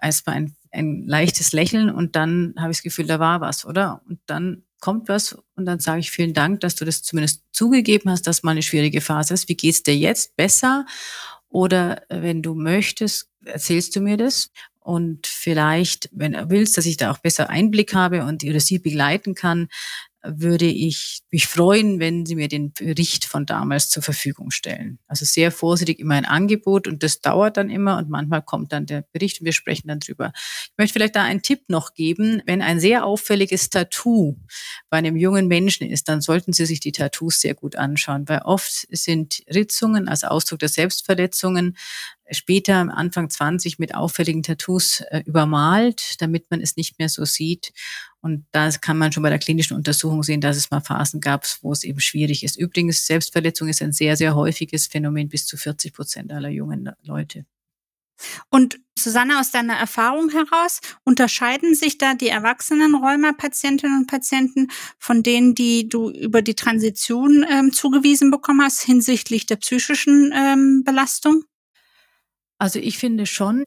erstmal 0.00 0.36
ein, 0.36 0.56
ein 0.70 1.04
leichtes 1.06 1.52
Lächeln 1.52 1.90
und 1.90 2.16
dann 2.16 2.54
habe 2.58 2.70
ich 2.70 2.78
das 2.78 2.82
Gefühl, 2.82 3.06
da 3.06 3.18
war 3.18 3.40
was, 3.40 3.64
oder? 3.64 4.02
Und 4.08 4.20
dann 4.26 4.62
kommt 4.80 5.08
was 5.08 5.36
und 5.56 5.66
dann 5.66 5.80
sage 5.80 6.00
ich 6.00 6.10
vielen 6.10 6.34
Dank, 6.34 6.60
dass 6.60 6.76
du 6.76 6.84
das 6.84 7.02
zumindest 7.02 7.42
zugegeben 7.52 8.10
hast, 8.10 8.26
dass 8.26 8.42
mal 8.42 8.52
eine 8.52 8.62
schwierige 8.62 9.00
Phase 9.00 9.34
ist. 9.34 9.48
Wie 9.48 9.56
geht's 9.56 9.82
dir 9.82 9.96
jetzt? 9.96 10.36
Besser? 10.36 10.86
Oder 11.48 12.02
wenn 12.08 12.42
du 12.42 12.54
möchtest, 12.54 13.28
erzählst 13.44 13.96
du 13.96 14.00
mir 14.00 14.16
das. 14.16 14.50
Und 14.80 15.26
vielleicht, 15.26 16.08
wenn 16.12 16.32
du 16.32 16.48
willst, 16.50 16.78
dass 16.78 16.86
ich 16.86 16.96
da 16.96 17.10
auch 17.10 17.18
besser 17.18 17.50
Einblick 17.50 17.94
habe 17.94 18.24
und 18.24 18.42
oder 18.42 18.60
sie 18.60 18.78
begleiten 18.78 19.34
kann, 19.34 19.68
würde 20.22 20.66
ich 20.66 21.20
mich 21.30 21.46
freuen, 21.46 22.00
wenn 22.00 22.26
Sie 22.26 22.34
mir 22.34 22.48
den 22.48 22.72
Bericht 22.72 23.24
von 23.24 23.46
damals 23.46 23.88
zur 23.90 24.02
Verfügung 24.02 24.50
stellen. 24.50 24.98
Also 25.06 25.24
sehr 25.24 25.52
vorsichtig 25.52 26.00
immer 26.00 26.14
ein 26.16 26.24
Angebot 26.24 26.88
und 26.88 27.02
das 27.02 27.20
dauert 27.20 27.56
dann 27.56 27.70
immer 27.70 27.98
und 27.98 28.10
manchmal 28.10 28.42
kommt 28.42 28.72
dann 28.72 28.86
der 28.86 29.04
Bericht 29.12 29.40
und 29.40 29.44
wir 29.44 29.52
sprechen 29.52 29.88
dann 29.88 30.00
drüber. 30.00 30.32
Ich 30.34 30.72
möchte 30.76 30.94
vielleicht 30.94 31.16
da 31.16 31.22
einen 31.22 31.42
Tipp 31.42 31.62
noch 31.68 31.94
geben. 31.94 32.42
Wenn 32.46 32.62
ein 32.62 32.80
sehr 32.80 33.04
auffälliges 33.04 33.70
Tattoo 33.70 34.36
bei 34.90 34.98
einem 34.98 35.16
jungen 35.16 35.46
Menschen 35.46 35.88
ist, 35.88 36.08
dann 36.08 36.20
sollten 36.20 36.52
Sie 36.52 36.66
sich 36.66 36.80
die 36.80 36.92
Tattoos 36.92 37.40
sehr 37.40 37.54
gut 37.54 37.76
anschauen, 37.76 38.28
weil 38.28 38.40
oft 38.42 38.86
sind 38.90 39.42
Ritzungen 39.52 40.08
als 40.08 40.24
Ausdruck 40.24 40.58
der 40.58 40.68
Selbstverletzungen 40.68 41.76
später 42.30 42.76
Anfang 42.76 43.30
20 43.30 43.78
mit 43.78 43.94
auffälligen 43.94 44.42
Tattoos 44.42 45.00
äh, 45.10 45.22
übermalt, 45.26 46.20
damit 46.20 46.50
man 46.50 46.60
es 46.60 46.76
nicht 46.76 46.98
mehr 46.98 47.08
so 47.08 47.24
sieht. 47.24 47.72
Und 48.20 48.46
da 48.52 48.70
kann 48.70 48.98
man 48.98 49.12
schon 49.12 49.22
bei 49.22 49.30
der 49.30 49.38
klinischen 49.38 49.76
Untersuchung 49.76 50.22
sehen, 50.22 50.40
dass 50.40 50.56
es 50.56 50.70
mal 50.70 50.80
Phasen 50.80 51.20
gab, 51.20 51.46
wo 51.62 51.72
es 51.72 51.84
eben 51.84 52.00
schwierig 52.00 52.42
ist. 52.44 52.56
Übrigens, 52.56 53.06
Selbstverletzung 53.06 53.68
ist 53.68 53.82
ein 53.82 53.92
sehr, 53.92 54.16
sehr 54.16 54.34
häufiges 54.34 54.86
Phänomen, 54.86 55.28
bis 55.28 55.46
zu 55.46 55.56
40 55.56 55.92
Prozent 55.92 56.32
aller 56.32 56.50
jungen 56.50 56.90
Leute. 57.02 57.46
Und 58.50 58.80
Susanne, 58.98 59.38
aus 59.38 59.50
deiner 59.50 59.74
Erfahrung 59.74 60.30
heraus, 60.30 60.80
unterscheiden 61.04 61.74
sich 61.74 61.98
da 61.98 62.14
die 62.14 62.28
erwachsenen 62.28 62.94
Rheuma-Patientinnen 62.94 64.00
und 64.00 64.06
Patienten 64.06 64.68
von 64.98 65.22
denen, 65.22 65.54
die 65.54 65.88
du 65.88 66.10
über 66.10 66.42
die 66.42 66.54
Transition 66.54 67.46
ähm, 67.48 67.72
zugewiesen 67.72 68.30
bekommen 68.30 68.62
hast 68.62 68.82
hinsichtlich 68.82 69.46
der 69.46 69.56
psychischen 69.56 70.32
ähm, 70.34 70.82
Belastung? 70.84 71.44
Also 72.60 72.80
ich 72.80 72.98
finde 72.98 73.24
schon, 73.26 73.64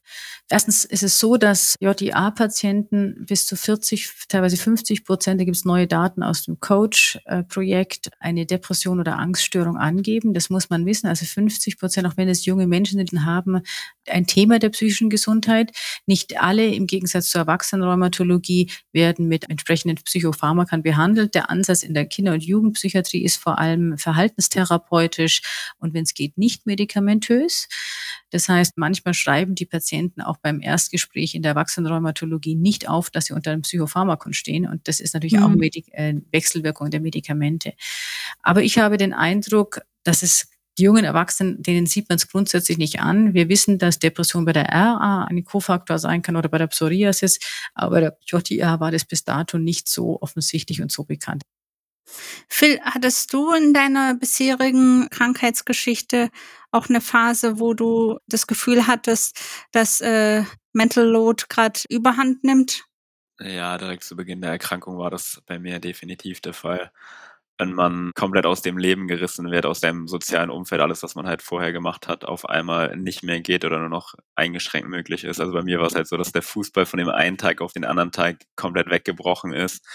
erstens 0.49 0.83
ist 0.83 1.03
es 1.03 1.17
so, 1.17 1.37
dass 1.37 1.75
JIA-Patienten 1.79 3.25
bis 3.25 3.47
zu 3.47 3.55
40, 3.55 4.11
teilweise 4.27 4.57
50 4.57 5.05
Prozent, 5.05 5.39
da 5.39 5.45
gibt 5.45 5.55
es 5.55 5.63
neue 5.63 5.87
Daten 5.87 6.23
aus 6.23 6.43
dem 6.43 6.59
Coach-Projekt, 6.59 8.09
eine 8.19 8.45
Depression 8.45 8.99
oder 8.99 9.17
Angststörung 9.17 9.77
angeben. 9.77 10.33
Das 10.33 10.49
muss 10.49 10.69
man 10.69 10.85
wissen. 10.85 11.07
Also 11.07 11.25
50 11.25 11.79
Prozent, 11.79 12.05
auch 12.05 12.17
wenn 12.17 12.27
es 12.27 12.45
junge 12.45 12.67
Menschen 12.67 12.97
sind, 12.97 13.11
haben 13.25 13.61
ein 14.07 14.27
Thema 14.27 14.59
der 14.59 14.69
psychischen 14.69 15.09
Gesundheit. 15.09 15.71
Nicht 16.05 16.41
alle, 16.41 16.67
im 16.67 16.85
Gegensatz 16.85 17.29
zur 17.29 17.41
Erwachsenenrheumatologie, 17.41 18.71
werden 18.91 19.27
mit 19.29 19.49
entsprechenden 19.49 19.95
Psychopharmakern 20.03 20.83
behandelt. 20.83 21.33
Der 21.33 21.49
Ansatz 21.49 21.83
in 21.83 21.93
der 21.93 22.05
Kinder- 22.05 22.33
und 22.33 22.43
Jugendpsychiatrie 22.43 23.23
ist 23.23 23.37
vor 23.37 23.57
allem 23.57 23.97
verhaltenstherapeutisch 23.97 25.41
und 25.77 25.93
wenn 25.93 26.03
es 26.03 26.13
geht, 26.13 26.37
nicht 26.37 26.65
medikamentös. 26.65 27.69
Das 28.31 28.49
heißt, 28.49 28.77
manchmal 28.77 29.13
schreiben 29.13 29.55
die 29.55 29.65
Patienten 29.65 30.21
auch 30.21 30.37
beim 30.37 30.61
Erstgespräch 30.61 31.35
in 31.35 31.43
der 31.43 31.51
Erwachsenenrheumatologie 31.51 32.55
nicht 32.55 32.89
auf, 32.89 33.09
dass 33.09 33.25
sie 33.25 33.33
unter 33.33 33.51
einem 33.51 33.61
Psychopharmakon 33.61 34.33
stehen. 34.33 34.67
Und 34.67 34.87
das 34.87 34.99
ist 34.99 35.13
natürlich 35.13 35.35
mhm. 35.35 35.43
auch 35.43 35.51
äh, 35.61 36.15
Wechselwirkung 36.31 36.89
der 36.89 37.01
Medikamente. 37.01 37.73
Aber 38.41 38.63
ich 38.63 38.79
habe 38.79 38.97
den 38.97 39.13
Eindruck, 39.13 39.81
dass 40.03 40.23
es 40.23 40.47
die 40.77 40.83
jungen 40.83 41.03
Erwachsenen, 41.03 41.61
denen 41.61 41.85
sieht 41.85 42.07
man 42.09 42.15
es 42.15 42.29
grundsätzlich 42.29 42.77
nicht 42.77 43.01
an. 43.01 43.33
Wir 43.33 43.49
wissen, 43.49 43.77
dass 43.77 43.99
Depression 43.99 44.45
bei 44.45 44.53
der 44.53 44.69
RA 44.69 45.25
ein 45.25 45.43
Kofaktor 45.43 45.99
sein 45.99 46.21
kann 46.21 46.37
oder 46.37 46.47
bei 46.49 46.57
der 46.57 46.67
Psoriasis, 46.67 47.39
aber 47.73 47.91
bei 47.91 47.99
der 47.99 48.17
JIA 48.25 48.79
war 48.79 48.91
das 48.91 49.03
bis 49.05 49.25
dato 49.25 49.57
nicht 49.57 49.89
so 49.89 50.21
offensichtlich 50.21 50.81
und 50.81 50.91
so 50.91 51.03
bekannt. 51.03 51.43
Phil, 52.47 52.79
hattest 52.83 53.33
du 53.33 53.51
in 53.51 53.73
deiner 53.73 54.13
bisherigen 54.15 55.09
Krankheitsgeschichte 55.09 56.29
auch 56.71 56.89
eine 56.89 57.01
Phase, 57.01 57.59
wo 57.59 57.73
du 57.73 58.17
das 58.27 58.47
Gefühl 58.47 58.87
hattest, 58.87 59.39
dass 59.71 60.01
äh, 60.01 60.43
Mental 60.73 61.05
Load 61.05 61.45
gerade 61.49 61.79
überhand 61.89 62.43
nimmt? 62.43 62.85
Ja, 63.39 63.77
direkt 63.77 64.03
zu 64.03 64.15
Beginn 64.15 64.41
der 64.41 64.51
Erkrankung 64.51 64.97
war 64.97 65.09
das 65.09 65.41
bei 65.45 65.59
mir 65.59 65.79
definitiv 65.79 66.41
der 66.41 66.53
Fall. 66.53 66.91
Wenn 67.57 67.73
man 67.73 68.11
komplett 68.15 68.45
aus 68.45 68.61
dem 68.61 68.77
Leben 68.77 69.07
gerissen 69.07 69.51
wird, 69.51 69.65
aus 69.65 69.81
dem 69.81 70.07
sozialen 70.07 70.49
Umfeld, 70.49 70.81
alles, 70.81 71.03
was 71.03 71.15
man 71.15 71.27
halt 71.27 71.41
vorher 71.41 71.71
gemacht 71.71 72.07
hat, 72.07 72.25
auf 72.25 72.47
einmal 72.47 72.95
nicht 72.97 73.23
mehr 73.23 73.39
geht 73.39 73.65
oder 73.65 73.79
nur 73.79 73.89
noch 73.89 74.15
eingeschränkt 74.35 74.89
möglich 74.89 75.23
ist. 75.23 75.39
Also 75.39 75.53
bei 75.53 75.61
mir 75.61 75.79
war 75.79 75.87
es 75.87 75.95
halt 75.95 76.07
so, 76.07 76.17
dass 76.17 76.31
der 76.31 76.41
Fußball 76.41 76.85
von 76.85 76.97
dem 76.97 77.09
einen 77.09 77.37
Tag 77.37 77.61
auf 77.61 77.73
den 77.73 77.85
anderen 77.85 78.11
Tag 78.11 78.37
komplett 78.55 78.89
weggebrochen 78.89 79.53
ist 79.53 79.85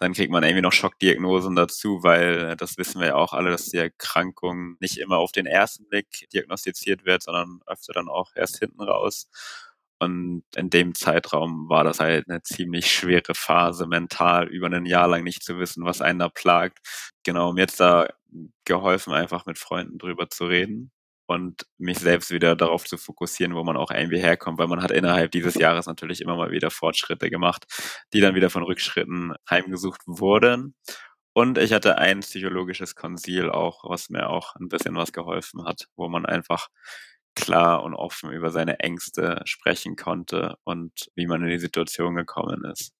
dann 0.00 0.14
kriegt 0.14 0.32
man 0.32 0.42
irgendwie 0.42 0.62
noch 0.62 0.72
Schockdiagnosen 0.72 1.54
dazu, 1.56 2.02
weil 2.02 2.56
das 2.56 2.78
wissen 2.78 3.00
wir 3.00 3.08
ja 3.08 3.14
auch 3.16 3.34
alle, 3.34 3.50
dass 3.50 3.66
die 3.66 3.76
Erkrankung 3.76 4.76
nicht 4.80 4.98
immer 4.98 5.18
auf 5.18 5.30
den 5.32 5.46
ersten 5.46 5.86
Blick 5.88 6.26
diagnostiziert 6.32 7.04
wird, 7.04 7.22
sondern 7.22 7.60
öfter 7.66 7.92
dann 7.92 8.08
auch 8.08 8.30
erst 8.34 8.58
hinten 8.58 8.80
raus. 8.82 9.28
Und 9.98 10.44
in 10.56 10.70
dem 10.70 10.94
Zeitraum 10.94 11.68
war 11.68 11.84
das 11.84 12.00
halt 12.00 12.28
eine 12.30 12.42
ziemlich 12.42 12.90
schwere 12.90 13.34
Phase, 13.34 13.86
mental 13.86 14.48
über 14.48 14.68
ein 14.68 14.86
Jahr 14.86 15.08
lang 15.08 15.22
nicht 15.24 15.42
zu 15.44 15.58
wissen, 15.58 15.84
was 15.84 16.00
einen 16.00 16.18
da 16.20 16.30
plagt. 16.30 16.78
Genau, 17.22 17.52
mir 17.52 17.62
jetzt 17.62 17.80
da 17.80 18.08
geholfen, 18.64 19.12
einfach 19.12 19.44
mit 19.46 19.58
Freunden 19.58 19.98
drüber 19.98 20.30
zu 20.30 20.46
reden 20.46 20.92
und 21.30 21.64
mich 21.78 22.00
selbst 22.00 22.32
wieder 22.32 22.56
darauf 22.56 22.84
zu 22.86 22.98
fokussieren, 22.98 23.54
wo 23.54 23.62
man 23.62 23.76
auch 23.76 23.92
irgendwie 23.92 24.18
herkommt, 24.18 24.58
weil 24.58 24.66
man 24.66 24.82
hat 24.82 24.90
innerhalb 24.90 25.30
dieses 25.30 25.54
Jahres 25.54 25.86
natürlich 25.86 26.20
immer 26.20 26.34
mal 26.34 26.50
wieder 26.50 26.72
Fortschritte 26.72 27.30
gemacht, 27.30 27.66
die 28.12 28.20
dann 28.20 28.34
wieder 28.34 28.50
von 28.50 28.64
Rückschritten 28.64 29.34
heimgesucht 29.48 30.00
wurden. 30.06 30.74
Und 31.32 31.56
ich 31.56 31.72
hatte 31.72 31.98
ein 31.98 32.18
psychologisches 32.18 32.96
Konsil 32.96 33.48
auch, 33.48 33.84
was 33.88 34.10
mir 34.10 34.28
auch 34.28 34.56
ein 34.56 34.66
bisschen 34.66 34.96
was 34.96 35.12
geholfen 35.12 35.64
hat, 35.64 35.86
wo 35.94 36.08
man 36.08 36.26
einfach 36.26 36.66
klar 37.36 37.84
und 37.84 37.94
offen 37.94 38.32
über 38.32 38.50
seine 38.50 38.80
Ängste 38.80 39.40
sprechen 39.44 39.94
konnte 39.94 40.56
und 40.64 41.12
wie 41.14 41.28
man 41.28 41.44
in 41.44 41.50
die 41.50 41.60
Situation 41.60 42.16
gekommen 42.16 42.64
ist. 42.64 42.90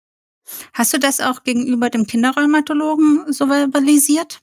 Hast 0.72 0.94
du 0.94 1.00
das 1.00 1.18
auch 1.18 1.42
gegenüber 1.42 1.90
dem 1.90 2.06
Kinderrheumatologen 2.06 3.32
so 3.32 3.48
verbalisiert? 3.48 4.38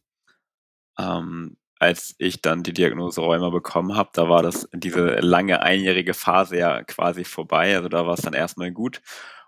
Ähm, 1.00 1.56
als 1.80 2.16
ich 2.18 2.42
dann 2.42 2.64
die 2.64 2.74
Diagnose 2.74 3.22
Rheuma 3.22 3.50
bekommen 3.50 3.96
habe, 3.96 4.10
da 4.14 4.30
war 4.30 4.44
das 4.44 4.68
diese 4.74 5.20
lange 5.20 5.62
einjährige 5.62 6.14
Phase 6.14 6.58
ja 6.58 6.84
quasi 6.84 7.24
vorbei. 7.24 7.76
Also 7.76 7.90
da 7.90 8.06
war 8.06 8.14
es 8.16 8.22
dann 8.22 8.34
erstmal 8.34 8.72
gut. 8.72 9.02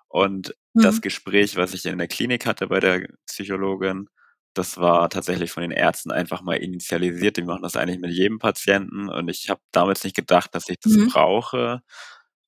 Und 0.08 0.56
mhm. 0.74 0.82
das 0.82 1.02
Gespräch, 1.02 1.56
was 1.56 1.74
ich 1.74 1.86
in 1.86 1.98
der 1.98 2.08
Klinik 2.08 2.46
hatte 2.46 2.68
bei 2.68 2.80
der 2.80 3.08
Psychologin, 3.28 4.10
das 4.54 4.78
war 4.78 5.10
tatsächlich 5.10 5.52
von 5.52 5.62
den 5.62 5.72
Ärzten 5.72 6.12
einfach 6.12 6.42
mal 6.42 6.58
initialisiert. 6.58 7.38
Die 7.38 7.44
machen 7.44 7.63
das 7.63 7.78
eigentlich 7.78 8.00
mit 8.00 8.12
jedem 8.12 8.39
Patienten. 8.39 9.10
Und 9.10 9.30
ich 9.30 9.50
habe 9.50 9.62
damals 9.72 10.04
nicht 10.04 10.15
gedacht, 10.15 10.54
dass 10.56 10.70
ich 10.70 10.80
das 10.80 10.94
mhm. 10.94 11.08
brauche. 11.10 11.82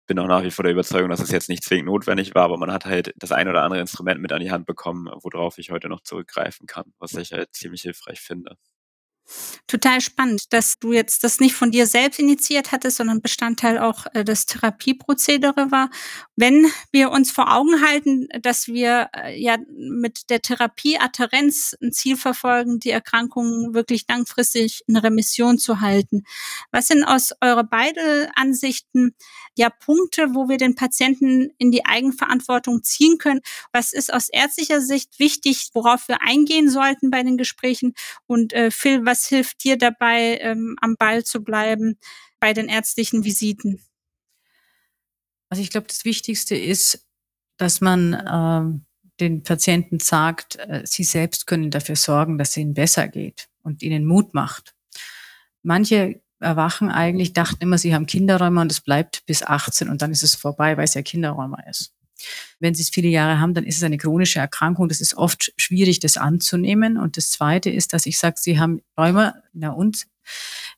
Bin 0.08 0.20
auch 0.20 0.28
nach 0.28 0.44
wie 0.44 0.52
vor 0.52 0.64
der 0.64 0.74
Überzeugung, 0.74 1.10
dass 1.10 1.22
es 1.22 1.32
jetzt 1.32 1.50
nicht 1.50 1.64
zwingend 1.64 1.86
notwendig 1.86 2.36
war, 2.36 2.44
aber 2.44 2.58
man 2.58 2.72
hat 2.72 2.86
halt 2.86 3.14
das 3.18 3.32
ein 3.32 3.48
oder 3.48 3.64
andere 3.64 3.80
Instrument 3.80 4.20
mit 4.20 4.34
an 4.34 4.42
die 4.42 4.52
Hand 4.52 4.66
bekommen, 4.66 5.10
worauf 5.22 5.58
ich 5.58 5.72
heute 5.72 5.90
noch 5.90 6.02
zurückgreifen 6.02 6.68
kann, 6.68 6.92
was 7.00 7.14
ich 7.14 7.32
halt 7.32 7.54
ziemlich 7.54 7.84
hilfreich 7.84 8.20
finde. 8.20 8.58
Total 9.68 10.02
spannend, 10.02 10.52
dass 10.52 10.80
du 10.80 10.92
jetzt 10.92 11.24
das 11.24 11.40
nicht 11.40 11.56
von 11.56 11.72
dir 11.72 11.88
selbst 11.88 12.20
initiiert 12.20 12.72
hattest, 12.72 12.98
sondern 12.98 13.22
Bestandteil 13.22 13.80
auch 13.80 14.06
äh, 14.14 14.24
des 14.24 14.46
Therapieprozedere 14.46 15.72
war. 15.72 15.90
Wenn 16.36 16.72
wir 16.92 17.12
uns 17.12 17.32
vor 17.32 17.54
Augen 17.54 17.82
halten, 17.82 18.28
dass 18.42 18.68
wir 18.68 19.10
äh, 19.16 19.42
ja 19.42 19.58
mit 19.70 20.30
der 20.30 20.42
Therapie 20.42 20.98
Adherenz 20.98 21.76
ein 21.82 21.94
Ziel 21.94 22.18
verfolgen, 22.18 22.80
die 22.80 22.90
Erkrankung 22.90 23.74
wirklich 23.74 24.06
langfristig 24.10 24.84
in 24.88 24.98
Remission 24.98 25.58
zu 25.58 25.82
halten. 25.82 26.24
Was 26.72 26.88
sind 26.88 27.04
aus 27.04 27.32
eurer 27.42 27.64
beide 27.64 28.30
Ansichten 28.36 29.16
ja 29.58 29.70
Punkte, 29.70 30.34
wo 30.34 30.50
wir 30.50 30.58
den 30.58 30.76
Patienten 30.76 31.52
in 31.58 31.72
die 31.72 31.86
Eigenverantwortung 31.86 32.84
ziehen 32.84 33.18
können? 33.18 33.42
Was 33.72 33.94
ist 33.94 34.14
aus 34.14 34.30
ärztlicher 34.30 34.82
Sicht 34.82 35.20
wichtig, 35.20 35.70
worauf 35.74 36.08
wir 36.08 36.22
eingehen 36.22 36.70
sollten 36.70 37.10
bei 37.10 37.24
den 37.24 37.38
Gesprächen? 37.38 37.94
Und 38.28 38.54
äh, 38.54 38.72
Phil, 38.72 39.06
was 39.06 39.21
hilft 39.28 39.64
dir 39.64 39.78
dabei, 39.78 40.38
ähm, 40.42 40.76
am 40.82 40.96
Ball 40.98 41.24
zu 41.24 41.44
bleiben 41.44 41.98
bei 42.40 42.54
den 42.54 42.68
ärztlichen 42.68 43.24
Visiten? 43.24 43.82
Also 45.50 45.62
ich 45.62 45.70
glaube, 45.70 45.88
das 45.88 46.06
Wichtigste 46.06 46.56
ist, 46.56 47.06
dass 47.58 47.82
man 47.82 48.14
ähm, 48.32 48.86
den 49.20 49.44
Patienten 49.44 50.00
sagt, 50.00 50.58
äh, 50.58 50.82
sie 50.86 51.04
selbst 51.04 51.46
können 51.46 51.72
dafür 51.72 51.96
sorgen, 51.96 52.38
dass 52.38 52.52
es 52.52 52.58
ihnen 52.58 52.74
besser 52.74 53.08
geht 53.08 53.50
und 53.62 53.84
ihnen 53.84 54.06
Mut 54.06 54.34
macht. 54.34 54.74
Manche 55.62 56.22
erwachen 56.40 56.90
eigentlich, 56.90 57.34
dachten 57.34 57.62
immer, 57.62 57.78
sie 57.78 57.94
haben 57.94 58.08
Kinderräume 58.08 58.62
und 58.62 58.72
es 58.72 58.82
bleibt 58.82 59.26
bis 59.26 59.44
18 59.44 59.90
und 59.90 60.02
dann 60.02 60.12
ist 60.12 60.24
es 60.24 60.36
vorbei, 60.36 60.76
weil 60.76 60.86
es 60.86 60.96
ja 60.96 61.02
Kinderräume 61.04 61.58
ist. 61.70 61.94
Wenn 62.60 62.74
Sie 62.74 62.84
es 62.84 62.90
viele 62.90 63.10
Jahre 63.10 63.40
haben, 63.40 63.54
dann 63.54 63.66
ist 63.66 63.78
es 63.78 63.84
eine 63.84 63.98
chronische 63.98 64.40
Erkrankung. 64.40 64.88
Das 64.88 65.02
ist 65.02 65.16
oft 65.16 65.54
schwierig, 65.58 66.00
das 66.00 66.18
anzunehmen. 66.18 66.98
Und 66.98 67.18
das 67.18 67.32
Zweite 67.32 67.70
ist, 67.70 67.94
dass 67.94 68.06
ich 68.06 68.18
sage, 68.18 68.36
Sie 68.40 68.60
haben 68.60 68.82
Rheuma, 68.98 69.36
na 69.54 69.72
und 69.72 70.06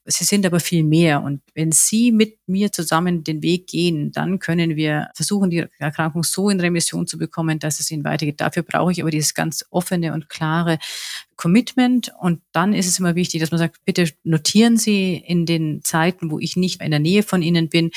Sie 0.06 0.26
sind 0.26 0.46
aber 0.46 0.60
viel 0.60 0.84
mehr. 0.84 1.22
Und 1.22 1.42
wenn 1.54 1.72
Sie 1.72 2.12
mit 2.12 2.38
mir 2.46 2.72
zusammen 2.72 3.24
den 3.24 3.42
Weg 3.42 3.68
gehen, 3.68 4.12
dann 4.12 4.40
können 4.40 4.76
wir 4.76 5.10
versuchen, 5.16 5.50
die 5.50 5.66
Erkrankung 5.80 6.24
so 6.24 6.50
in 6.50 6.60
Remission 6.60 7.08
zu 7.08 7.18
bekommen, 7.18 7.60
dass 7.60 7.80
es 7.80 7.90
Ihnen 7.90 8.04
weitergeht. 8.04 8.42
Dafür 8.42 8.64
brauche 8.64 8.92
ich 8.92 9.02
aber 9.02 9.12
dieses 9.12 9.34
ganz 9.34 9.66
offene 9.70 10.14
und 10.14 10.30
klare 10.30 10.80
Commitment. 11.36 12.12
Und 12.20 12.42
dann 12.52 12.74
ist 12.74 12.88
es 12.88 13.00
immer 13.00 13.16
wichtig, 13.16 13.42
dass 13.42 13.52
man 13.52 13.60
sagt, 13.60 13.84
bitte 13.86 14.10
notieren 14.24 14.78
Sie 14.78 15.16
in 15.16 15.46
den 15.46 15.82
Zeiten, 15.84 16.32
wo 16.32 16.40
ich 16.40 16.56
nicht 16.56 16.82
in 16.82 16.92
der 16.92 17.00
Nähe 17.00 17.24
von 17.24 17.42
Ihnen 17.42 17.70
bin, 17.70 17.92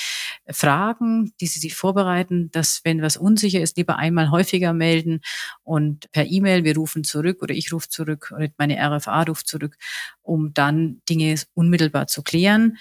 Fragen, 0.49 1.33
die 1.41 1.47
Sie 1.47 1.59
sich 1.61 1.75
vorbereiten, 1.75 2.51
dass 2.53 2.81
wenn 2.85 3.03
was 3.03 3.17
unsicher 3.17 3.61
ist, 3.61 3.77
lieber 3.77 3.97
einmal 3.97 4.31
häufiger 4.31 4.73
melden 4.73 5.21
und 5.65 6.11
per 6.13 6.27
E-Mail, 6.27 6.65
wir 6.65 6.77
rufen 6.77 7.05
zurück 7.05 7.43
oder 7.43 7.55
ich 7.55 7.73
rufe 7.73 7.89
zurück 7.89 8.33
oder 8.35 8.49
meine 8.59 8.79
RFA 8.79 9.23
ruft 9.23 9.49
zurück, 9.49 9.77
um 10.23 10.53
dann 10.55 11.01
Dinge 11.09 11.37
unmittelbar 11.55 11.96
zu 12.05 12.23
klären. 12.23 12.79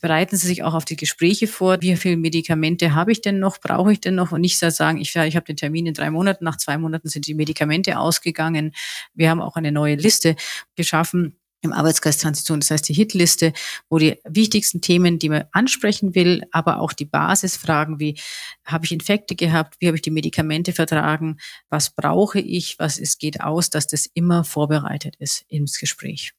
Bereiten 0.00 0.36
Sie 0.36 0.46
sich 0.46 0.62
auch 0.62 0.74
auf 0.74 0.84
die 0.84 0.96
Gespräche 0.96 1.46
vor. 1.46 1.80
Wie 1.80 1.96
viele 1.96 2.18
Medikamente 2.18 2.94
habe 2.94 3.10
ich 3.10 3.22
denn 3.22 3.38
noch? 3.38 3.58
Brauche 3.58 3.92
ich 3.92 4.00
denn 4.00 4.14
noch? 4.14 4.30
Und 4.30 4.42
nicht 4.42 4.58
sagen, 4.58 5.00
ich, 5.00 5.16
ich 5.16 5.36
habe 5.36 5.46
den 5.46 5.56
Termin 5.56 5.86
in 5.86 5.94
drei 5.94 6.10
Monaten. 6.10 6.44
Nach 6.44 6.58
zwei 6.58 6.76
Monaten 6.76 7.08
sind 7.08 7.26
die 7.26 7.34
Medikamente 7.34 7.98
ausgegangen. 7.98 8.74
Wir 9.14 9.30
haben 9.30 9.40
auch 9.40 9.56
eine 9.56 9.72
neue 9.72 9.94
Liste 9.94 10.36
geschaffen 10.76 11.38
im 11.62 11.72
Arbeitskreis 11.72 12.18
Transition, 12.18 12.60
das 12.60 12.70
heißt 12.70 12.88
die 12.88 12.94
Hitliste, 12.94 13.52
wo 13.88 13.98
die 13.98 14.18
wichtigsten 14.24 14.80
Themen, 14.80 15.18
die 15.18 15.28
man 15.28 15.44
ansprechen 15.52 16.14
will, 16.14 16.42
aber 16.50 16.80
auch 16.80 16.92
die 16.92 17.04
Basisfragen 17.04 18.00
wie, 18.00 18.18
habe 18.64 18.84
ich 18.84 18.92
Infekte 18.92 19.36
gehabt, 19.36 19.76
wie 19.78 19.86
habe 19.86 19.96
ich 19.96 20.02
die 20.02 20.10
Medikamente 20.10 20.72
vertragen, 20.72 21.38
was 21.70 21.90
brauche 21.90 22.40
ich, 22.40 22.78
was 22.78 22.98
es 22.98 23.16
geht 23.16 23.40
aus, 23.40 23.70
dass 23.70 23.86
das 23.86 24.06
immer 24.12 24.44
vorbereitet 24.44 25.14
ist 25.20 25.44
ins 25.48 25.78
Gespräch. 25.78 26.32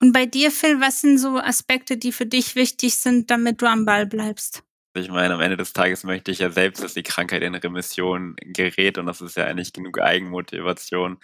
Und 0.00 0.12
bei 0.12 0.26
dir, 0.26 0.50
Phil, 0.50 0.80
was 0.80 1.00
sind 1.00 1.18
so 1.18 1.38
Aspekte, 1.38 1.96
die 1.96 2.12
für 2.12 2.26
dich 2.26 2.56
wichtig 2.56 2.96
sind, 2.96 3.30
damit 3.30 3.62
du 3.62 3.66
am 3.66 3.84
Ball 3.84 4.06
bleibst? 4.06 4.62
Ich 4.96 5.08
meine, 5.10 5.34
am 5.34 5.40
Ende 5.40 5.56
des 5.56 5.72
Tages 5.72 6.04
möchte 6.04 6.30
ich 6.30 6.38
ja 6.38 6.50
selbst, 6.50 6.82
dass 6.82 6.94
die 6.94 7.02
Krankheit 7.02 7.42
in 7.42 7.54
Remission 7.54 8.36
gerät 8.38 8.96
und 8.96 9.06
das 9.06 9.20
ist 9.20 9.36
ja 9.36 9.44
eigentlich 9.44 9.72
genug 9.72 10.00
Eigenmotivation, 10.00 11.18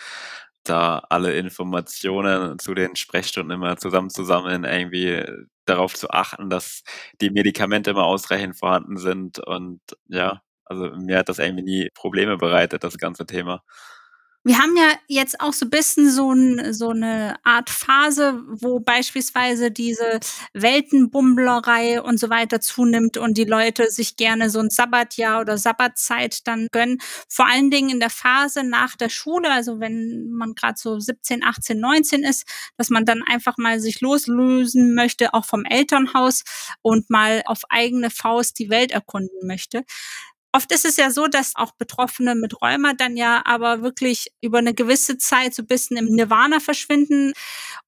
da 0.65 0.99
alle 1.09 1.35
Informationen 1.37 2.59
zu 2.59 2.75
den 2.75 2.97
Sprechstunden 2.97 3.53
immer 3.53 3.77
zusammenzusammeln, 3.77 4.65
irgendwie 4.65 5.25
darauf 5.67 5.95
zu 5.95 6.11
achten, 6.11 6.51
dass 6.51 6.83
die 7.21 7.31
Medikamente 7.31 7.91
immer 7.91 8.05
ausreichend 8.05 8.57
vorhanden 8.59 8.97
sind 8.97 9.39
und 9.39 9.81
ja, 10.09 10.43
also 10.65 10.91
mir 10.97 11.19
hat 11.19 11.29
das 11.29 11.39
irgendwie 11.39 11.65
nie 11.65 11.91
Probleme 11.95 12.37
bereitet, 12.39 12.85
das 12.85 12.99
ganze 12.99 13.25
Thema. 13.27 13.63
Wir 14.43 14.57
haben 14.57 14.75
ja 14.75 14.91
jetzt 15.07 15.39
auch 15.43 15.53
so 15.53 15.67
ein 15.67 15.71
bisschen 15.71 16.11
so, 16.11 16.33
ein, 16.33 16.73
so 16.73 16.89
eine 16.91 17.35
Art 17.45 17.69
Phase, 17.69 18.41
wo 18.49 18.81
beispielsweise 18.81 19.71
diese 19.71 20.19
Weltenbummlerei 20.55 22.01
und 22.01 22.19
so 22.19 22.31
weiter 22.31 22.59
zunimmt 22.59 23.19
und 23.19 23.37
die 23.37 23.45
Leute 23.45 23.91
sich 23.91 24.17
gerne 24.17 24.49
so 24.49 24.61
ein 24.61 24.71
Sabbatjahr 24.71 25.43
oder 25.43 25.59
Sabbatzeit 25.59 26.47
dann 26.47 26.69
gönnen. 26.73 26.97
Vor 27.29 27.49
allen 27.49 27.71
Dingen 27.71 27.91
in 27.91 28.01
der 28.01 28.09
Phase 28.09 28.65
nach 28.65 28.97
der 28.97 29.11
Schule, 29.11 29.51
also 29.53 29.79
wenn 29.79 30.31
man 30.31 30.55
gerade 30.55 30.79
so 30.79 30.99
17, 30.99 31.45
18, 31.45 31.79
19 31.79 32.23
ist, 32.23 32.49
dass 32.79 32.89
man 32.89 33.05
dann 33.05 33.23
einfach 33.23 33.59
mal 33.59 33.79
sich 33.79 34.01
loslösen 34.01 34.95
möchte, 34.95 35.35
auch 35.35 35.45
vom 35.45 35.67
Elternhaus 35.67 36.45
und 36.81 37.11
mal 37.11 37.43
auf 37.45 37.61
eigene 37.69 38.09
Faust 38.09 38.59
die 38.59 38.71
Welt 38.71 38.91
erkunden 38.91 39.47
möchte. 39.47 39.85
Oft 40.53 40.73
ist 40.73 40.85
es 40.85 40.97
ja 40.97 41.11
so, 41.11 41.29
dass 41.29 41.55
auch 41.55 41.73
Betroffene 41.73 42.35
mit 42.35 42.61
Rheuma 42.61 42.93
dann 42.95 43.17
ja 43.17 43.43
aber 43.45 43.83
wirklich 43.83 44.33
über 44.41 44.59
eine 44.59 44.75
gewisse 44.75 45.17
Zeit 45.17 45.55
so 45.55 45.63
ein 45.63 45.67
bisschen 45.67 45.97
im 45.97 46.07
Nirvana 46.07 46.59
verschwinden 46.59 47.33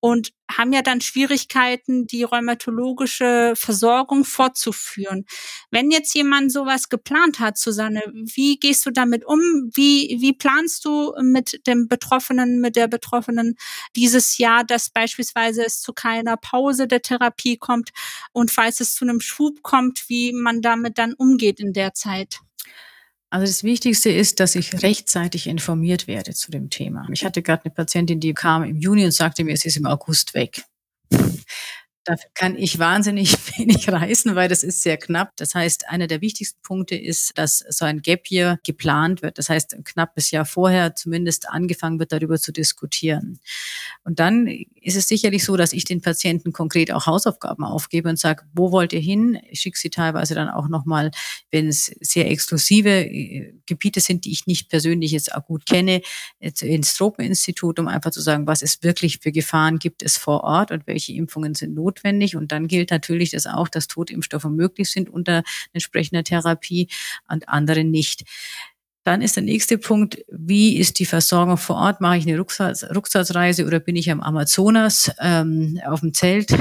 und 0.00 0.32
haben 0.58 0.72
ja 0.72 0.82
dann 0.82 1.00
Schwierigkeiten, 1.00 2.06
die 2.06 2.22
rheumatologische 2.22 3.54
Versorgung 3.56 4.24
fortzuführen. 4.24 5.24
Wenn 5.70 5.90
jetzt 5.90 6.14
jemand 6.14 6.52
sowas 6.52 6.88
geplant 6.88 7.40
hat, 7.40 7.58
Susanne, 7.58 8.02
wie 8.12 8.58
gehst 8.58 8.86
du 8.86 8.90
damit 8.90 9.24
um? 9.24 9.40
Wie, 9.74 10.16
wie 10.20 10.32
planst 10.32 10.84
du 10.84 11.14
mit 11.20 11.66
dem 11.66 11.88
Betroffenen, 11.88 12.60
mit 12.60 12.76
der 12.76 12.88
Betroffenen 12.88 13.56
dieses 13.96 14.38
Jahr, 14.38 14.64
dass 14.64 14.90
beispielsweise 14.90 15.64
es 15.64 15.80
zu 15.80 15.92
keiner 15.92 16.36
Pause 16.36 16.86
der 16.86 17.02
Therapie 17.02 17.56
kommt 17.56 17.90
und 18.32 18.50
falls 18.50 18.80
es 18.80 18.94
zu 18.94 19.04
einem 19.04 19.20
Schub 19.20 19.62
kommt, 19.62 20.08
wie 20.08 20.32
man 20.32 20.62
damit 20.62 20.98
dann 20.98 21.14
umgeht 21.14 21.60
in 21.60 21.72
der 21.72 21.94
Zeit? 21.94 22.40
Also 23.32 23.46
das 23.46 23.64
Wichtigste 23.64 24.10
ist, 24.10 24.40
dass 24.40 24.54
ich 24.56 24.82
rechtzeitig 24.82 25.46
informiert 25.46 26.06
werde 26.06 26.34
zu 26.34 26.50
dem 26.50 26.68
Thema. 26.68 27.08
Ich 27.10 27.24
hatte 27.24 27.40
gerade 27.40 27.64
eine 27.64 27.72
Patientin, 27.72 28.20
die 28.20 28.34
kam 28.34 28.62
im 28.62 28.76
Juni 28.76 29.06
und 29.06 29.12
sagte 29.12 29.42
mir, 29.42 29.54
es 29.54 29.64
ist 29.64 29.78
im 29.78 29.86
August 29.86 30.34
weg. 30.34 30.64
Dafür 32.04 32.30
kann 32.34 32.56
ich 32.56 32.78
wahnsinnig 32.80 33.32
wenig 33.58 33.88
reisen, 33.88 34.34
weil 34.34 34.48
das 34.48 34.64
ist 34.64 34.82
sehr 34.82 34.96
knapp. 34.96 35.30
Das 35.36 35.54
heißt, 35.54 35.88
einer 35.88 36.08
der 36.08 36.20
wichtigsten 36.20 36.60
Punkte 36.62 36.96
ist, 36.96 37.38
dass 37.38 37.58
so 37.68 37.84
ein 37.84 38.02
Gap 38.02 38.30
Year 38.30 38.58
geplant 38.64 39.22
wird. 39.22 39.38
Das 39.38 39.48
heißt, 39.48 39.74
ein 39.74 39.84
knappes 39.84 40.32
Jahr 40.32 40.44
vorher 40.44 40.96
zumindest 40.96 41.48
angefangen 41.48 42.00
wird, 42.00 42.12
darüber 42.12 42.38
zu 42.38 42.52
diskutieren. 42.52 43.38
Und 44.04 44.18
dann 44.18 44.46
ist 44.46 44.96
es 44.96 45.06
sicherlich 45.06 45.44
so, 45.44 45.56
dass 45.56 45.72
ich 45.72 45.84
den 45.84 46.00
Patienten 46.00 46.52
konkret 46.52 46.92
auch 46.92 47.06
Hausaufgaben 47.06 47.64
aufgebe 47.64 48.08
und 48.08 48.18
sage, 48.18 48.44
wo 48.52 48.72
wollt 48.72 48.92
ihr 48.92 49.00
hin? 49.00 49.38
Ich 49.48 49.60
schicke 49.60 49.78
sie 49.78 49.90
teilweise 49.90 50.34
dann 50.34 50.48
auch 50.48 50.68
nochmal, 50.68 51.12
wenn 51.52 51.68
es 51.68 51.86
sehr 52.00 52.28
exklusive 52.28 52.90
äh, 52.90 53.54
Gebiete 53.66 54.00
sind, 54.00 54.24
die 54.24 54.32
ich 54.32 54.46
nicht 54.46 54.68
persönlich 54.68 55.12
jetzt 55.12 55.32
auch 55.34 55.44
gut 55.46 55.66
kenne, 55.66 56.02
ins 56.40 56.94
Tropeninstitut, 56.94 57.78
um 57.78 57.86
einfach 57.86 58.10
zu 58.10 58.20
sagen, 58.20 58.46
was 58.46 58.62
es 58.62 58.82
wirklich 58.82 59.18
für 59.18 59.30
Gefahren 59.30 59.78
gibt 59.78 60.02
es 60.02 60.16
vor 60.16 60.42
Ort 60.42 60.72
und 60.72 60.86
welche 60.86 61.12
Impfungen 61.12 61.54
sind 61.54 61.74
notwendig 61.74 61.91
notwendig. 61.92 62.36
Und 62.36 62.52
dann 62.52 62.68
gilt 62.68 62.90
natürlich 62.90 63.30
das 63.30 63.46
auch, 63.46 63.68
dass 63.68 63.88
Totimpfstoffe 63.88 64.44
möglich 64.44 64.90
sind 64.90 65.10
unter 65.10 65.42
entsprechender 65.72 66.24
Therapie 66.24 66.88
und 67.28 67.48
andere 67.48 67.84
nicht. 67.84 68.22
Dann 69.04 69.20
ist 69.20 69.34
der 69.34 69.42
nächste 69.42 69.78
Punkt, 69.78 70.24
wie 70.28 70.76
ist 70.76 71.00
die 71.00 71.06
Versorgung 71.06 71.56
vor 71.56 71.76
Ort? 71.76 72.00
Mache 72.00 72.18
ich 72.18 72.26
eine 72.26 72.38
Rucksatzreise 72.38 73.66
oder 73.66 73.80
bin 73.80 73.96
ich 73.96 74.10
am 74.12 74.20
Amazonas 74.20 75.10
ähm, 75.20 75.80
auf 75.84 76.00
dem 76.00 76.14
Zelt? 76.14 76.54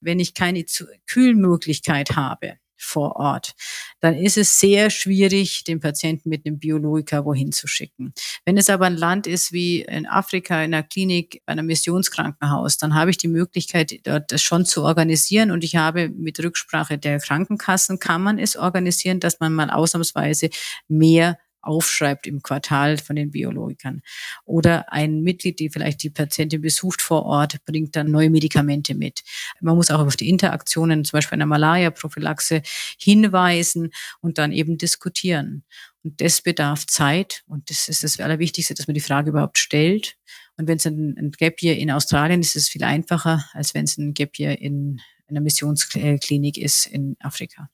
Wenn 0.00 0.18
ich 0.18 0.32
keine 0.32 0.64
Kühlmöglichkeit 1.06 2.16
habe, 2.16 2.54
vor 2.76 3.16
Ort, 3.16 3.54
dann 4.00 4.14
ist 4.14 4.36
es 4.36 4.58
sehr 4.58 4.90
schwierig, 4.90 5.64
den 5.64 5.80
Patienten 5.80 6.28
mit 6.28 6.46
einem 6.46 6.58
Biologiker 6.58 7.24
wohin 7.24 7.52
zu 7.52 7.66
schicken. 7.66 8.12
Wenn 8.44 8.56
es 8.56 8.70
aber 8.70 8.86
ein 8.86 8.96
Land 8.96 9.26
ist 9.26 9.52
wie 9.52 9.82
in 9.82 10.06
Afrika, 10.06 10.62
in 10.62 10.74
einer 10.74 10.82
Klinik, 10.82 11.42
bei 11.46 11.52
einem 11.52 11.66
Missionskrankenhaus, 11.66 12.78
dann 12.78 12.94
habe 12.94 13.10
ich 13.10 13.18
die 13.18 13.28
Möglichkeit, 13.28 14.00
dort 14.04 14.32
das 14.32 14.42
schon 14.42 14.64
zu 14.64 14.82
organisieren 14.82 15.50
und 15.50 15.64
ich 15.64 15.76
habe 15.76 16.08
mit 16.08 16.38
Rücksprache 16.42 16.98
der 16.98 17.18
Krankenkassen 17.20 17.98
kann 17.98 18.22
man 18.22 18.38
es 18.38 18.56
organisieren, 18.56 19.20
dass 19.20 19.40
man 19.40 19.52
mal 19.52 19.70
ausnahmsweise 19.70 20.50
mehr 20.88 21.38
aufschreibt 21.66 22.26
im 22.26 22.42
Quartal 22.42 22.98
von 22.98 23.16
den 23.16 23.30
Biologikern. 23.30 24.02
Oder 24.44 24.92
ein 24.92 25.22
Mitglied, 25.22 25.58
die 25.58 25.70
vielleicht 25.70 26.02
die 26.02 26.10
Patientin 26.10 26.60
besucht 26.60 27.02
vor 27.02 27.24
Ort, 27.24 27.64
bringt 27.64 27.96
dann 27.96 28.10
neue 28.10 28.30
Medikamente 28.30 28.94
mit. 28.94 29.22
Man 29.60 29.76
muss 29.76 29.90
auch 29.90 30.00
auf 30.00 30.16
die 30.16 30.28
Interaktionen, 30.28 31.04
zum 31.04 31.18
Beispiel 31.18 31.36
einer 31.36 31.46
Malaria-Prophylaxe, 31.46 32.62
hinweisen 32.98 33.90
und 34.20 34.38
dann 34.38 34.52
eben 34.52 34.78
diskutieren. 34.78 35.64
Und 36.02 36.20
das 36.20 36.40
bedarf 36.40 36.86
Zeit 36.86 37.42
und 37.46 37.68
das 37.68 37.88
ist 37.88 38.04
das 38.04 38.20
Allerwichtigste, 38.20 38.74
dass 38.74 38.86
man 38.86 38.94
die 38.94 39.00
Frage 39.00 39.30
überhaupt 39.30 39.58
stellt. 39.58 40.16
Und 40.56 40.68
wenn 40.68 40.78
es 40.78 40.86
ein, 40.86 41.16
ein 41.18 41.32
Gap 41.32 41.62
Year 41.62 41.76
in 41.76 41.90
Australien 41.90 42.40
ist, 42.40 42.56
ist 42.56 42.62
es 42.62 42.68
viel 42.68 42.84
einfacher, 42.84 43.44
als 43.52 43.74
wenn 43.74 43.84
es 43.84 43.98
ein 43.98 44.14
Gap 44.14 44.38
Year 44.38 44.60
in 44.60 45.00
einer 45.28 45.40
Missionsklinik 45.40 46.56
ist 46.58 46.86
in 46.86 47.16
Afrika. 47.20 47.68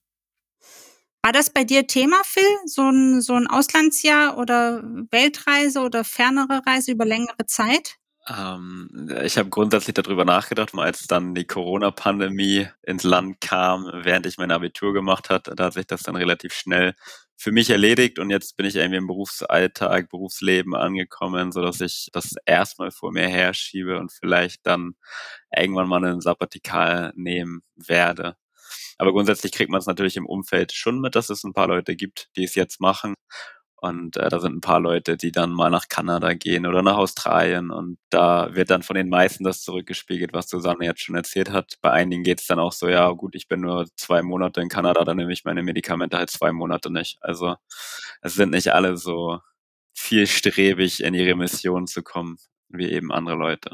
War 1.24 1.32
das 1.32 1.50
bei 1.50 1.62
dir 1.62 1.86
Thema, 1.86 2.20
Phil? 2.24 2.42
So 2.66 2.82
ein, 2.82 3.20
so 3.20 3.34
ein 3.34 3.46
Auslandsjahr 3.46 4.38
oder 4.38 4.82
Weltreise 5.12 5.80
oder 5.80 6.02
fernere 6.02 6.62
Reise 6.66 6.90
über 6.92 7.04
längere 7.04 7.46
Zeit? 7.46 7.96
Ähm, 8.28 9.08
ich 9.24 9.36
habe 9.38 9.48
grundsätzlich 9.48 9.94
darüber 9.94 10.24
nachgedacht, 10.24 10.74
als 10.74 11.06
dann 11.06 11.34
die 11.34 11.46
Corona-Pandemie 11.46 12.68
ins 12.82 13.02
Land 13.04 13.40
kam, 13.40 13.90
während 14.04 14.26
ich 14.26 14.38
mein 14.38 14.52
Abitur 14.52 14.92
gemacht 14.92 15.28
hat, 15.30 15.50
da 15.56 15.64
hat 15.64 15.72
sich 15.74 15.86
das 15.86 16.02
dann 16.02 16.16
relativ 16.16 16.52
schnell 16.54 16.94
für 17.36 17.50
mich 17.50 17.70
erledigt 17.70 18.20
und 18.20 18.30
jetzt 18.30 18.56
bin 18.56 18.66
ich 18.66 18.76
irgendwie 18.76 18.98
im 18.98 19.08
Berufsalltag, 19.08 20.08
Berufsleben 20.10 20.76
angekommen, 20.76 21.50
so 21.50 21.60
dass 21.62 21.80
ich 21.80 22.08
das 22.12 22.34
erstmal 22.46 22.92
vor 22.92 23.10
mir 23.12 23.26
herschiebe 23.28 23.98
und 23.98 24.12
vielleicht 24.12 24.64
dann 24.66 24.94
irgendwann 25.56 25.88
mal 25.88 26.04
einen 26.04 26.20
Sabbatikal 26.20 27.12
nehmen 27.16 27.62
werde. 27.74 28.36
Aber 29.02 29.12
grundsätzlich 29.12 29.50
kriegt 29.50 29.68
man 29.68 29.80
es 29.80 29.86
natürlich 29.86 30.16
im 30.16 30.26
Umfeld 30.26 30.70
schon 30.70 31.00
mit, 31.00 31.16
dass 31.16 31.28
es 31.28 31.42
ein 31.42 31.52
paar 31.52 31.66
Leute 31.66 31.96
gibt, 31.96 32.28
die 32.36 32.44
es 32.44 32.54
jetzt 32.54 32.80
machen. 32.80 33.14
Und 33.74 34.16
äh, 34.16 34.28
da 34.28 34.38
sind 34.38 34.54
ein 34.54 34.60
paar 34.60 34.78
Leute, 34.78 35.16
die 35.16 35.32
dann 35.32 35.50
mal 35.50 35.70
nach 35.70 35.88
Kanada 35.88 36.34
gehen 36.34 36.66
oder 36.66 36.82
nach 36.82 36.98
Australien. 36.98 37.72
Und 37.72 37.98
da 38.10 38.54
wird 38.54 38.70
dann 38.70 38.84
von 38.84 38.94
den 38.94 39.08
meisten 39.08 39.42
das 39.42 39.62
zurückgespiegelt, 39.62 40.32
was 40.32 40.48
Susanne 40.48 40.84
jetzt 40.84 41.00
schon 41.02 41.16
erzählt 41.16 41.50
hat. 41.50 41.78
Bei 41.80 41.90
einigen 41.90 42.22
geht 42.22 42.42
es 42.42 42.46
dann 42.46 42.60
auch 42.60 42.70
so, 42.70 42.88
ja 42.88 43.10
gut, 43.10 43.34
ich 43.34 43.48
bin 43.48 43.62
nur 43.62 43.88
zwei 43.96 44.22
Monate 44.22 44.60
in 44.60 44.68
Kanada, 44.68 45.02
dann 45.02 45.16
nehme 45.16 45.32
ich 45.32 45.44
meine 45.44 45.64
Medikamente 45.64 46.16
halt 46.16 46.30
zwei 46.30 46.52
Monate 46.52 46.92
nicht. 46.92 47.18
Also 47.22 47.56
es 48.20 48.34
sind 48.34 48.52
nicht 48.52 48.72
alle 48.72 48.96
so 48.96 49.40
vielstrebig 49.94 51.02
in 51.02 51.14
ihre 51.14 51.34
Mission 51.34 51.88
zu 51.88 52.04
kommen, 52.04 52.36
wie 52.68 52.88
eben 52.92 53.10
andere 53.10 53.34
Leute. 53.36 53.70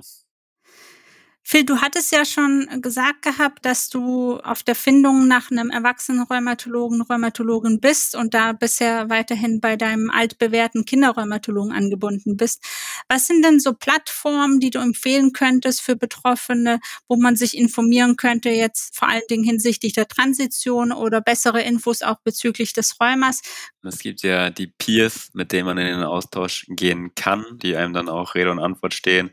Phil, 1.50 1.64
du 1.64 1.80
hattest 1.80 2.12
ja 2.12 2.26
schon 2.26 2.68
gesagt 2.82 3.22
gehabt, 3.22 3.64
dass 3.64 3.88
du 3.88 4.36
auf 4.36 4.62
der 4.62 4.74
Findung 4.74 5.28
nach 5.28 5.50
einem 5.50 5.70
erwachsenen 5.70 6.24
Rheumatologen, 6.24 7.00
Rheumatologin 7.00 7.80
bist 7.80 8.14
und 8.14 8.34
da 8.34 8.52
bisher 8.52 9.08
weiterhin 9.08 9.58
bei 9.58 9.76
deinem 9.76 10.10
altbewährten 10.10 10.84
Kinderrheumatologen 10.84 11.72
angebunden 11.72 12.36
bist. 12.36 12.62
Was 13.08 13.28
sind 13.28 13.42
denn 13.42 13.60
so 13.60 13.72
Plattformen, 13.72 14.60
die 14.60 14.68
du 14.68 14.78
empfehlen 14.78 15.32
könntest 15.32 15.80
für 15.80 15.96
Betroffene, 15.96 16.80
wo 17.08 17.16
man 17.16 17.34
sich 17.34 17.56
informieren 17.56 18.16
könnte, 18.16 18.50
jetzt 18.50 18.94
vor 18.94 19.08
allen 19.08 19.22
Dingen 19.30 19.44
hinsichtlich 19.44 19.94
der 19.94 20.06
Transition 20.06 20.92
oder 20.92 21.22
bessere 21.22 21.62
Infos 21.62 22.02
auch 22.02 22.18
bezüglich 22.22 22.74
des 22.74 23.00
Rheumas? 23.00 23.40
Es 23.82 24.00
gibt 24.00 24.20
ja 24.22 24.50
die 24.50 24.66
Peers, 24.66 25.30
mit 25.32 25.52
denen 25.52 25.64
man 25.64 25.78
in 25.78 25.86
den 25.86 26.02
Austausch 26.02 26.66
gehen 26.68 27.14
kann, 27.14 27.46
die 27.62 27.74
einem 27.74 27.94
dann 27.94 28.10
auch 28.10 28.34
Rede 28.34 28.50
und 28.50 28.58
Antwort 28.58 28.92
stehen. 28.92 29.30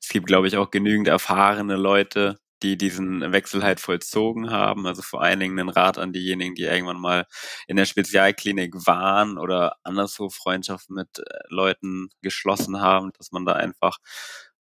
Es 0.00 0.08
gibt, 0.08 0.26
glaube 0.26 0.48
ich, 0.48 0.56
auch 0.56 0.70
genügend 0.70 1.08
erfahrene 1.58 1.76
Leute, 1.76 2.38
die 2.62 2.76
diesen 2.76 3.32
Wechsel 3.32 3.62
halt 3.62 3.80
vollzogen 3.80 4.50
haben. 4.50 4.86
Also 4.86 5.02
vor 5.02 5.22
allen 5.22 5.40
Dingen 5.40 5.58
einen 5.58 5.68
Rat 5.68 5.98
an 5.98 6.12
diejenigen, 6.12 6.54
die 6.54 6.64
irgendwann 6.64 7.00
mal 7.00 7.26
in 7.66 7.76
der 7.76 7.84
Spezialklinik 7.84 8.74
waren 8.86 9.38
oder 9.38 9.76
anderswo 9.84 10.28
Freundschaften 10.30 10.94
mit 10.94 11.18
äh, 11.18 11.22
Leuten 11.48 12.08
geschlossen 12.22 12.80
haben, 12.80 13.10
dass 13.18 13.32
man 13.32 13.44
da 13.44 13.52
einfach 13.54 13.98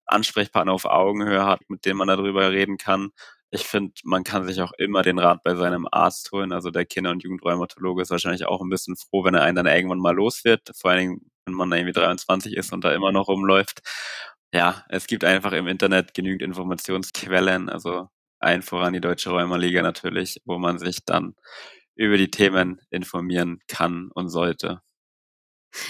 Ansprechpartner 0.06 0.74
auf 0.74 0.86
Augenhöhe 0.86 1.46
hat, 1.46 1.62
mit 1.70 1.86
denen 1.86 1.98
man 1.98 2.08
darüber 2.08 2.52
reden 2.52 2.78
kann. 2.78 3.12
Ich 3.52 3.66
finde, 3.66 3.94
man 4.04 4.24
kann 4.24 4.46
sich 4.46 4.62
auch 4.62 4.74
immer 4.78 5.02
den 5.02 5.20
Rat 5.20 5.42
bei 5.44 5.56
seinem 5.56 5.88
Arzt 5.92 6.32
holen. 6.32 6.52
Also 6.52 6.72
der 6.72 6.86
Kinder- 6.86 7.12
und 7.12 7.24
Jugendrheumatologe 7.24 8.02
ist 8.02 8.12
wahrscheinlich 8.12 8.46
auch 8.46 8.62
ein 8.62 8.70
bisschen 8.70 8.96
froh, 8.98 9.24
wenn 9.24 9.36
er 9.36 9.44
einen 9.44 9.56
dann 9.56 9.68
irgendwann 9.68 10.00
mal 10.00 10.16
los 10.16 10.44
wird. 10.44 10.72
Vor 10.76 10.92
allen 10.92 11.00
Dingen, 11.00 11.32
wenn 11.46 11.56
man 11.56 11.72
irgendwie 11.72 11.94
23 11.94 12.56
ist 12.56 12.74
und 12.74 12.84
da 12.84 12.92
immer 12.94 13.12
noch 13.12 13.28
rumläuft. 13.30 13.82
Ja, 14.56 14.86
es 14.88 15.08
gibt 15.08 15.26
einfach 15.26 15.52
im 15.52 15.68
Internet 15.68 16.14
genügend 16.14 16.42
Informationsquellen, 16.42 17.68
also 17.70 18.08
ein 18.40 18.62
voran 18.62 18.94
die 18.94 19.02
Deutsche 19.02 19.30
Rheumaliga 19.32 19.82
natürlich, 19.82 20.40
wo 20.46 20.58
man 20.58 20.80
sich 20.80 21.04
dann 21.06 21.36
über 21.96 22.16
die 22.18 22.32
Themen 22.32 22.80
informieren 22.90 23.60
kann 23.68 24.12
und 24.14 24.30
sollte. 24.30 24.82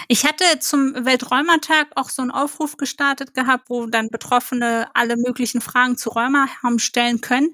Ich 0.08 0.24
hatte 0.24 0.44
zum 0.60 0.94
Welträumertag 1.04 1.88
auch 1.94 2.10
so 2.10 2.22
einen 2.22 2.30
Aufruf 2.30 2.76
gestartet 2.76 3.34
gehabt, 3.34 3.68
wo 3.68 3.86
dann 3.86 4.08
Betroffene 4.08 4.88
alle 4.94 5.16
möglichen 5.16 5.60
Fragen 5.60 5.96
zu 5.96 6.10
Rheuma 6.10 6.46
haben 6.62 6.78
stellen 6.78 7.20
können. 7.20 7.52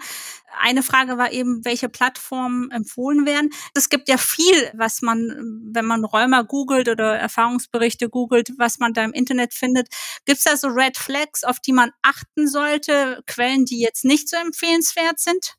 Eine 0.61 0.83
Frage 0.83 1.17
war 1.17 1.33
eben, 1.33 1.65
welche 1.65 1.89
Plattformen 1.89 2.71
empfohlen 2.71 3.25
werden. 3.25 3.51
Es 3.75 3.89
gibt 3.89 4.09
ja 4.09 4.19
viel, 4.19 4.71
was 4.75 5.01
man, 5.01 5.71
wenn 5.73 5.87
man 5.87 6.05
Rheuma 6.05 6.43
googelt 6.43 6.89
oder 6.89 7.17
Erfahrungsberichte 7.17 8.11
googelt, 8.11 8.53
was 8.59 8.79
man 8.79 8.93
da 8.93 9.03
im 9.05 9.13
Internet 9.13 9.55
findet. 9.55 9.89
Gibt 10.27 10.39
es 10.39 10.45
da 10.45 10.57
so 10.57 10.69
Red 10.69 10.99
Flags, 10.99 11.45
auf 11.45 11.59
die 11.61 11.73
man 11.73 11.91
achten 12.03 12.49
sollte? 12.49 13.23
Quellen, 13.27 13.65
die 13.65 13.81
jetzt 13.81 14.05
nicht 14.05 14.29
so 14.29 14.37
empfehlenswert 14.37 15.19
sind? 15.19 15.57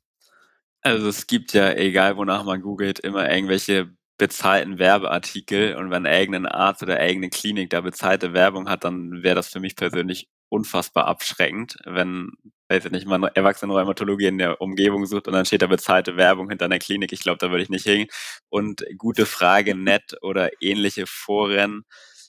Also 0.80 1.08
es 1.08 1.26
gibt 1.26 1.54
ja, 1.54 1.72
egal 1.72 2.16
wonach 2.16 2.44
man 2.44 2.60
googelt, 2.60 3.00
immer 3.00 3.28
irgendwelche 3.30 3.96
bezahlten 4.18 4.78
Werbeartikel 4.78 5.74
und 5.76 5.90
wenn 5.90 6.04
irgendein 6.06 6.46
Arzt 6.46 6.82
oder 6.82 7.00
irgendeine 7.00 7.30
Klinik 7.30 7.70
da 7.70 7.80
bezahlte 7.80 8.32
Werbung 8.32 8.68
hat, 8.68 8.84
dann 8.84 9.22
wäre 9.22 9.34
das 9.34 9.48
für 9.48 9.60
mich 9.60 9.76
persönlich 9.76 10.28
unfassbar 10.48 11.06
abschreckend, 11.06 11.76
wenn, 11.84 12.30
weiß 12.68 12.84
ich 12.84 12.92
nicht, 12.92 13.06
man 13.06 13.24
Erwachsenenrheumatologie 13.24 14.26
in 14.26 14.38
der 14.38 14.60
Umgebung 14.60 15.06
sucht 15.06 15.26
und 15.26 15.34
dann 15.34 15.44
steht 15.46 15.62
da 15.62 15.66
bezahlte 15.66 16.16
Werbung 16.16 16.48
hinter 16.48 16.66
einer 16.66 16.78
Klinik. 16.78 17.12
Ich 17.12 17.20
glaube, 17.20 17.38
da 17.38 17.50
würde 17.50 17.62
ich 17.64 17.70
nicht 17.70 17.84
hingehen. 17.84 18.08
Und 18.50 18.84
gute 18.98 19.26
Frage, 19.26 19.74
nett 19.74 20.14
oder 20.22 20.50
ähnliche 20.60 21.06
Foren 21.06 21.82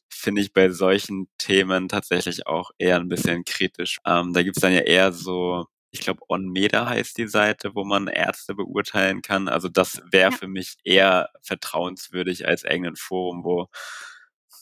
finde 0.10 0.42
ich 0.42 0.54
bei 0.54 0.70
solchen 0.70 1.28
Themen 1.38 1.88
tatsächlich 1.90 2.48
auch 2.48 2.72
eher 2.80 2.98
ein 2.98 3.10
bisschen 3.10 3.44
kritisch. 3.46 4.00
Ähm, 4.06 4.34
da 4.34 4.44
gibt's 4.44 4.62
dann 4.62 4.74
ja 4.74 4.82
eher 4.82 5.12
so 5.12 5.66
ich 5.96 6.02
glaube, 6.02 6.22
OnMeda 6.28 6.90
heißt 6.90 7.18
die 7.18 7.28
Seite, 7.28 7.74
wo 7.74 7.86
man 7.86 8.08
Ärzte 8.08 8.54
beurteilen 8.54 9.22
kann. 9.22 9.48
Also 9.48 9.70
das 9.70 10.02
wäre 10.12 10.32
ja. 10.32 10.38
für 10.38 10.48
mich 10.50 10.76
eher 10.84 11.30
vertrauenswürdig 11.42 12.48
als 12.48 12.64
irgendein 12.66 12.98
Forum, 12.98 13.46
wo 13.46 13.70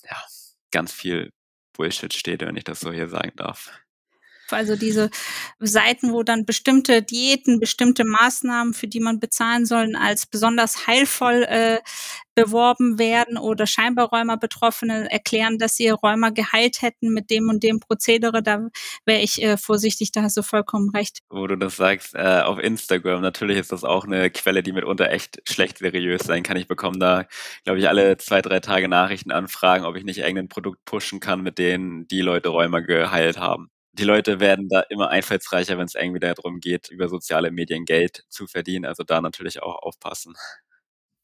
ja, 0.04 0.18
ganz 0.72 0.94
viel 0.94 1.32
Bullshit 1.74 2.14
steht, 2.14 2.42
wenn 2.42 2.56
ich 2.56 2.66
das 2.66 2.82
so 2.82 2.92
hier 2.92 3.10
sagen 3.10 3.32
darf. 3.36 3.72
Also 4.50 4.76
diese 4.76 5.10
Seiten, 5.60 6.12
wo 6.12 6.24
dann 6.24 6.46
bestimmte 6.46 7.02
Diäten, 7.02 7.60
bestimmte 7.60 8.04
Maßnahmen, 8.04 8.74
für 8.74 8.88
die 8.88 9.00
man 9.00 9.20
bezahlen 9.20 9.66
soll, 9.66 9.96
als 9.96 10.26
besonders 10.26 10.88
heilvoll 10.88 11.44
äh, 11.44 11.80
beworben 12.36 12.98
werden 12.98 13.38
oder 13.38 13.68
scheinbar 13.68 14.10
Rheuma-Betroffene 14.10 15.12
erklären, 15.12 15.58
dass 15.58 15.76
sie 15.76 15.90
Rheuma 15.90 16.30
geheilt 16.30 16.82
hätten 16.82 17.14
mit 17.14 17.30
dem 17.30 17.50
und 17.50 17.64
dem 17.64 17.80
Prozedere, 17.80 18.42
da 18.42 18.70
wäre 19.06 19.22
ich 19.22 19.42
äh, 19.42 19.58
vorsichtig, 19.58 20.12
da 20.12 20.24
hast 20.24 20.38
du 20.38 20.42
vollkommen 20.42 20.90
recht. 20.90 21.20
Wo 21.30 21.46
du 21.48 21.56
das 21.58 21.78
sagst, 21.78 22.16
äh, 22.16 22.42
auf 22.42 22.60
Instagram, 22.60 23.22
natürlich 23.22 23.58
ist 23.58 23.72
das 23.72 23.84
auch 23.84 24.06
eine 24.06 24.30
Quelle, 24.32 24.64
die 24.64 24.72
mitunter 24.72 25.12
echt 25.12 25.42
schlecht 25.48 25.80
seriös 25.80 26.24
sein 26.24 26.44
kann. 26.44 26.58
Ich 26.58 26.68
bekomme 26.68 26.98
da, 26.98 27.26
glaube 27.64 27.80
ich, 27.80 27.88
alle 27.88 28.18
zwei, 28.18 28.42
drei 28.42 28.60
Tage 28.60 28.88
Nachrichten 28.88 29.32
anfragen, 29.32 29.86
ob 29.86 29.96
ich 29.96 30.04
nicht 30.04 30.20
irgendein 30.20 30.50
Produkt 30.50 30.84
pushen 30.86 31.20
kann, 31.20 31.42
mit 31.42 31.58
denen 31.58 32.08
die 32.08 32.22
Leute 32.22 32.50
Rheuma 32.50 32.80
geheilt 32.80 33.38
haben 33.38 33.70
die 33.94 34.04
Leute 34.04 34.40
werden 34.40 34.70
da 34.70 34.82
immer 34.82 35.10
einfallsreicher, 35.10 35.78
wenn 35.78 35.86
es 35.86 35.96
irgendwie 35.96 36.20
darum 36.20 36.60
geht, 36.60 36.90
über 36.90 37.08
soziale 37.08 37.52
Medien 37.52 37.86
Geld 37.86 38.26
zu 38.30 38.48
verdienen. 38.48 38.86
Also 38.86 39.04
da 39.04 39.22
natürlich 39.22 39.62
auch 39.62 39.82
aufpassen. 39.84 40.34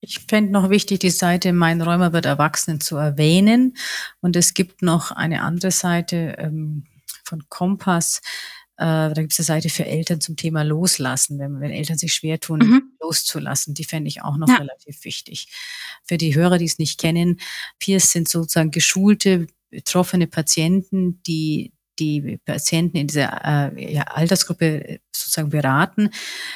Ich 0.02 0.20
fände 0.28 0.52
noch 0.52 0.70
wichtig, 0.70 1.00
die 1.00 1.10
Seite 1.10 1.52
Mein 1.52 1.82
Räumer 1.82 2.14
wird 2.14 2.26
Erwachsenen 2.26 2.80
zu 2.80 2.96
erwähnen. 2.96 3.76
Und 4.22 4.36
es 4.36 4.54
gibt 4.54 4.82
noch 4.82 5.12
eine 5.12 5.42
andere 5.42 5.72
Seite 5.72 6.36
ähm, 6.38 6.86
von 7.26 7.44
Kompass. 7.50 8.22
Äh, 8.78 8.86
da 8.86 9.14
gibt 9.14 9.34
es 9.34 9.40
eine 9.40 9.46
Seite 9.46 9.70
für 9.70 9.86
Eltern 9.86 10.22
zum 10.22 10.38
Thema 10.38 10.64
Loslassen, 10.64 11.40
wenn, 11.40 11.60
wenn 11.60 11.72
Eltern 11.72 11.98
sich 11.98 12.14
schwer 12.14 12.40
tun, 12.40 12.60
mhm. 12.60 12.82
loszulassen. 13.02 13.74
Die 13.74 13.84
fände 13.84 14.08
ich 14.08 14.22
auch 14.22 14.38
noch 14.38 14.48
ja. 14.48 14.56
relativ 14.56 15.04
wichtig. 15.04 15.48
Für 16.06 16.18
die 16.18 16.36
Hörer, 16.36 16.60
die 16.60 16.66
es 16.66 16.78
nicht 16.78 17.00
kennen, 17.00 17.40
Peers 17.80 18.12
sind 18.12 18.30
sozusagen 18.30 18.72
geschulte, 18.72 19.48
betroffene 19.70 20.28
Patienten, 20.28 21.22
die 21.24 21.74
die 22.00 22.40
Patienten 22.46 22.98
in 22.98 23.08
dieser 23.08 23.74
äh, 23.76 23.94
ja, 23.94 24.04
Altersgruppe 24.04 25.00
sozusagen 25.14 25.50
beraten, 25.50 26.10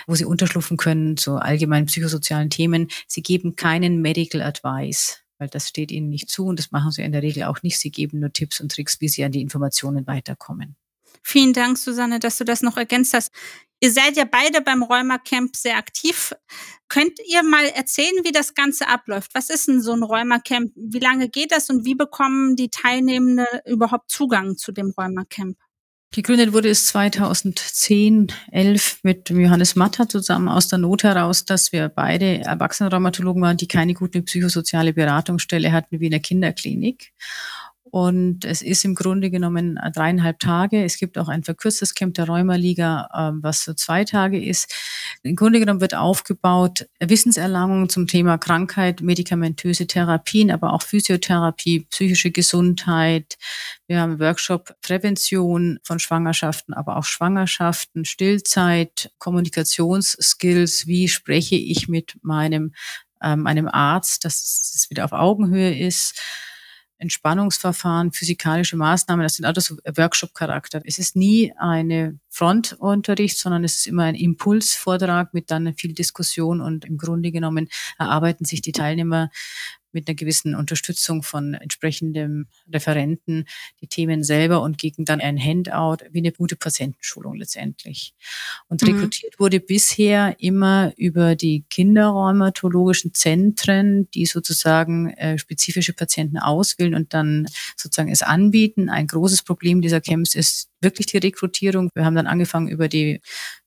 wo 0.07 0.15
sie 0.15 0.25
unterschlupfen 0.25 0.77
können 0.77 1.17
zu 1.17 1.35
allgemeinen 1.35 1.87
psychosozialen 1.87 2.49
Themen. 2.49 2.87
Sie 3.07 3.21
geben 3.21 3.55
keinen 3.55 4.01
Medical 4.01 4.41
Advice 4.41 5.23
weil 5.43 5.49
das 5.49 5.67
steht 5.67 5.91
ihnen 5.91 6.09
nicht 6.09 6.29
zu 6.29 6.45
und 6.45 6.57
das 6.57 6.71
machen 6.71 6.91
sie 6.91 7.01
in 7.01 7.11
der 7.11 7.21
Regel 7.21 7.43
auch 7.43 7.61
nicht. 7.63 7.77
Sie 7.77 7.91
geben 7.91 8.19
nur 8.19 8.31
Tipps 8.31 8.61
und 8.61 8.71
Tricks, 8.71 9.01
wie 9.01 9.09
sie 9.09 9.25
an 9.25 9.33
die 9.33 9.41
Informationen 9.41 10.07
weiterkommen. 10.07 10.77
Vielen 11.21 11.53
Dank, 11.53 11.77
Susanne, 11.77 12.19
dass 12.19 12.37
du 12.37 12.45
das 12.45 12.61
noch 12.61 12.77
ergänzt 12.77 13.13
hast. 13.13 13.31
Ihr 13.83 13.91
seid 13.91 14.15
ja 14.15 14.23
beide 14.23 14.61
beim 14.61 14.81
Rheuma-Camp 14.81 15.57
sehr 15.57 15.75
aktiv. 15.75 16.33
Könnt 16.87 17.19
ihr 17.27 17.43
mal 17.43 17.65
erzählen, 17.65 18.23
wie 18.23 18.31
das 18.31 18.53
Ganze 18.53 18.87
abläuft? 18.87 19.31
Was 19.35 19.49
ist 19.49 19.67
denn 19.67 19.81
so 19.81 19.91
ein 19.91 20.03
Rheuma-Camp? 20.03 20.71
Wie 20.73 20.99
lange 20.99 21.27
geht 21.27 21.51
das 21.51 21.69
und 21.69 21.83
wie 21.83 21.93
bekommen 21.93 22.55
die 22.55 22.69
Teilnehmenden 22.69 23.45
überhaupt 23.65 24.09
Zugang 24.09 24.55
zu 24.55 24.71
dem 24.71 24.93
Rheuma-Camp? 24.97 25.57
Gegründet 26.13 26.53
wurde 26.53 26.69
es 26.69 26.85
2010, 26.87 28.31
11 28.51 28.99
mit 29.03 29.29
Johannes 29.29 29.75
Matter 29.75 30.07
zusammen 30.07 30.47
aus 30.47 30.69
der 30.69 30.79
Not 30.79 31.03
heraus, 31.03 31.43
dass 31.43 31.73
wir 31.73 31.89
beide 31.89 32.37
Erwachsenenrheumatologen 32.37 33.41
waren, 33.41 33.57
die 33.57 33.67
keine 33.67 33.95
gute 33.95 34.21
psychosoziale 34.21 34.93
Beratungsstelle 34.93 35.73
hatten 35.73 35.99
wie 35.99 36.05
in 36.05 36.11
der 36.11 36.21
Kinderklinik. 36.21 37.11
Und 37.93 38.43
es 38.43 38.63
ist 38.63 38.85
im 38.85 38.95
Grunde 38.95 39.29
genommen 39.29 39.79
dreieinhalb 39.93 40.39
Tage. 40.39 40.83
Es 40.83 40.97
gibt 40.97 41.15
auch 41.19 41.27
ein 41.27 41.43
verkürztes 41.43 41.93
Camp 41.93 42.15
der 42.15 42.25
Rheumaliga, 42.25 43.07
ähm, 43.15 43.43
was 43.43 43.63
so 43.63 43.75
zwei 43.75 44.03
Tage 44.03 44.43
ist. 44.43 44.73
Im 45.21 45.35
Grunde 45.35 45.59
genommen 45.59 45.79
wird 45.79 45.93
aufgebaut 45.93 46.87
Wissenserlangung 46.99 47.89
zum 47.89 48.07
Thema 48.07 48.39
Krankheit, 48.39 49.01
medikamentöse 49.01 49.85
Therapien, 49.85 50.49
aber 50.49 50.73
auch 50.73 50.81
Physiotherapie, 50.81 51.85
psychische 51.91 52.31
Gesundheit. 52.31 53.37
Wir 53.85 54.01
haben 54.01 54.19
Workshop 54.19 54.73
Prävention 54.81 55.77
von 55.83 55.99
Schwangerschaften, 55.99 56.73
aber 56.73 56.97
auch 56.97 57.05
Schwangerschaften, 57.05 58.05
Stillzeit, 58.05 59.11
Kommunikationsskills. 59.19 60.87
Wie 60.87 61.07
spreche 61.09 61.57
ich 61.57 61.87
mit 61.87 62.17
meinem, 62.23 62.73
ähm, 63.21 63.45
einem 63.45 63.67
Arzt, 63.67 64.25
dass 64.25 64.73
es 64.73 64.89
wieder 64.89 65.05
auf 65.05 65.11
Augenhöhe 65.11 65.77
ist? 65.77 66.19
Entspannungsverfahren, 66.97 68.11
physikalische 68.11 68.77
Maßnahmen, 68.77 69.23
das 69.23 69.35
sind 69.35 69.45
alles 69.45 69.65
so 69.65 69.77
Workshop-Charakter. 69.77 70.81
Es 70.85 70.97
ist 70.97 71.15
nie 71.15 71.53
eine 71.57 72.19
Frontunterricht, 72.29 73.37
sondern 73.37 73.63
es 73.63 73.75
ist 73.77 73.87
immer 73.87 74.03
ein 74.03 74.15
Impulsvortrag 74.15 75.33
mit 75.33 75.51
dann 75.51 75.73
viel 75.75 75.93
Diskussion 75.93 76.61
und 76.61 76.85
im 76.85 76.97
Grunde 76.97 77.31
genommen 77.31 77.69
erarbeiten 77.97 78.45
sich 78.45 78.61
die 78.61 78.71
Teilnehmer 78.71 79.29
mit 79.93 80.07
einer 80.07 80.15
gewissen 80.15 80.55
Unterstützung 80.55 81.23
von 81.23 81.53
entsprechendem 81.53 82.47
Referenten 82.71 83.45
die 83.81 83.87
Themen 83.87 84.23
selber 84.23 84.61
und 84.61 84.77
gegen 84.77 85.05
dann 85.05 85.21
ein 85.21 85.37
Handout 85.37 86.05
wie 86.11 86.19
eine 86.19 86.31
gute 86.31 86.55
Patientenschulung 86.55 87.35
letztendlich. 87.35 88.13
Und 88.67 88.81
mhm. 88.81 88.89
rekrutiert 88.89 89.39
wurde 89.39 89.59
bisher 89.59 90.35
immer 90.39 90.93
über 90.97 91.35
die 91.35 91.63
kinderrheumatologischen 91.69 93.13
Zentren, 93.13 94.09
die 94.11 94.25
sozusagen 94.25 95.11
äh, 95.11 95.37
spezifische 95.37 95.93
Patienten 95.93 96.37
auswählen 96.37 96.95
und 96.95 97.13
dann 97.13 97.47
sozusagen 97.77 98.11
es 98.11 98.21
anbieten. 98.21 98.89
Ein 98.89 99.07
großes 99.07 99.43
Problem 99.43 99.81
dieser 99.81 100.01
Camps 100.01 100.35
ist 100.35 100.69
wirklich 100.81 101.07
die 101.07 101.17
Rekrutierung. 101.17 101.89
Wir 101.93 102.05
haben 102.05 102.15
dann 102.15 102.27
angefangen 102.27 102.67
über 102.67 102.87
die 102.87 103.21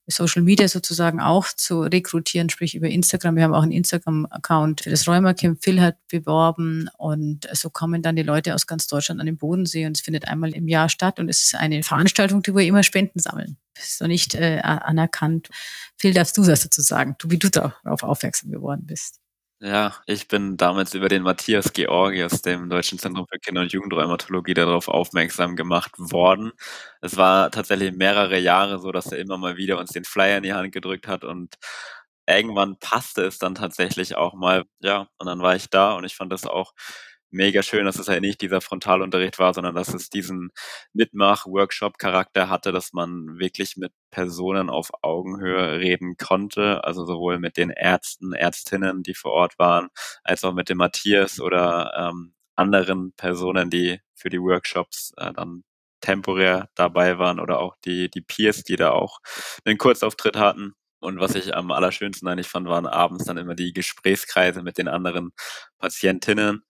Social 0.08 0.42
Media 0.42 0.68
sozusagen 0.68 1.20
auch 1.20 1.46
zu 1.48 1.82
rekrutieren, 1.82 2.48
sprich 2.48 2.74
über 2.74 2.88
Instagram. 2.88 3.36
Wir 3.36 3.44
haben 3.44 3.54
auch 3.54 3.62
einen 3.62 3.72
Instagram-Account 3.72 4.82
für 4.82 4.90
das 4.90 5.08
Rheumacamp. 5.08 5.62
Phil 5.62 5.80
hat 5.80 5.96
beworben 6.08 6.88
und 6.96 7.48
so 7.52 7.70
kommen 7.70 8.02
dann 8.02 8.16
die 8.16 8.22
Leute 8.22 8.54
aus 8.54 8.66
ganz 8.66 8.86
Deutschland 8.86 9.20
an 9.20 9.26
den 9.26 9.36
Bodensee 9.36 9.86
und 9.86 9.96
es 9.96 10.02
findet 10.02 10.28
einmal 10.28 10.54
im 10.54 10.68
Jahr 10.68 10.88
statt 10.88 11.18
und 11.18 11.28
es 11.28 11.42
ist 11.42 11.54
eine 11.54 11.82
Veranstaltung, 11.82 12.42
die 12.42 12.54
wir 12.54 12.64
immer 12.64 12.82
Spenden 12.82 13.18
sammeln. 13.18 13.56
Das 13.74 13.88
ist 13.88 14.00
noch 14.00 14.08
nicht 14.08 14.34
äh, 14.34 14.60
anerkannt. 14.62 15.48
Phil, 15.98 16.14
darfst 16.14 16.36
du 16.36 16.44
das 16.44 16.62
dazu 16.62 16.82
sagen, 16.82 17.16
du, 17.18 17.30
wie 17.30 17.38
du 17.38 17.50
darauf 17.50 18.02
aufmerksam 18.02 18.50
geworden 18.50 18.86
bist? 18.86 19.20
Ja, 19.62 19.94
ich 20.04 20.28
bin 20.28 20.58
damals 20.58 20.92
über 20.92 21.08
den 21.08 21.22
Matthias 21.22 21.72
Georgi 21.72 22.22
aus 22.22 22.42
dem 22.42 22.68
Deutschen 22.68 22.98
Zentrum 22.98 23.26
für 23.26 23.38
Kinder- 23.38 23.62
und 23.62 23.72
Jugendrheumatologie 23.72 24.52
darauf 24.52 24.86
aufmerksam 24.88 25.56
gemacht 25.56 25.92
worden. 25.96 26.52
Es 27.00 27.16
war 27.16 27.50
tatsächlich 27.50 27.92
mehrere 27.94 28.38
Jahre 28.38 28.78
so, 28.78 28.92
dass 28.92 29.06
er 29.12 29.18
immer 29.18 29.38
mal 29.38 29.56
wieder 29.56 29.78
uns 29.78 29.92
den 29.92 30.04
Flyer 30.04 30.36
in 30.36 30.42
die 30.42 30.52
Hand 30.52 30.72
gedrückt 30.72 31.08
hat 31.08 31.24
und 31.24 31.54
irgendwann 32.26 32.76
passte 32.80 33.22
es 33.24 33.38
dann 33.38 33.54
tatsächlich 33.54 34.14
auch 34.16 34.34
mal, 34.34 34.64
ja, 34.80 35.08
und 35.18 35.26
dann 35.26 35.40
war 35.40 35.56
ich 35.56 35.70
da 35.70 35.94
und 35.94 36.04
ich 36.04 36.16
fand 36.16 36.30
das 36.32 36.44
auch 36.46 36.72
mega 37.30 37.62
schön, 37.62 37.84
dass 37.86 37.98
es 37.98 38.08
halt 38.08 38.22
nicht 38.22 38.40
dieser 38.40 38.60
Frontalunterricht 38.60 39.38
war, 39.38 39.54
sondern 39.54 39.74
dass 39.74 39.92
es 39.94 40.10
diesen 40.10 40.50
Mitmach-Workshop-Charakter 40.92 42.48
hatte, 42.48 42.72
dass 42.72 42.92
man 42.92 43.38
wirklich 43.38 43.76
mit 43.76 43.92
Personen 44.10 44.70
auf 44.70 44.90
Augenhöhe 45.02 45.78
reden 45.78 46.16
konnte, 46.16 46.84
also 46.84 47.04
sowohl 47.04 47.38
mit 47.38 47.56
den 47.56 47.70
Ärzten, 47.70 48.32
Ärztinnen, 48.32 49.02
die 49.02 49.14
vor 49.14 49.32
Ort 49.32 49.58
waren, 49.58 49.88
als 50.24 50.44
auch 50.44 50.54
mit 50.54 50.68
dem 50.68 50.78
Matthias 50.78 51.40
oder 51.40 51.92
ähm, 51.96 52.34
anderen 52.56 53.12
Personen, 53.16 53.70
die 53.70 54.00
für 54.14 54.30
die 54.30 54.40
Workshops 54.40 55.12
äh, 55.18 55.32
dann 55.32 55.64
temporär 56.00 56.68
dabei 56.74 57.18
waren 57.18 57.40
oder 57.40 57.58
auch 57.58 57.74
die, 57.84 58.10
die 58.10 58.20
Peers, 58.20 58.62
die 58.64 58.76
da 58.76 58.90
auch 58.90 59.18
einen 59.64 59.78
Kurzauftritt 59.78 60.36
hatten. 60.36 60.74
Und 61.00 61.20
was 61.20 61.34
ich 61.34 61.54
am 61.54 61.70
allerschönsten 61.70 62.28
eigentlich 62.28 62.48
fand, 62.48 62.68
waren 62.68 62.86
abends 62.86 63.24
dann 63.24 63.36
immer 63.36 63.54
die 63.54 63.72
Gesprächskreise 63.72 64.62
mit 64.62 64.78
den 64.78 64.88
anderen 64.88 65.32
Patientinnen 65.78 66.64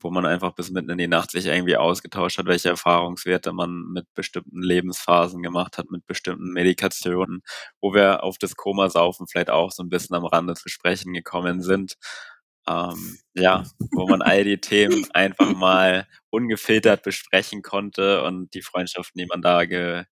wo 0.00 0.10
man 0.10 0.26
einfach 0.26 0.52
bis 0.52 0.70
mitten 0.70 0.90
in 0.90 0.98
die 0.98 1.06
Nacht 1.08 1.30
sich 1.30 1.46
irgendwie 1.46 1.76
ausgetauscht 1.76 2.38
hat, 2.38 2.46
welche 2.46 2.70
Erfahrungswerte 2.70 3.52
man 3.52 3.92
mit 3.92 4.06
bestimmten 4.14 4.62
Lebensphasen 4.62 5.42
gemacht 5.42 5.78
hat, 5.78 5.90
mit 5.90 6.06
bestimmten 6.06 6.52
Medikationen, 6.52 7.42
wo 7.80 7.94
wir 7.94 8.22
auf 8.24 8.38
das 8.38 8.56
Koma-Saufen 8.56 9.26
vielleicht 9.28 9.50
auch 9.50 9.70
so 9.72 9.82
ein 9.82 9.90
bisschen 9.90 10.16
am 10.16 10.24
Rande 10.24 10.54
zu 10.54 10.68
sprechen 10.68 11.12
gekommen 11.12 11.62
sind. 11.62 11.94
Ähm, 12.68 13.18
ja, 13.34 13.64
wo 13.92 14.06
man 14.06 14.22
all 14.22 14.44
die 14.44 14.60
Themen 14.60 15.06
einfach 15.14 15.54
mal 15.56 16.06
ungefiltert 16.30 17.02
besprechen 17.02 17.62
konnte 17.62 18.22
und 18.22 18.54
die 18.54 18.62
Freundschaften, 18.62 19.18
die 19.18 19.26
man 19.26 19.42
da 19.42 19.64
ge, 19.64 20.04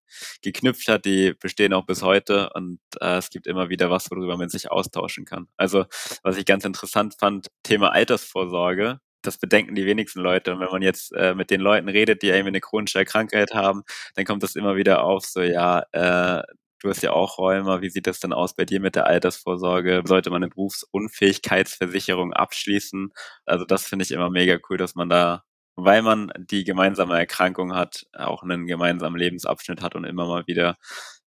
geknüpft 0.43 0.89
hat, 0.89 1.05
die 1.05 1.35
bestehen 1.35 1.73
auch 1.73 1.87
bis 1.87 2.03
heute 2.03 2.51
und 2.55 2.81
äh, 3.01 3.19
es 3.19 3.31
gibt 3.31 3.47
immer 3.47 3.69
wieder 3.69 3.91
was, 3.91 4.11
worüber 4.11 4.37
man 4.37 4.49
sich 4.49 4.71
austauschen 4.71 5.25
kann. 5.25 5.49
Also, 5.57 5.85
was 6.23 6.37
ich 6.37 6.47
ganz 6.47 6.65
interessant 6.65 7.15
fand, 7.19 7.49
Thema 7.63 7.93
Altersvorsorge, 7.93 9.01
das 9.23 9.39
bedenken 9.39 9.75
die 9.75 9.87
wenigsten 9.87 10.21
Leute. 10.21 10.53
Und 10.55 10.61
wenn 10.61 10.71
man 10.71 10.83
jetzt 10.83 11.13
äh, 11.15 11.35
mit 11.35 11.51
den 11.51 11.61
Leuten 11.61 11.89
redet, 11.89 12.23
die 12.23 12.29
irgendwie 12.29 12.49
eine 12.49 12.61
chronische 12.61 13.05
Krankheit 13.05 13.55
haben, 13.55 13.83
dann 14.15 14.25
kommt 14.25 14.43
das 14.43 14.57
immer 14.57 14.77
wieder 14.77 15.03
auf, 15.05 15.25
so 15.27 15.43
ja, 15.43 15.85
äh, 15.93 16.43
du 16.81 16.89
hast 16.89 17.03
ja 17.03 17.13
auch 17.13 17.39
Räumer, 17.39 17.81
wie 17.83 17.91
sieht 17.91 18.07
das 18.07 18.21
denn 18.21 18.33
aus 18.33 18.55
bei 18.55 18.65
dir 18.65 18.81
mit 18.81 18.95
der 18.95 19.07
Altersvorsorge? 19.07 20.03
Sollte 20.07 20.31
man 20.31 20.43
eine 20.43 20.51
Berufsunfähigkeitsversicherung 20.51 22.33
abschließen? 22.33 23.13
Also 23.47 23.65
das 23.65 23.87
finde 23.87 24.05
ich 24.05 24.13
immer 24.13 24.31
mega 24.31 24.59
cool, 24.71 24.77
dass 24.77 24.95
man 24.95 25.09
da, 25.09 25.43
weil 25.77 26.03
man 26.03 26.33
die 26.37 26.65
gemeinsame 26.65 27.19
Erkrankung 27.19 27.75
hat, 27.75 28.07
auch 28.15 28.43
einen 28.43 28.67
gemeinsamen 28.67 29.19
Lebensabschnitt 29.19 29.83
hat 29.83 29.95
und 29.97 30.05
immer 30.05 30.27
mal 30.27 30.47
wieder 30.47 30.77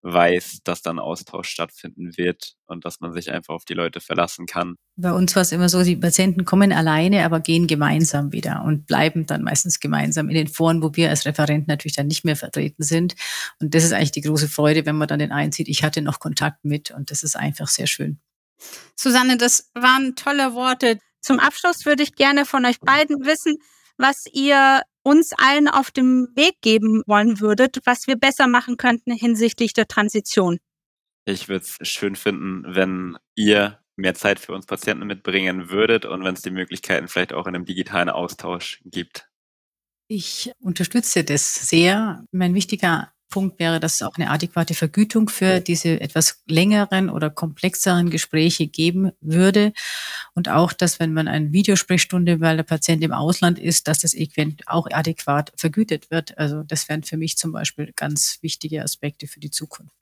weiß, 0.03 0.61
dass 0.63 0.81
dann 0.81 0.99
Austausch 0.99 1.49
stattfinden 1.49 2.17
wird 2.17 2.55
und 2.65 2.85
dass 2.85 2.99
man 2.99 3.13
sich 3.13 3.31
einfach 3.31 3.53
auf 3.53 3.65
die 3.65 3.73
Leute 3.73 3.99
verlassen 3.99 4.45
kann. 4.45 4.75
Bei 4.95 5.11
uns 5.11 5.35
war 5.35 5.43
es 5.43 5.51
immer 5.51 5.69
so, 5.69 5.83
die 5.83 5.95
Patienten 5.95 6.43
kommen 6.45 6.71
alleine, 6.71 7.23
aber 7.23 7.39
gehen 7.39 7.67
gemeinsam 7.67 8.31
wieder 8.31 8.63
und 8.65 8.87
bleiben 8.87 9.25
dann 9.25 9.43
meistens 9.43 9.79
gemeinsam 9.79 10.29
in 10.29 10.35
den 10.35 10.47
Foren, 10.47 10.81
wo 10.81 10.91
wir 10.93 11.09
als 11.09 11.25
Referent 11.25 11.67
natürlich 11.67 11.95
dann 11.95 12.07
nicht 12.07 12.25
mehr 12.25 12.35
vertreten 12.35 12.83
sind. 12.83 13.15
Und 13.59 13.75
das 13.75 13.83
ist 13.83 13.93
eigentlich 13.93 14.11
die 14.11 14.21
große 14.21 14.47
Freude, 14.47 14.85
wenn 14.85 14.97
man 14.97 15.07
dann 15.07 15.19
den 15.19 15.31
einen 15.31 15.51
sieht, 15.51 15.67
ich 15.67 15.83
hatte 15.83 16.01
noch 16.01 16.19
Kontakt 16.19 16.65
mit 16.65 16.91
und 16.91 17.11
das 17.11 17.23
ist 17.23 17.35
einfach 17.35 17.67
sehr 17.67 17.87
schön. 17.87 18.19
Susanne, 18.95 19.37
das 19.37 19.69
waren 19.73 20.15
tolle 20.15 20.53
Worte. 20.53 20.99
Zum 21.21 21.39
Abschluss 21.39 21.85
würde 21.85 22.03
ich 22.03 22.15
gerne 22.15 22.45
von 22.45 22.65
euch 22.65 22.79
beiden 22.79 23.25
wissen, 23.25 23.57
was 23.97 24.25
ihr 24.31 24.81
uns 25.03 25.33
allen 25.33 25.67
auf 25.67 25.91
dem 25.91 26.27
Weg 26.35 26.61
geben 26.61 27.03
wollen 27.07 27.39
würdet, 27.39 27.79
was 27.85 28.07
wir 28.07 28.15
besser 28.15 28.47
machen 28.47 28.77
könnten 28.77 29.11
hinsichtlich 29.11 29.73
der 29.73 29.87
Transition? 29.87 30.59
Ich 31.25 31.49
würde 31.49 31.65
es 31.65 31.87
schön 31.87 32.15
finden, 32.15 32.63
wenn 32.67 33.17
ihr 33.35 33.79
mehr 33.95 34.15
Zeit 34.15 34.39
für 34.39 34.53
uns 34.53 34.65
Patienten 34.65 35.05
mitbringen 35.05 35.69
würdet 35.69 36.05
und 36.05 36.23
wenn 36.23 36.33
es 36.33 36.41
die 36.41 36.51
Möglichkeiten 36.51 37.07
vielleicht 37.07 37.33
auch 37.33 37.47
in 37.47 37.55
einem 37.55 37.65
digitalen 37.65 38.09
Austausch 38.09 38.81
gibt. 38.85 39.29
Ich 40.07 40.51
unterstütze 40.59 41.23
das 41.23 41.69
sehr. 41.69 42.25
Mein 42.31 42.53
wichtiger 42.53 43.13
Punkt 43.31 43.57
wäre, 43.57 43.79
dass 43.79 43.95
es 43.95 44.01
auch 44.03 44.15
eine 44.17 44.29
adäquate 44.29 44.75
Vergütung 44.75 45.29
für 45.29 45.59
diese 45.59 45.99
etwas 45.99 46.43
längeren 46.45 47.09
oder 47.09 47.31
komplexeren 47.31 48.11
Gespräche 48.11 48.67
geben 48.67 49.11
würde. 49.21 49.73
Und 50.35 50.49
auch, 50.49 50.73
dass 50.73 50.99
wenn 50.99 51.13
man 51.13 51.27
eine 51.27 51.51
Videosprechstunde, 51.51 52.39
weil 52.39 52.57
der 52.57 52.63
Patient 52.63 53.03
im 53.03 53.13
Ausland 53.13 53.57
ist, 53.57 53.87
dass 53.87 54.01
das 54.01 54.15
auch 54.67 54.87
adäquat 54.91 55.51
vergütet 55.55 56.11
wird. 56.11 56.37
Also 56.37 56.61
das 56.61 56.87
wären 56.87 57.01
für 57.01 57.17
mich 57.17 57.37
zum 57.37 57.51
Beispiel 57.51 57.91
ganz 57.95 58.37
wichtige 58.41 58.83
Aspekte 58.83 59.25
für 59.25 59.39
die 59.39 59.49
Zukunft. 59.49 59.95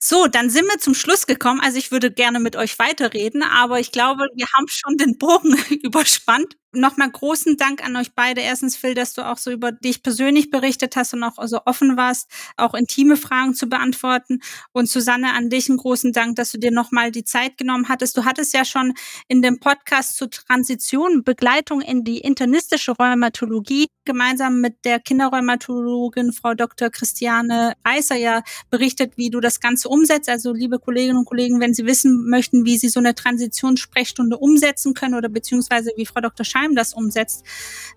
So, 0.00 0.28
dann 0.28 0.48
sind 0.48 0.66
wir 0.66 0.78
zum 0.78 0.94
Schluss 0.94 1.26
gekommen. 1.26 1.60
Also 1.60 1.76
ich 1.76 1.90
würde 1.90 2.12
gerne 2.12 2.38
mit 2.38 2.54
euch 2.54 2.78
weiterreden, 2.78 3.42
aber 3.42 3.80
ich 3.80 3.90
glaube, 3.90 4.28
wir 4.34 4.46
haben 4.54 4.66
schon 4.68 4.96
den 4.96 5.18
Bogen 5.18 5.56
überspannt. 5.82 6.56
Nochmal 6.72 7.10
großen 7.10 7.56
Dank 7.56 7.82
an 7.82 7.96
euch 7.96 8.12
beide. 8.14 8.42
Erstens, 8.42 8.76
Phil, 8.76 8.94
dass 8.94 9.14
du 9.14 9.22
auch 9.22 9.38
so 9.38 9.50
über 9.50 9.72
dich 9.72 10.02
persönlich 10.02 10.50
berichtet 10.50 10.96
hast 10.96 11.14
und 11.14 11.22
auch 11.22 11.42
so 11.46 11.60
offen 11.64 11.96
warst, 11.96 12.30
auch 12.58 12.74
intime 12.74 13.16
Fragen 13.16 13.54
zu 13.54 13.70
beantworten. 13.70 14.40
Und 14.72 14.86
Susanne, 14.86 15.32
an 15.32 15.48
dich 15.48 15.70
einen 15.70 15.78
großen 15.78 16.12
Dank, 16.12 16.36
dass 16.36 16.52
du 16.52 16.58
dir 16.58 16.70
nochmal 16.70 17.10
die 17.10 17.24
Zeit 17.24 17.56
genommen 17.56 17.88
hattest. 17.88 18.18
Du 18.18 18.26
hattest 18.26 18.52
ja 18.52 18.66
schon 18.66 18.92
in 19.28 19.40
dem 19.40 19.60
Podcast 19.60 20.18
zur 20.18 20.28
Transition 20.30 21.24
Begleitung 21.24 21.80
in 21.80 22.04
die 22.04 22.18
internistische 22.18 22.92
Rheumatologie 22.92 23.86
gemeinsam 24.04 24.60
mit 24.60 24.84
der 24.84 25.00
Kinderrheumatologin 25.00 26.32
Frau 26.32 26.54
Dr. 26.54 26.90
Christiane 26.90 27.74
Reißer 27.86 28.16
ja 28.16 28.42
berichtet, 28.70 29.12
wie 29.16 29.30
du 29.30 29.40
das 29.40 29.60
Ganze 29.60 29.88
umsetzt. 29.88 30.28
Also 30.28 30.52
liebe 30.52 30.78
Kolleginnen 30.78 31.18
und 31.18 31.26
Kollegen, 31.26 31.60
wenn 31.60 31.74
Sie 31.74 31.86
wissen 31.86 32.28
möchten, 32.28 32.64
wie 32.64 32.78
Sie 32.78 32.88
so 32.88 33.00
eine 33.00 33.14
Transitionssprechstunde 33.14 34.36
umsetzen 34.38 34.94
können 34.94 35.14
oder 35.14 35.28
beziehungsweise 35.28 35.92
wie 35.96 36.06
Frau 36.06 36.20
Dr. 36.20 36.44
Scheim 36.58 36.74
das 36.74 36.94
umsetzt, 36.94 37.44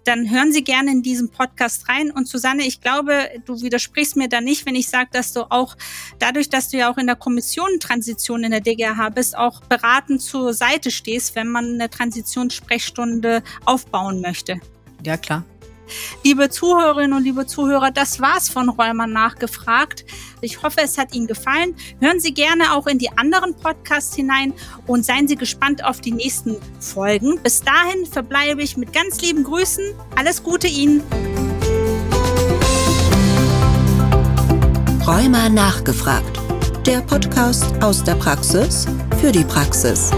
dann 0.03 0.30
hören 0.30 0.51
Sie 0.51 0.64
gerne 0.64 0.91
in 0.91 1.01
diesen 1.01 1.30
Podcast 1.30 1.88
rein. 1.89 2.12
Und 2.12 2.28
Susanne, 2.28 2.64
ich 2.64 2.82
glaube, 2.82 3.30
du 3.45 3.62
widersprichst 3.62 4.16
mir 4.16 4.30
da 4.30 4.41
nicht, 4.41 4.66
wenn 4.66 4.76
ich 4.76 4.89
sage, 4.89 5.09
dass 5.12 5.34
du 5.34 5.51
auch 5.51 5.76
dadurch, 6.20 6.49
dass 6.49 6.70
du 6.70 6.78
ja 6.78 6.91
auch 6.91 6.97
in 6.97 7.07
der 7.07 7.16
Kommission 7.16 7.80
Transition 7.80 8.43
in 8.43 8.51
der 8.51 8.62
DGH 8.62 9.09
bist, 9.09 9.38
auch 9.38 9.62
beratend 9.62 10.22
zur 10.22 10.53
Seite 10.53 10.91
stehst, 10.91 11.36
wenn 11.36 11.47
man 11.47 11.74
eine 11.74 11.89
Transitionssprechstunde 11.89 13.43
aufbauen 13.66 14.22
möchte. 14.22 14.59
Ja, 15.03 15.18
klar. 15.18 15.43
Liebe 16.24 16.50
Zuhörerinnen 16.50 17.14
und 17.14 17.24
liebe 17.24 17.46
Zuhörer, 17.46 17.92
das 17.92 18.20
war's 18.20 18.50
von 18.50 18.70
Räumer 18.70 19.08
nachgefragt. 19.08 20.06
Ich 20.42 20.64
hoffe, 20.64 20.82
es 20.84 20.98
hat 20.98 21.14
Ihnen 21.14 21.28
gefallen. 21.28 21.76
Hören 22.00 22.20
Sie 22.20 22.34
gerne 22.34 22.74
auch 22.74 22.88
in 22.88 22.98
die 22.98 23.10
anderen 23.18 23.56
Podcasts 23.56 24.16
hinein 24.16 24.54
und 24.88 25.06
seien 25.06 25.28
Sie 25.28 25.36
gespannt 25.36 25.84
auf 25.84 26.02
die 26.02 26.12
nächsten 26.12 26.58
Folgen. 26.80 27.39
Bis 27.42 27.62
dahin 27.62 28.06
verbleibe 28.06 28.62
ich 28.62 28.78
mit 28.78 28.94
ganz 28.94 29.22
lieben 29.22 29.44
Grüßen. 29.44 29.84
Alles 30.16 30.44
Gute 30.44 30.68
Ihnen. 30.68 31.04
Räumer 35.06 35.50
nachgefragt. 35.50 36.39
Der 36.86 37.02
Podcast 37.02 37.66
aus 37.82 38.04
der 38.04 38.16
Praxis 38.16 38.88
für 39.20 39.32
die 39.32 39.44
Praxis. 39.44 40.12